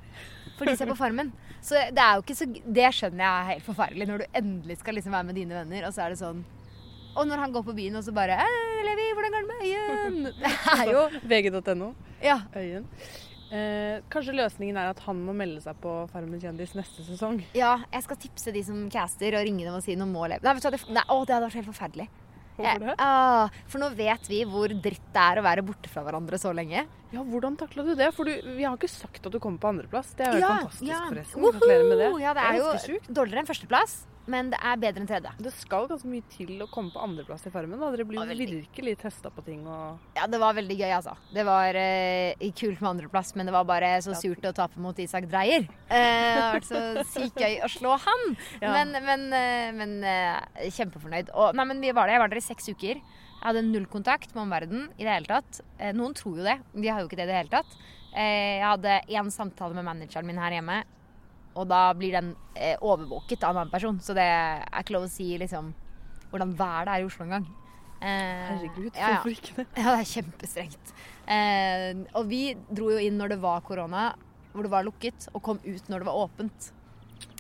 For 0.56 0.64
de 0.64 0.76
ser 0.80 0.88
på 0.88 0.96
Farmen. 0.98 1.30
Så 1.64 1.76
det 1.92 2.00
er 2.00 2.16
jo 2.16 2.24
ikke 2.24 2.36
så 2.36 2.48
Det 2.48 2.90
skjønner 2.96 3.24
jeg 3.24 3.32
er 3.32 3.50
helt 3.52 3.68
forferdelig, 3.68 4.08
når 4.08 4.24
du 4.24 4.38
endelig 4.40 4.80
skal 4.80 4.96
liksom 4.96 5.16
være 5.16 5.28
med 5.28 5.38
dine 5.40 5.60
venner, 5.60 5.88
og 5.88 5.96
så 5.96 6.06
er 6.06 6.14
det 6.14 6.20
sånn 6.20 6.44
Og 7.14 7.28
når 7.28 7.44
han 7.44 7.54
går 7.54 7.68
på 7.68 7.76
byen 7.76 8.00
og 8.00 8.04
så 8.06 8.12
bare 8.16 8.40
«Hei, 8.84 8.90
Levi, 8.92 9.04
hvordan 9.16 9.32
går 9.32 9.44
det 9.44 9.48
med 9.48 9.60
øyen? 9.64 10.16
Det 10.44 10.72
er 10.74 10.90
jo 10.92 11.02
VG.no. 11.30 11.86
Ja. 12.20 12.34
Øyen. 12.52 12.84
Eh, 13.54 14.02
kanskje 14.12 14.34
løsningen 14.36 14.76
er 14.76 14.90
at 14.90 15.00
han 15.06 15.22
må 15.24 15.32
melde 15.36 15.62
seg 15.64 15.78
på 15.80 15.92
Farmen 16.12 16.42
kjendis 16.42 16.74
neste 16.76 17.04
sesong. 17.06 17.38
ja, 17.56 17.78
jeg 17.92 18.04
skal 18.04 18.18
tipse 18.20 18.52
de 18.52 18.60
som 18.66 18.82
caster, 18.92 19.38
og 19.38 19.46
ringe 19.46 19.64
dem 19.64 19.78
og 19.78 19.80
si 19.84 19.96
noe 19.96 20.10
må 20.10 20.26
leve. 20.28 20.44
Nei, 20.44 20.52
du 20.60 20.68
det, 20.68 20.82
nei, 20.92 21.04
å, 21.08 21.22
det 21.24 21.36
hadde 21.36 21.48
vært 21.48 21.58
helt 21.62 21.70
forferdelig. 21.70 22.08
Hvorfor 22.58 22.84
det? 22.84 22.94
Ah, 23.02 23.56
for 23.66 23.82
nå 23.82 23.88
vet 23.96 24.28
vi 24.30 24.44
hvor 24.46 24.70
dritt 24.70 25.08
det 25.16 25.22
er 25.32 25.40
å 25.40 25.46
være 25.48 25.64
borte 25.66 25.90
fra 25.90 26.04
hverandre 26.04 26.38
så 26.38 26.52
lenge. 26.54 26.84
Ja, 27.14 27.24
hvordan 27.24 27.56
takla 27.58 27.86
du 27.88 27.94
det? 27.98 28.12
For 28.14 28.28
du, 28.28 28.34
vi 28.58 28.66
har 28.68 28.76
ikke 28.76 28.92
sagt 28.92 29.24
at 29.24 29.32
du 29.32 29.40
kommer 29.40 29.62
på 29.62 29.72
andreplass. 29.72 30.12
Det 30.18 30.28
er 30.28 30.36
jo 30.36 30.44
ja, 30.44 30.56
fantastisk, 30.60 30.90
ja. 30.92 31.00
forresten. 31.08 31.46
Gratulerer 31.48 31.88
med 31.88 32.02
det. 32.04 32.10
Ja, 32.20 32.36
det 32.36 32.44
er, 32.44 32.60
ganske 32.68 32.98
jo 32.98 33.14
dårligere 33.16 33.42
enn 33.42 33.48
førsteplass, 33.48 33.96
men 34.30 34.50
det 34.52 34.58
er 34.62 34.78
bedre 34.80 35.02
enn 35.02 35.08
tredje. 35.08 35.32
Det 35.44 35.52
skal 35.52 35.88
ganske 35.90 36.08
mye 36.08 36.24
til 36.32 36.62
å 36.64 36.68
komme 36.72 36.92
på 36.94 37.02
andreplass 37.04 37.44
i 37.48 37.52
Farmen. 37.52 37.80
Da. 37.80 37.90
Dere 37.94 38.06
blir 38.08 38.20
Ja, 38.22 38.37
virkelig 38.38 38.94
testa 39.02 39.30
på 39.34 39.44
ting 39.44 39.66
og 39.66 39.98
Ja, 40.16 40.26
det 40.30 40.40
var 40.40 40.56
veldig 40.56 40.76
gøy, 40.78 40.90
altså. 40.96 41.16
Det 41.34 41.44
var 41.46 41.76
eh, 41.80 42.46
kult 42.56 42.80
med 42.80 42.90
andreplass, 42.94 43.34
men 43.37 43.50
det 43.50 43.54
var 43.56 43.66
bare 43.68 43.90
så 44.04 44.16
surt 44.18 44.44
å 44.48 44.54
tape 44.56 44.80
mot 44.80 44.98
Isak 44.98 45.28
Dreyer. 45.32 45.66
Eh, 45.88 45.98
det 45.98 46.40
har 46.40 46.56
vært 46.56 46.70
så 46.70 46.82
sykt 47.14 47.40
gøy 47.44 47.58
å 47.64 47.70
slå 47.72 47.98
han. 48.06 48.24
Ja. 48.62 48.72
Men, 48.78 48.96
men, 49.04 49.26
eh, 49.37 49.68
men 49.76 49.98
eh, 50.08 50.70
kjempefornøyd. 50.72 51.34
Og, 51.34 51.52
nei, 51.58 51.68
men 51.72 51.84
vi 51.84 51.92
var 51.92 52.08
der. 52.08 52.16
Jeg 52.18 52.24
var 52.24 52.32
der 52.32 52.40
i 52.42 52.48
seks 52.48 52.70
uker. 52.72 53.02
Jeg 53.44 53.50
hadde 53.50 53.66
null 53.66 53.84
kontakt 53.92 54.30
med 54.32 54.46
omverdenen 54.46 54.87
i 54.96 55.04
det 55.04 55.12
hele 55.18 55.28
tatt. 55.28 55.60
Eh, 55.76 55.92
noen 55.92 56.16
tror 56.16 56.40
jo 56.40 56.46
det. 56.46 56.58
de 56.72 56.88
har 56.88 57.02
jo 57.02 57.10
ikke 57.10 57.18
det 57.20 57.26
i 57.28 57.32
det 57.32 57.40
hele 57.42 57.52
tatt. 57.52 57.76
Eh, 58.14 58.60
jeg 58.60 58.64
hadde 58.64 58.98
én 59.10 59.30
samtale 59.34 59.76
med 59.76 59.84
manageren 59.84 60.28
min 60.28 60.38
her 60.40 60.54
hjemme, 60.56 60.78
og 61.54 61.68
da 61.70 61.80
blir 61.94 62.12
den 62.16 62.32
eh, 62.56 62.76
overvåket 62.82 63.42
av 63.46 63.54
en 63.54 63.62
annen 63.62 63.72
person. 63.72 63.98
Så 64.02 64.14
det 64.16 64.24
er 64.26 64.64
ikke 64.80 64.96
lov 64.96 65.06
å 65.06 65.12
si 65.12 65.28
liksom 65.40 65.72
hvordan 66.32 66.54
været 66.58 66.90
er 66.90 67.02
i 67.02 67.06
Oslo 67.06 67.24
engang. 67.28 67.46
Eh, 68.02 68.44
Herregud, 68.50 68.90
ja, 68.98 69.00
ja. 69.00 69.10
hvorfor 69.22 69.30
ikke 69.36 69.56
det? 69.62 69.66
Ja, 69.78 69.94
det 69.94 70.00
er 70.02 70.10
kjempestrengt. 70.12 70.94
Eh, 71.31 71.90
og 72.18 72.26
vi 72.29 72.40
dro 72.68 72.90
jo 72.92 72.98
inn 73.00 73.16
når 73.20 73.37
det 73.37 73.40
var 73.44 73.62
korona, 73.64 74.08
hvor 74.52 74.66
det 74.66 74.72
var 74.74 74.85
lukket, 74.87 75.29
og 75.33 75.42
kom 75.46 75.60
ut 75.64 75.88
når 75.88 76.02
det 76.02 76.08
var 76.10 76.18
åpent. 76.26 76.72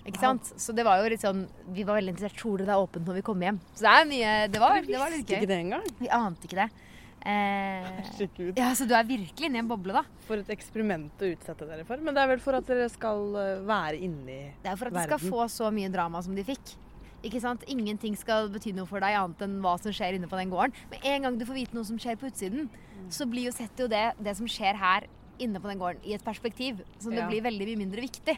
Ikke 0.04 0.20
sant? 0.20 0.50
Så 0.60 0.74
det 0.76 0.84
var 0.84 1.00
jo 1.00 1.08
litt 1.08 1.22
sånn 1.22 1.46
Vi 1.72 1.80
var 1.88 1.96
veldig 1.96 2.12
interessert. 2.12 2.36
Tror 2.36 2.58
dere 2.60 2.68
det 2.68 2.74
er 2.74 2.82
åpent 2.84 3.06
når 3.08 3.16
vi 3.16 3.22
kommer 3.24 3.46
hjem? 3.48 3.58
Så 3.72 3.86
det 3.86 3.92
er 3.96 4.08
mye 4.10 4.32
Det 4.52 4.60
var, 4.60 4.74
det 4.84 4.98
var 5.00 5.08
litt 5.14 5.22
Visste 5.22 5.38
ikke 5.38 5.46
gøy. 5.46 5.48
det 5.48 5.56
engang. 5.62 5.86
Vi 5.96 6.10
ante 6.12 6.44
ikke 6.48 6.58
det. 6.58 6.66
Eh, 7.24 7.86
Herregud. 8.04 8.58
ja, 8.60 8.66
så 8.76 8.84
du 8.84 8.92
er 8.92 9.06
virkelig 9.08 9.48
inne 9.48 9.56
i 9.56 9.62
en 9.62 9.68
boble, 9.70 9.94
da. 9.96 10.02
For 10.28 10.36
et 10.42 10.50
eksperiment 10.52 11.22
å 11.24 11.30
utsette 11.32 11.64
dere 11.68 11.86
for. 11.88 11.96
Men 12.04 12.12
det 12.16 12.20
er 12.24 12.28
vel 12.34 12.42
for 12.44 12.58
at 12.58 12.66
dere 12.68 12.88
skal 12.92 13.22
eh, 13.40 13.62
være 13.64 14.00
inni 14.04 14.40
Det 14.62 14.72
er 14.72 14.76
for 14.76 14.90
at 14.90 14.98
de 14.98 15.04
skal 15.08 15.22
få 15.32 15.46
så 15.48 15.70
mye 15.72 15.88
drama 15.92 16.20
som 16.24 16.36
de 16.36 16.44
fikk. 16.44 16.74
Ikke 17.24 17.40
sant? 17.40 17.64
Ingenting 17.72 18.18
skal 18.20 18.50
bety 18.52 18.74
noe 18.76 18.84
for 18.84 19.00
deg 19.00 19.16
annet 19.16 19.40
enn 19.46 19.56
hva 19.64 19.78
som 19.80 19.94
skjer 19.96 20.18
inne 20.18 20.28
på 20.28 20.36
den 20.36 20.52
gården. 20.52 20.76
Med 20.90 21.06
en 21.08 21.22
gang 21.24 21.38
du 21.40 21.46
får 21.48 21.56
vite 21.56 21.78
noe 21.78 21.88
som 21.88 21.96
skjer 21.96 22.18
på 22.20 22.28
utsiden, 22.28 22.68
så 23.08 23.24
blir 23.30 23.48
jo 23.48 23.54
sett 23.56 23.80
jo 23.80 23.86
det, 23.88 24.10
det 24.20 24.36
som 24.36 24.44
skjer 24.50 24.76
her 24.76 25.06
inne 25.40 25.58
på 25.58 25.70
den 25.70 25.80
gården, 25.80 26.04
i 26.04 26.12
et 26.14 26.22
perspektiv. 26.24 26.84
Så 27.00 27.08
det 27.08 27.22
Ja. 27.24 27.28
blir 27.30 27.40
veldig 27.42 27.66
mye 27.70 27.80
mindre 27.80 28.04
viktig. 28.04 28.36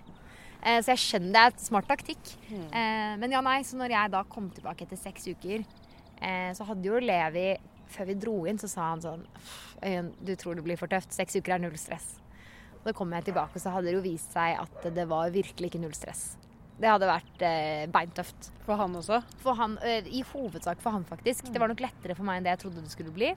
Eh, 0.63 0.79
så 0.81 0.95
jeg 0.95 1.03
skjønner 1.03 1.33
det 1.35 1.43
er 1.43 1.51
et 1.51 1.61
smart 1.67 1.89
taktikk. 1.91 2.23
Mm. 2.49 2.63
Eh, 2.71 3.17
men 3.19 3.35
ja, 3.35 3.41
nei, 3.43 3.59
så 3.67 3.75
når 3.77 3.91
jeg 3.91 4.11
da 4.15 4.23
kom 4.23 4.49
tilbake 4.51 4.87
etter 4.87 4.97
seks 4.97 5.27
uker 5.27 5.67
Eh, 6.17 6.49
så 6.57 6.65
hadde 6.65 6.87
jo 6.89 6.97
Levi 6.97 7.59
Før 7.93 8.09
vi 8.11 8.17
dro 8.21 8.37
inn, 8.49 8.59
så 8.59 8.71
sa 8.71 8.91
han 8.93 9.03
sånn 9.05 9.27
Øyunn, 9.85 10.13
du 10.25 10.33
tror 10.39 10.57
det 10.59 10.65
blir 10.67 10.81
for 10.81 10.91
tøft. 10.91 11.15
Seks 11.15 11.39
uker 11.39 11.57
er 11.57 11.63
null 11.63 11.77
stress. 11.81 12.17
Og 12.81 12.91
da 12.91 12.95
kom 12.97 13.13
jeg 13.15 13.29
tilbake, 13.29 13.59
og 13.59 13.63
så 13.63 13.73
hadde 13.75 13.91
det 13.91 13.97
jo 13.97 14.05
vist 14.05 14.35
seg 14.35 14.59
at 14.63 14.91
det 14.95 15.07
var 15.11 15.33
virkelig 15.35 15.73
ikke 15.73 15.83
null 15.83 15.95
stress. 15.97 16.37
Det 16.77 16.89
hadde 16.91 17.09
vært 17.09 17.43
eh, 17.47 17.85
beintøft. 17.93 18.51
For 18.67 18.77
han 18.79 18.97
også? 18.99 19.23
For 19.41 19.57
han, 19.57 19.79
eh, 19.85 20.07
I 20.13 20.23
hovedsak 20.29 20.83
for 20.85 20.93
han, 20.93 21.07
faktisk. 21.09 21.49
Det 21.53 21.61
var 21.63 21.73
nok 21.73 21.81
lettere 21.85 22.17
for 22.17 22.27
meg 22.29 22.41
enn 22.41 22.49
det 22.49 22.53
jeg 22.53 22.67
trodde 22.67 22.85
det 22.85 22.93
skulle 22.93 23.15
bli. 23.17 23.31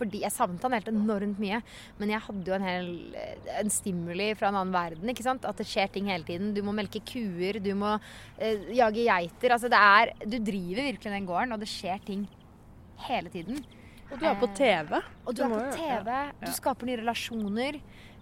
Fordi 0.00 0.22
jeg 0.22 0.32
savnet 0.32 0.64
han 0.64 0.76
helt 0.76 0.90
enormt 0.92 1.40
mye. 1.40 1.60
Men 2.00 2.12
jeg 2.14 2.24
hadde 2.24 2.52
jo 2.52 2.56
en 2.56 2.66
hel 2.66 2.90
eh, 3.16 3.48
en 3.60 3.72
stimuli 3.72 4.30
fra 4.36 4.50
en 4.50 4.60
annen 4.60 4.76
verden. 4.76 5.12
ikke 5.12 5.24
sant? 5.24 5.48
At 5.48 5.60
det 5.60 5.68
skjer 5.68 5.92
ting 5.92 6.10
hele 6.12 6.26
tiden. 6.28 6.52
Du 6.56 6.62
må 6.66 6.74
melke 6.76 7.02
kuer, 7.04 7.60
du 7.64 7.72
må 7.78 7.94
eh, 8.36 8.68
jage 8.76 9.06
geiter. 9.08 9.56
Altså 9.56 9.72
det 9.72 9.80
er 9.80 10.14
Du 10.24 10.38
driver 10.38 10.92
virkelig 10.92 11.16
den 11.16 11.28
gården, 11.28 11.56
og 11.56 11.64
det 11.64 11.72
skjer 11.72 12.04
ting 12.06 12.28
hele 13.08 13.30
tiden. 13.32 13.62
Og 14.10 14.18
du 14.18 14.24
er 14.26 14.34
på 14.40 14.48
Eh, 14.50 14.54
TV. 14.58 15.00
Og 15.26 15.34
du 15.34 15.42
Du 15.42 15.44
er 15.44 15.52
på 15.70 15.76
TV, 15.76 16.08
ja. 16.10 16.30
du 16.46 16.50
skaper 16.52 16.86
nye 16.88 16.98
relasjoner. 17.02 17.80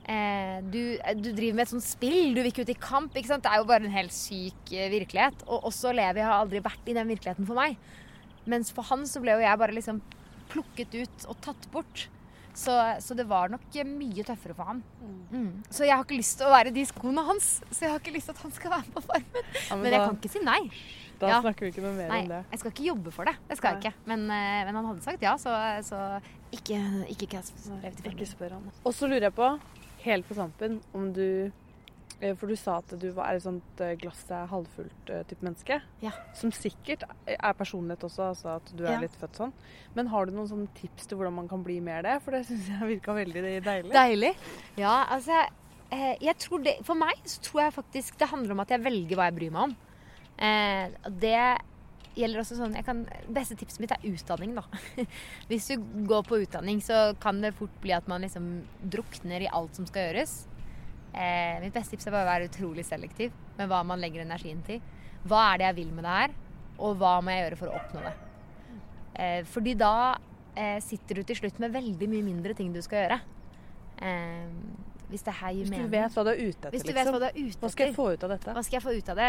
Eh, 0.09 0.61
du, 0.73 0.97
du 1.21 1.31
driver 1.37 1.55
med 1.55 1.65
et 1.67 1.73
sånt 1.73 1.85
spill, 1.85 2.35
du 2.35 2.41
vil 2.43 2.51
ikke 2.53 2.65
ut 2.65 2.73
i 2.73 2.79
kamp. 2.81 3.17
ikke 3.17 3.29
sant? 3.29 3.43
Det 3.45 3.53
er 3.53 3.59
jo 3.63 3.69
bare 3.69 3.85
en 3.85 3.93
helt 3.97 4.13
syk 4.13 4.73
eh, 4.73 4.89
virkelighet. 4.93 5.45
Og 5.49 5.65
også 5.71 5.93
Levi 5.97 6.21
har 6.25 6.39
aldri 6.41 6.61
vært 6.65 6.89
i 6.89 6.97
den 6.97 7.09
virkeligheten 7.09 7.47
for 7.49 7.55
meg. 7.61 7.77
Mens 8.49 8.71
for 8.73 8.83
han 8.89 9.05
så 9.09 9.21
ble 9.21 9.33
jo 9.37 9.45
jeg 9.45 9.59
bare 9.61 9.77
liksom 9.77 10.01
plukket 10.49 10.95
ut 10.97 11.27
og 11.29 11.37
tatt 11.45 11.67
bort. 11.73 12.07
Så, 12.59 12.75
så 13.05 13.15
det 13.15 13.27
var 13.31 13.51
nok 13.53 13.67
eh, 13.79 13.87
mye 13.87 14.25
tøffere 14.27 14.55
for 14.59 14.67
han. 14.67 14.81
Mm. 15.31 15.51
Så 15.71 15.85
jeg 15.87 15.95
har 15.95 16.03
ikke 16.03 16.19
lyst 16.19 16.41
til 16.41 16.49
å 16.49 16.55
være 16.55 16.73
de 16.75 16.83
skoene 16.89 17.23
hans. 17.29 17.51
Så 17.71 17.85
jeg 17.87 17.93
har 17.93 18.01
ikke 18.03 18.15
lyst 18.17 18.31
til 18.31 18.35
at 18.35 18.41
han 18.47 18.55
skal 18.57 18.73
være 18.75 18.89
med 18.89 18.97
på 18.97 19.03
Farmen. 19.07 19.53
Ja, 19.69 19.77
men 19.77 19.85
Men 19.85 19.93
jeg 19.95 20.01
da, 20.01 20.09
kan 20.09 20.19
ikke 20.19 20.33
si 20.33 20.43
nei. 20.43 20.59
da 21.21 21.31
ja. 21.31 21.39
snakker 21.45 21.67
vi 21.67 21.71
ikke 21.73 21.85
noe 21.85 21.95
mer 21.99 22.11
Nei, 22.11 22.19
om 22.25 22.33
det. 22.33 22.41
jeg 22.53 22.61
skal 22.65 22.73
ikke 22.75 22.89
jobbe 22.89 23.13
for 23.15 23.31
det. 23.31 23.37
Det 23.51 23.59
skal 23.61 23.77
jeg 23.77 23.85
ikke. 23.85 23.95
Men, 24.11 24.27
eh, 24.35 24.59
men 24.69 24.81
han 24.81 24.91
hadde 24.91 25.07
sagt 25.07 25.23
ja, 25.29 25.37
så, 25.39 25.55
så 25.87 26.03
ikke, 26.59 26.81
ikke 27.15 27.29
ikke, 27.31 27.45
Ikke 28.13 28.27
spør 28.33 28.57
han. 28.59 28.69
Og 28.83 28.95
så 28.97 29.07
lurer 29.11 29.29
jeg 29.29 29.37
på, 29.39 29.53
helt 30.09 30.29
på 30.29 30.39
tampen, 30.39 30.81
om 30.95 31.13
du 31.15 31.25
For 32.19 32.51
du 32.51 32.57
sa 32.59 32.79
at 32.83 32.91
du 32.99 33.07
er 33.13 33.37
et 33.37 33.45
sånt 33.45 33.81
eh, 33.85 33.93
glasset 34.01 34.33
er 34.35 34.49
halvfullt 34.51 35.11
eh, 35.15 35.35
menneske. 35.39 35.77
Ja. 36.03 36.11
Som 36.35 36.51
sikkert 36.51 37.05
er 37.31 37.55
personlighet 37.55 38.03
også, 38.09 38.33
altså 38.33 38.57
at 38.57 38.73
du 38.75 38.83
er 38.85 38.97
Ja. 38.97 39.01
litt 39.05 39.15
født 39.21 39.39
sånn. 39.39 39.53
Men 39.95 40.11
har 40.11 40.27
du 40.27 40.33
noen 40.35 40.49
sånne 40.51 40.69
tips 40.75 41.07
til 41.07 41.19
hvordan 41.21 41.37
man 41.39 41.49
kan 41.49 41.63
bli 41.63 41.79
mer 41.81 42.03
det? 42.03 42.17
For 42.25 42.35
det 42.35 42.45
syns 42.49 42.67
jeg 42.73 42.91
virka 42.99 43.15
veldig 43.15 43.63
deilig. 43.63 43.93
Deilig. 43.95 44.33
Ja, 44.77 45.05
altså 45.15 45.39
eh, 45.93 46.17
jeg 46.21 46.35
tror 46.43 46.65
det, 46.67 46.77
For 46.83 46.99
meg 46.99 47.23
så 47.25 47.39
tror 47.41 47.63
jeg 47.69 47.77
faktisk 47.79 48.19
det 48.19 48.29
handler 48.35 48.53
om 48.57 48.61
at 48.67 48.75
jeg 48.75 48.83
velger 48.83 49.15
hva 49.17 49.31
jeg 49.31 49.39
bryr 49.39 49.55
meg 49.55 49.63
om. 49.71 49.77
Eh, 50.39 50.91
det 51.23 51.39
gjelder 52.19 52.43
også 52.43 52.59
sånn 52.59 52.75
jeg 52.75 52.83
kan, 52.87 53.05
Beste 53.31 53.55
tipset 53.55 53.79
mitt 53.79 53.93
er 53.95 54.03
utdanning, 54.11 54.57
da. 54.59 54.65
Hvis 55.49 55.71
du 55.71 55.79
går 56.11 56.27
på 56.27 56.43
utdanning, 56.43 56.83
så 56.83 57.15
kan 57.23 57.39
det 57.47 57.55
fort 57.55 57.79
bli 57.81 57.95
at 57.95 58.09
man 58.11 58.27
liksom 58.27 58.65
drukner 58.83 59.47
i 59.47 59.51
alt 59.55 59.79
som 59.79 59.87
skal 59.87 60.09
gjøres. 60.09 60.48
Eh, 61.19 61.59
mitt 61.65 61.75
beste 61.75 61.97
tips 61.97 62.07
er 62.07 62.15
bare 62.15 62.27
å 62.27 62.31
være 62.31 62.49
utrolig 62.49 62.85
selektiv 62.87 63.35
med 63.59 63.71
hva 63.71 63.83
man 63.87 63.99
legger 64.03 64.23
energien 64.23 64.61
til. 64.67 64.79
Hva 65.27 65.49
er 65.53 65.61
det 65.61 65.69
jeg 65.69 65.79
vil 65.81 65.95
med 65.97 66.07
det 66.07 66.15
her, 66.15 66.35
og 66.79 66.99
hva 67.01 67.17
må 67.25 67.35
jeg 67.35 67.45
gjøre 67.45 67.59
for 67.59 67.71
å 67.73 67.79
oppnå 67.81 68.05
det? 68.05 68.15
Eh, 69.19 69.41
fordi 69.51 69.75
da 69.79 69.95
eh, 70.55 70.79
sitter 70.85 71.19
du 71.19 71.27
til 71.27 71.41
slutt 71.41 71.59
med 71.63 71.75
veldig 71.75 72.11
mye 72.13 72.27
mindre 72.27 72.55
ting 72.55 72.71
du 72.75 72.79
skal 72.85 73.03
gjøre. 73.03 73.19
Eh, 73.99 74.87
hvis 75.09 75.25
det 75.25 75.35
her 75.41 75.55
gir 75.57 75.65
Hvis 75.65 75.81
du 75.81 75.91
vet 75.91 76.15
hva 76.15 76.25
du 76.27 76.31
er 76.31 76.41
ute 76.43 76.69
etter, 76.69 76.75
liksom. 76.77 77.15
hva 77.17 77.31
ute 77.33 77.63
Hva 77.63 77.71
skal 77.73 77.89
jeg 77.89 77.95
få 77.97 78.11
ut 78.13 78.25
av 78.27 78.33
dette? 78.35 78.55
Hva 78.55 78.65
skal 78.67 78.77
jeg 78.77 78.85
få 78.85 78.93
ut 78.95 79.09
av 79.09 79.21
det? 79.23 79.29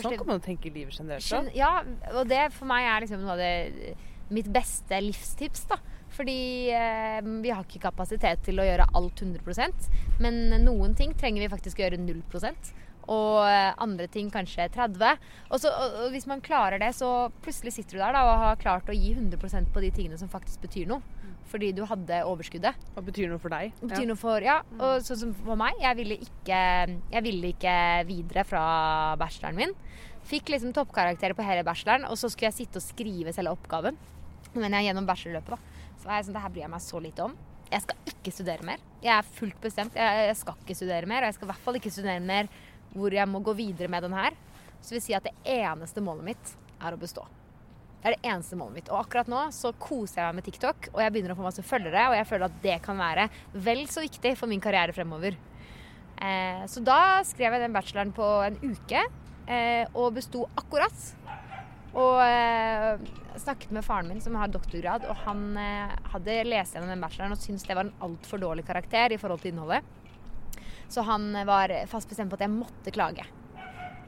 Sånn 0.00 0.16
kan 0.22 0.30
man 0.30 0.40
tenke 0.44 0.70
i 0.70 0.72
livet 0.74 0.96
generelt. 0.96 1.28
da. 1.28 1.42
Ja, 1.54 1.72
og 2.16 2.30
det 2.30 2.46
for 2.56 2.70
meg 2.70 2.88
er 2.88 3.04
liksom 3.04 3.20
noe 3.22 3.36
av 3.36 3.42
det 3.42 3.94
mitt 4.34 4.50
beste 4.52 5.00
livstips, 5.02 5.66
da. 5.70 5.80
Fordi 6.10 6.70
eh, 6.74 7.20
vi 7.22 7.52
har 7.52 7.64
ikke 7.64 7.84
kapasitet 7.86 8.42
til 8.44 8.58
å 8.60 8.66
gjøre 8.66 8.88
alt 8.98 9.22
100% 9.22 9.90
men 10.20 10.52
noen 10.64 10.94
ting 10.98 11.14
trenger 11.16 11.44
vi 11.44 11.50
faktisk 11.52 11.80
å 11.80 11.86
gjøre 11.86 12.00
0 12.02 12.22
og 13.10 13.46
eh, 13.48 13.72
andre 13.82 14.06
ting 14.12 14.28
kanskje 14.30 14.68
30 14.70 15.00
og, 15.08 15.56
så, 15.58 15.70
og, 15.72 15.94
og 16.04 16.12
hvis 16.14 16.28
man 16.30 16.42
klarer 16.44 16.78
det, 16.78 16.92
så 16.94 17.30
plutselig 17.42 17.72
sitter 17.74 17.96
du 17.96 18.02
der 18.04 18.14
da, 18.14 18.26
og 18.28 18.42
har 18.44 18.60
klart 18.60 18.90
å 18.92 18.94
gi 18.94 19.14
100% 19.16 19.72
på 19.72 19.82
de 19.82 19.90
tingene 19.96 20.20
som 20.20 20.30
faktisk 20.30 20.62
betyr 20.62 20.86
noe. 20.90 21.02
Fordi 21.50 21.72
du 21.74 21.80
hadde 21.88 22.20
overskuddet. 22.30 22.76
Og 22.94 23.08
betyr 23.08 23.26
noe 23.32 23.40
for 23.42 23.50
deg? 23.50 23.72
Betyr 23.80 24.04
ja. 24.04 24.08
noe 24.12 24.20
for 24.20 24.44
Ja, 24.44 24.60
og 24.78 25.02
sånn 25.02 25.18
som 25.18 25.32
for 25.34 25.58
meg. 25.58 25.80
Jeg 25.82 25.98
ville 25.98 26.20
ikke, 26.22 26.60
jeg 27.10 27.24
ville 27.26 27.50
ikke 27.56 27.74
videre 28.06 28.44
fra 28.46 28.62
bacheloren 29.18 29.58
min. 29.58 29.74
Fikk 30.30 30.52
liksom 30.54 30.70
toppkarakterer 30.76 31.34
på 31.34 31.48
hele 31.48 31.66
bacheloren, 31.66 32.06
og 32.06 32.20
så 32.20 32.30
skulle 32.30 32.52
jeg 32.52 32.60
sitte 32.60 32.78
og 32.78 32.86
skrive 32.86 33.34
selve 33.34 33.56
oppgaven. 33.56 33.98
Men 34.56 34.76
jeg 34.76 34.88
gjennom 34.88 35.06
bachelorløpet, 35.08 35.56
da. 35.56 35.86
Så 36.00 36.08
var 36.08 36.18
jeg 36.18 36.28
sånn, 36.28 36.36
det 36.36 36.44
her 36.44 36.52
bryr 36.54 36.64
jeg 36.64 36.72
meg 36.72 36.84
så 36.84 37.00
lite 37.02 37.26
om. 37.26 37.34
Jeg 37.70 37.84
skal 37.84 38.12
ikke 38.12 38.32
studere 38.34 38.66
mer. 38.66 38.86
Jeg 39.04 39.12
er 39.14 39.34
fullt 39.36 39.58
bestemt. 39.62 39.98
Jeg, 39.98 40.22
jeg 40.30 40.38
skal 40.40 40.62
ikke 40.64 40.78
studere 40.78 41.10
mer, 41.10 41.22
og 41.22 41.30
jeg 41.30 41.38
skal 41.38 41.46
i 41.46 41.50
hvert 41.52 41.66
fall 41.66 41.78
ikke 41.78 41.92
studere 41.94 42.24
mer 42.24 42.48
hvor 42.90 43.14
jeg 43.14 43.30
må 43.30 43.42
gå 43.46 43.54
videre 43.54 43.90
med 43.92 44.02
den 44.06 44.16
her. 44.16 44.34
Så 44.82 44.96
vil 44.96 45.04
si 45.04 45.14
at 45.14 45.28
det 45.28 45.36
eneste 45.46 46.02
målet 46.02 46.32
mitt 46.32 46.56
er 46.80 46.96
å 46.96 46.98
bestå. 47.00 47.26
Det 48.00 48.08
er 48.08 48.16
det 48.16 48.30
eneste 48.32 48.56
målet 48.56 48.78
mitt. 48.78 48.90
Og 48.90 49.02
akkurat 49.02 49.28
nå 49.28 49.44
så 49.52 49.74
koser 49.76 50.22
jeg 50.22 50.30
meg 50.30 50.40
med 50.40 50.46
TikTok, 50.48 50.90
og 50.94 51.00
jeg 51.04 51.12
begynner 51.12 51.34
å 51.34 51.38
få 51.38 51.44
masse 51.44 51.64
følgere, 51.66 52.06
og 52.08 52.16
jeg 52.16 52.28
føler 52.30 52.48
at 52.48 52.60
det 52.64 52.76
kan 52.86 53.00
være 53.00 53.26
vel 53.68 53.84
så 53.92 54.04
viktig 54.06 54.32
for 54.40 54.50
min 54.50 54.62
karriere 54.64 54.96
fremover. 54.96 55.36
Eh, 56.16 56.64
så 56.68 56.82
da 56.84 57.20
skrev 57.28 57.54
jeg 57.54 57.62
den 57.62 57.76
bacheloren 57.76 58.14
på 58.16 58.30
en 58.46 58.56
uke, 58.64 59.04
eh, 59.46 59.84
og 59.92 60.16
besto 60.16 60.46
akkurat. 60.56 60.96
Og 61.98 62.20
eh, 62.22 63.00
snakket 63.40 63.72
med 63.74 63.84
faren 63.86 64.10
min, 64.10 64.20
som 64.22 64.36
har 64.38 64.52
doktorgrad, 64.52 65.08
og 65.10 65.24
han 65.24 65.56
eh, 65.58 65.96
hadde 66.12 66.36
lest 66.46 66.76
gjennom 66.76 66.92
den 66.92 67.02
bacheloren 67.02 67.34
og 67.34 67.42
syntes 67.42 67.66
det 67.66 67.74
var 67.74 67.88
en 67.88 68.06
altfor 68.06 68.42
dårlig 68.42 68.66
karakter 68.68 69.16
i 69.16 69.18
forhold 69.18 69.42
til 69.42 69.52
innholdet. 69.54 69.82
Så 70.90 71.02
han 71.06 71.32
var 71.46 71.72
fast 71.90 72.10
bestemt 72.10 72.30
på 72.30 72.38
at 72.38 72.46
jeg 72.46 72.54
måtte 72.54 72.94
klage. 72.94 73.26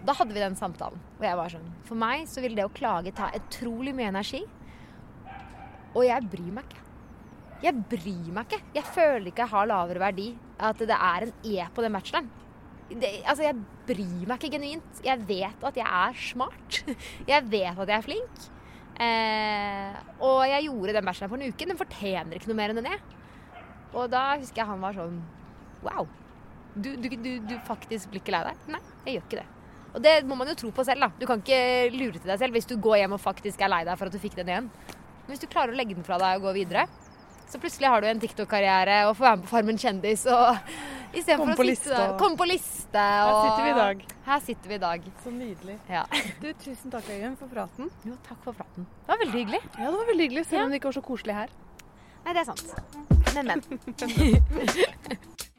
Da 0.03 0.15
hadde 0.19 0.35
vi 0.35 0.43
den 0.43 0.59
samtalen. 0.59 0.99
Og 1.21 1.27
jeg 1.27 1.39
var 1.39 1.53
sånn 1.53 1.69
For 1.87 1.99
meg 1.99 2.25
så 2.31 2.43
vil 2.43 2.57
det 2.59 2.67
å 2.67 2.75
klage 2.75 3.15
ta 3.15 3.31
utrolig 3.39 3.95
mye 3.95 4.11
energi. 4.11 4.43
Og 5.93 6.03
jeg 6.09 6.31
bryr 6.33 6.55
meg 6.57 6.67
ikke. 6.67 6.87
Jeg 7.63 7.85
bryr 7.93 8.31
meg 8.35 8.49
ikke. 8.49 8.63
Jeg 8.75 8.91
føler 8.97 9.29
ikke 9.31 9.45
jeg 9.45 9.55
har 9.55 9.69
lavere 9.71 10.03
verdi 10.03 10.33
at 10.63 10.83
det 10.83 10.97
er 10.97 11.29
en 11.29 11.35
E 11.47 11.69
på 11.75 11.85
den 11.85 11.95
bacheloren. 11.95 12.31
Det, 12.91 13.11
altså, 13.23 13.47
jeg 13.47 13.57
bryr 13.89 14.27
meg 14.27 14.37
ikke 14.37 14.53
genuint. 14.57 15.05
Jeg 15.05 15.23
vet 15.29 15.63
at 15.69 15.79
jeg 15.79 15.87
er 15.87 16.19
smart. 16.19 16.83
Jeg 17.33 17.47
vet 17.49 17.79
at 17.79 17.89
jeg 17.89 17.97
er 17.97 18.05
flink. 18.05 18.49
Eh, 19.03 19.95
og 20.21 20.43
jeg 20.47 20.67
gjorde 20.67 20.93
den 20.99 21.07
bacheloren 21.07 21.33
for 21.33 21.41
en 21.41 21.55
uke. 21.55 21.69
Den 21.71 21.81
fortjener 21.81 22.37
ikke 22.37 22.51
noe 22.51 22.59
mer 22.59 22.75
enn 22.75 22.83
den 22.83 22.91
E. 22.93 22.99
Og 23.97 24.11
da 24.13 24.35
husker 24.41 24.63
jeg 24.63 24.69
han 24.69 24.81
var 24.81 24.95
sånn 24.97 25.19
Wow. 25.83 26.07
Du, 26.73 26.93
du, 26.97 27.09
du, 27.11 27.33
du 27.45 27.57
faktisk 27.67 28.13
blir 28.13 28.23
ikke 28.23 28.33
lei 28.33 28.45
deg? 28.47 28.61
Nei, 28.73 28.81
jeg 29.07 29.17
gjør 29.17 29.25
ikke 29.27 29.41
det. 29.41 29.49
Og 29.93 30.05
det 30.05 30.13
må 30.29 30.37
man 30.39 30.49
jo 30.49 30.55
tro 30.57 30.71
på 30.73 30.85
selv, 30.89 31.05
da. 31.05 31.11
Du 31.19 31.27
kan 31.29 31.43
ikke 31.43 31.91
lure 31.93 32.21
til 32.21 32.31
deg 32.31 32.39
selv 32.41 32.57
hvis 32.57 32.69
du 32.71 32.77
går 32.81 33.03
hjem 33.03 33.17
og 33.17 33.21
faktisk 33.21 33.61
er 33.61 33.73
lei 33.73 33.83
deg 33.89 33.99
for 34.01 34.09
at 34.09 34.15
du 34.15 34.23
fikk 34.23 34.39
den 34.39 34.53
igjen. 34.53 34.71
Men 35.25 35.33
hvis 35.35 35.43
du 35.43 35.51
klarer 35.51 35.75
å 35.75 35.79
legge 35.79 35.97
den 35.99 36.07
fra 36.07 36.21
deg 36.23 36.39
og 36.39 36.47
gå 36.49 36.55
videre, 36.61 36.87
så 37.51 37.61
plutselig 37.61 37.91
har 37.93 38.01
du 38.01 38.09
en 38.09 38.23
TikTok-karriere 38.23 39.03
og 39.09 39.17
får 39.19 39.27
være 39.27 39.41
med 39.41 39.45
på 39.45 39.53
Farmen 39.53 39.81
kjendis 39.83 40.25
og 40.33 40.73
istedenfor 41.13 41.45
Kom 41.45 41.53
å 41.53 41.57
på 41.57 41.63
sitte 41.63 41.71
lista. 41.73 41.97
der 41.99 42.19
Kom 42.19 42.37
på 42.37 42.47
liste. 42.49 42.99
Her 42.99 43.41
sitter 43.43 43.63
vi 43.65 43.71
i 43.71 43.79
dag. 43.79 44.05
Her 44.27 44.41
sitter 44.41 44.69
vi 44.69 44.75
i 44.75 44.79
dag. 44.79 45.09
Så 45.25 45.31
nydelig. 45.31 45.77
Ja. 45.89 46.05
Du, 46.41 46.49
tusen 46.65 46.91
takk, 46.95 47.09
Øyunn, 47.13 47.37
for 47.41 47.49
praten. 47.53 47.91
Jo, 48.09 48.17
takk 48.29 48.39
for 48.45 48.53
praten. 48.53 48.87
Det 49.07 49.09
var 49.15 49.19
veldig 49.25 49.39
hyggelig. 49.45 49.63
Ja, 49.79 49.91
det 49.91 49.99
var 49.99 50.07
veldig 50.13 50.29
hyggelig, 50.29 50.47
selv 50.47 50.59
Ja. 50.59 50.65
om 50.65 50.71
det 50.71 50.81
ikke 50.81 50.91
var 50.93 50.99
så 51.01 51.05
koselig 51.13 51.35
her. 51.35 51.49
Nei, 52.25 52.33
det 52.33 52.41
er 52.41 52.45
sant. 52.45 52.65
Men, 53.35 53.47
men. 53.47 53.61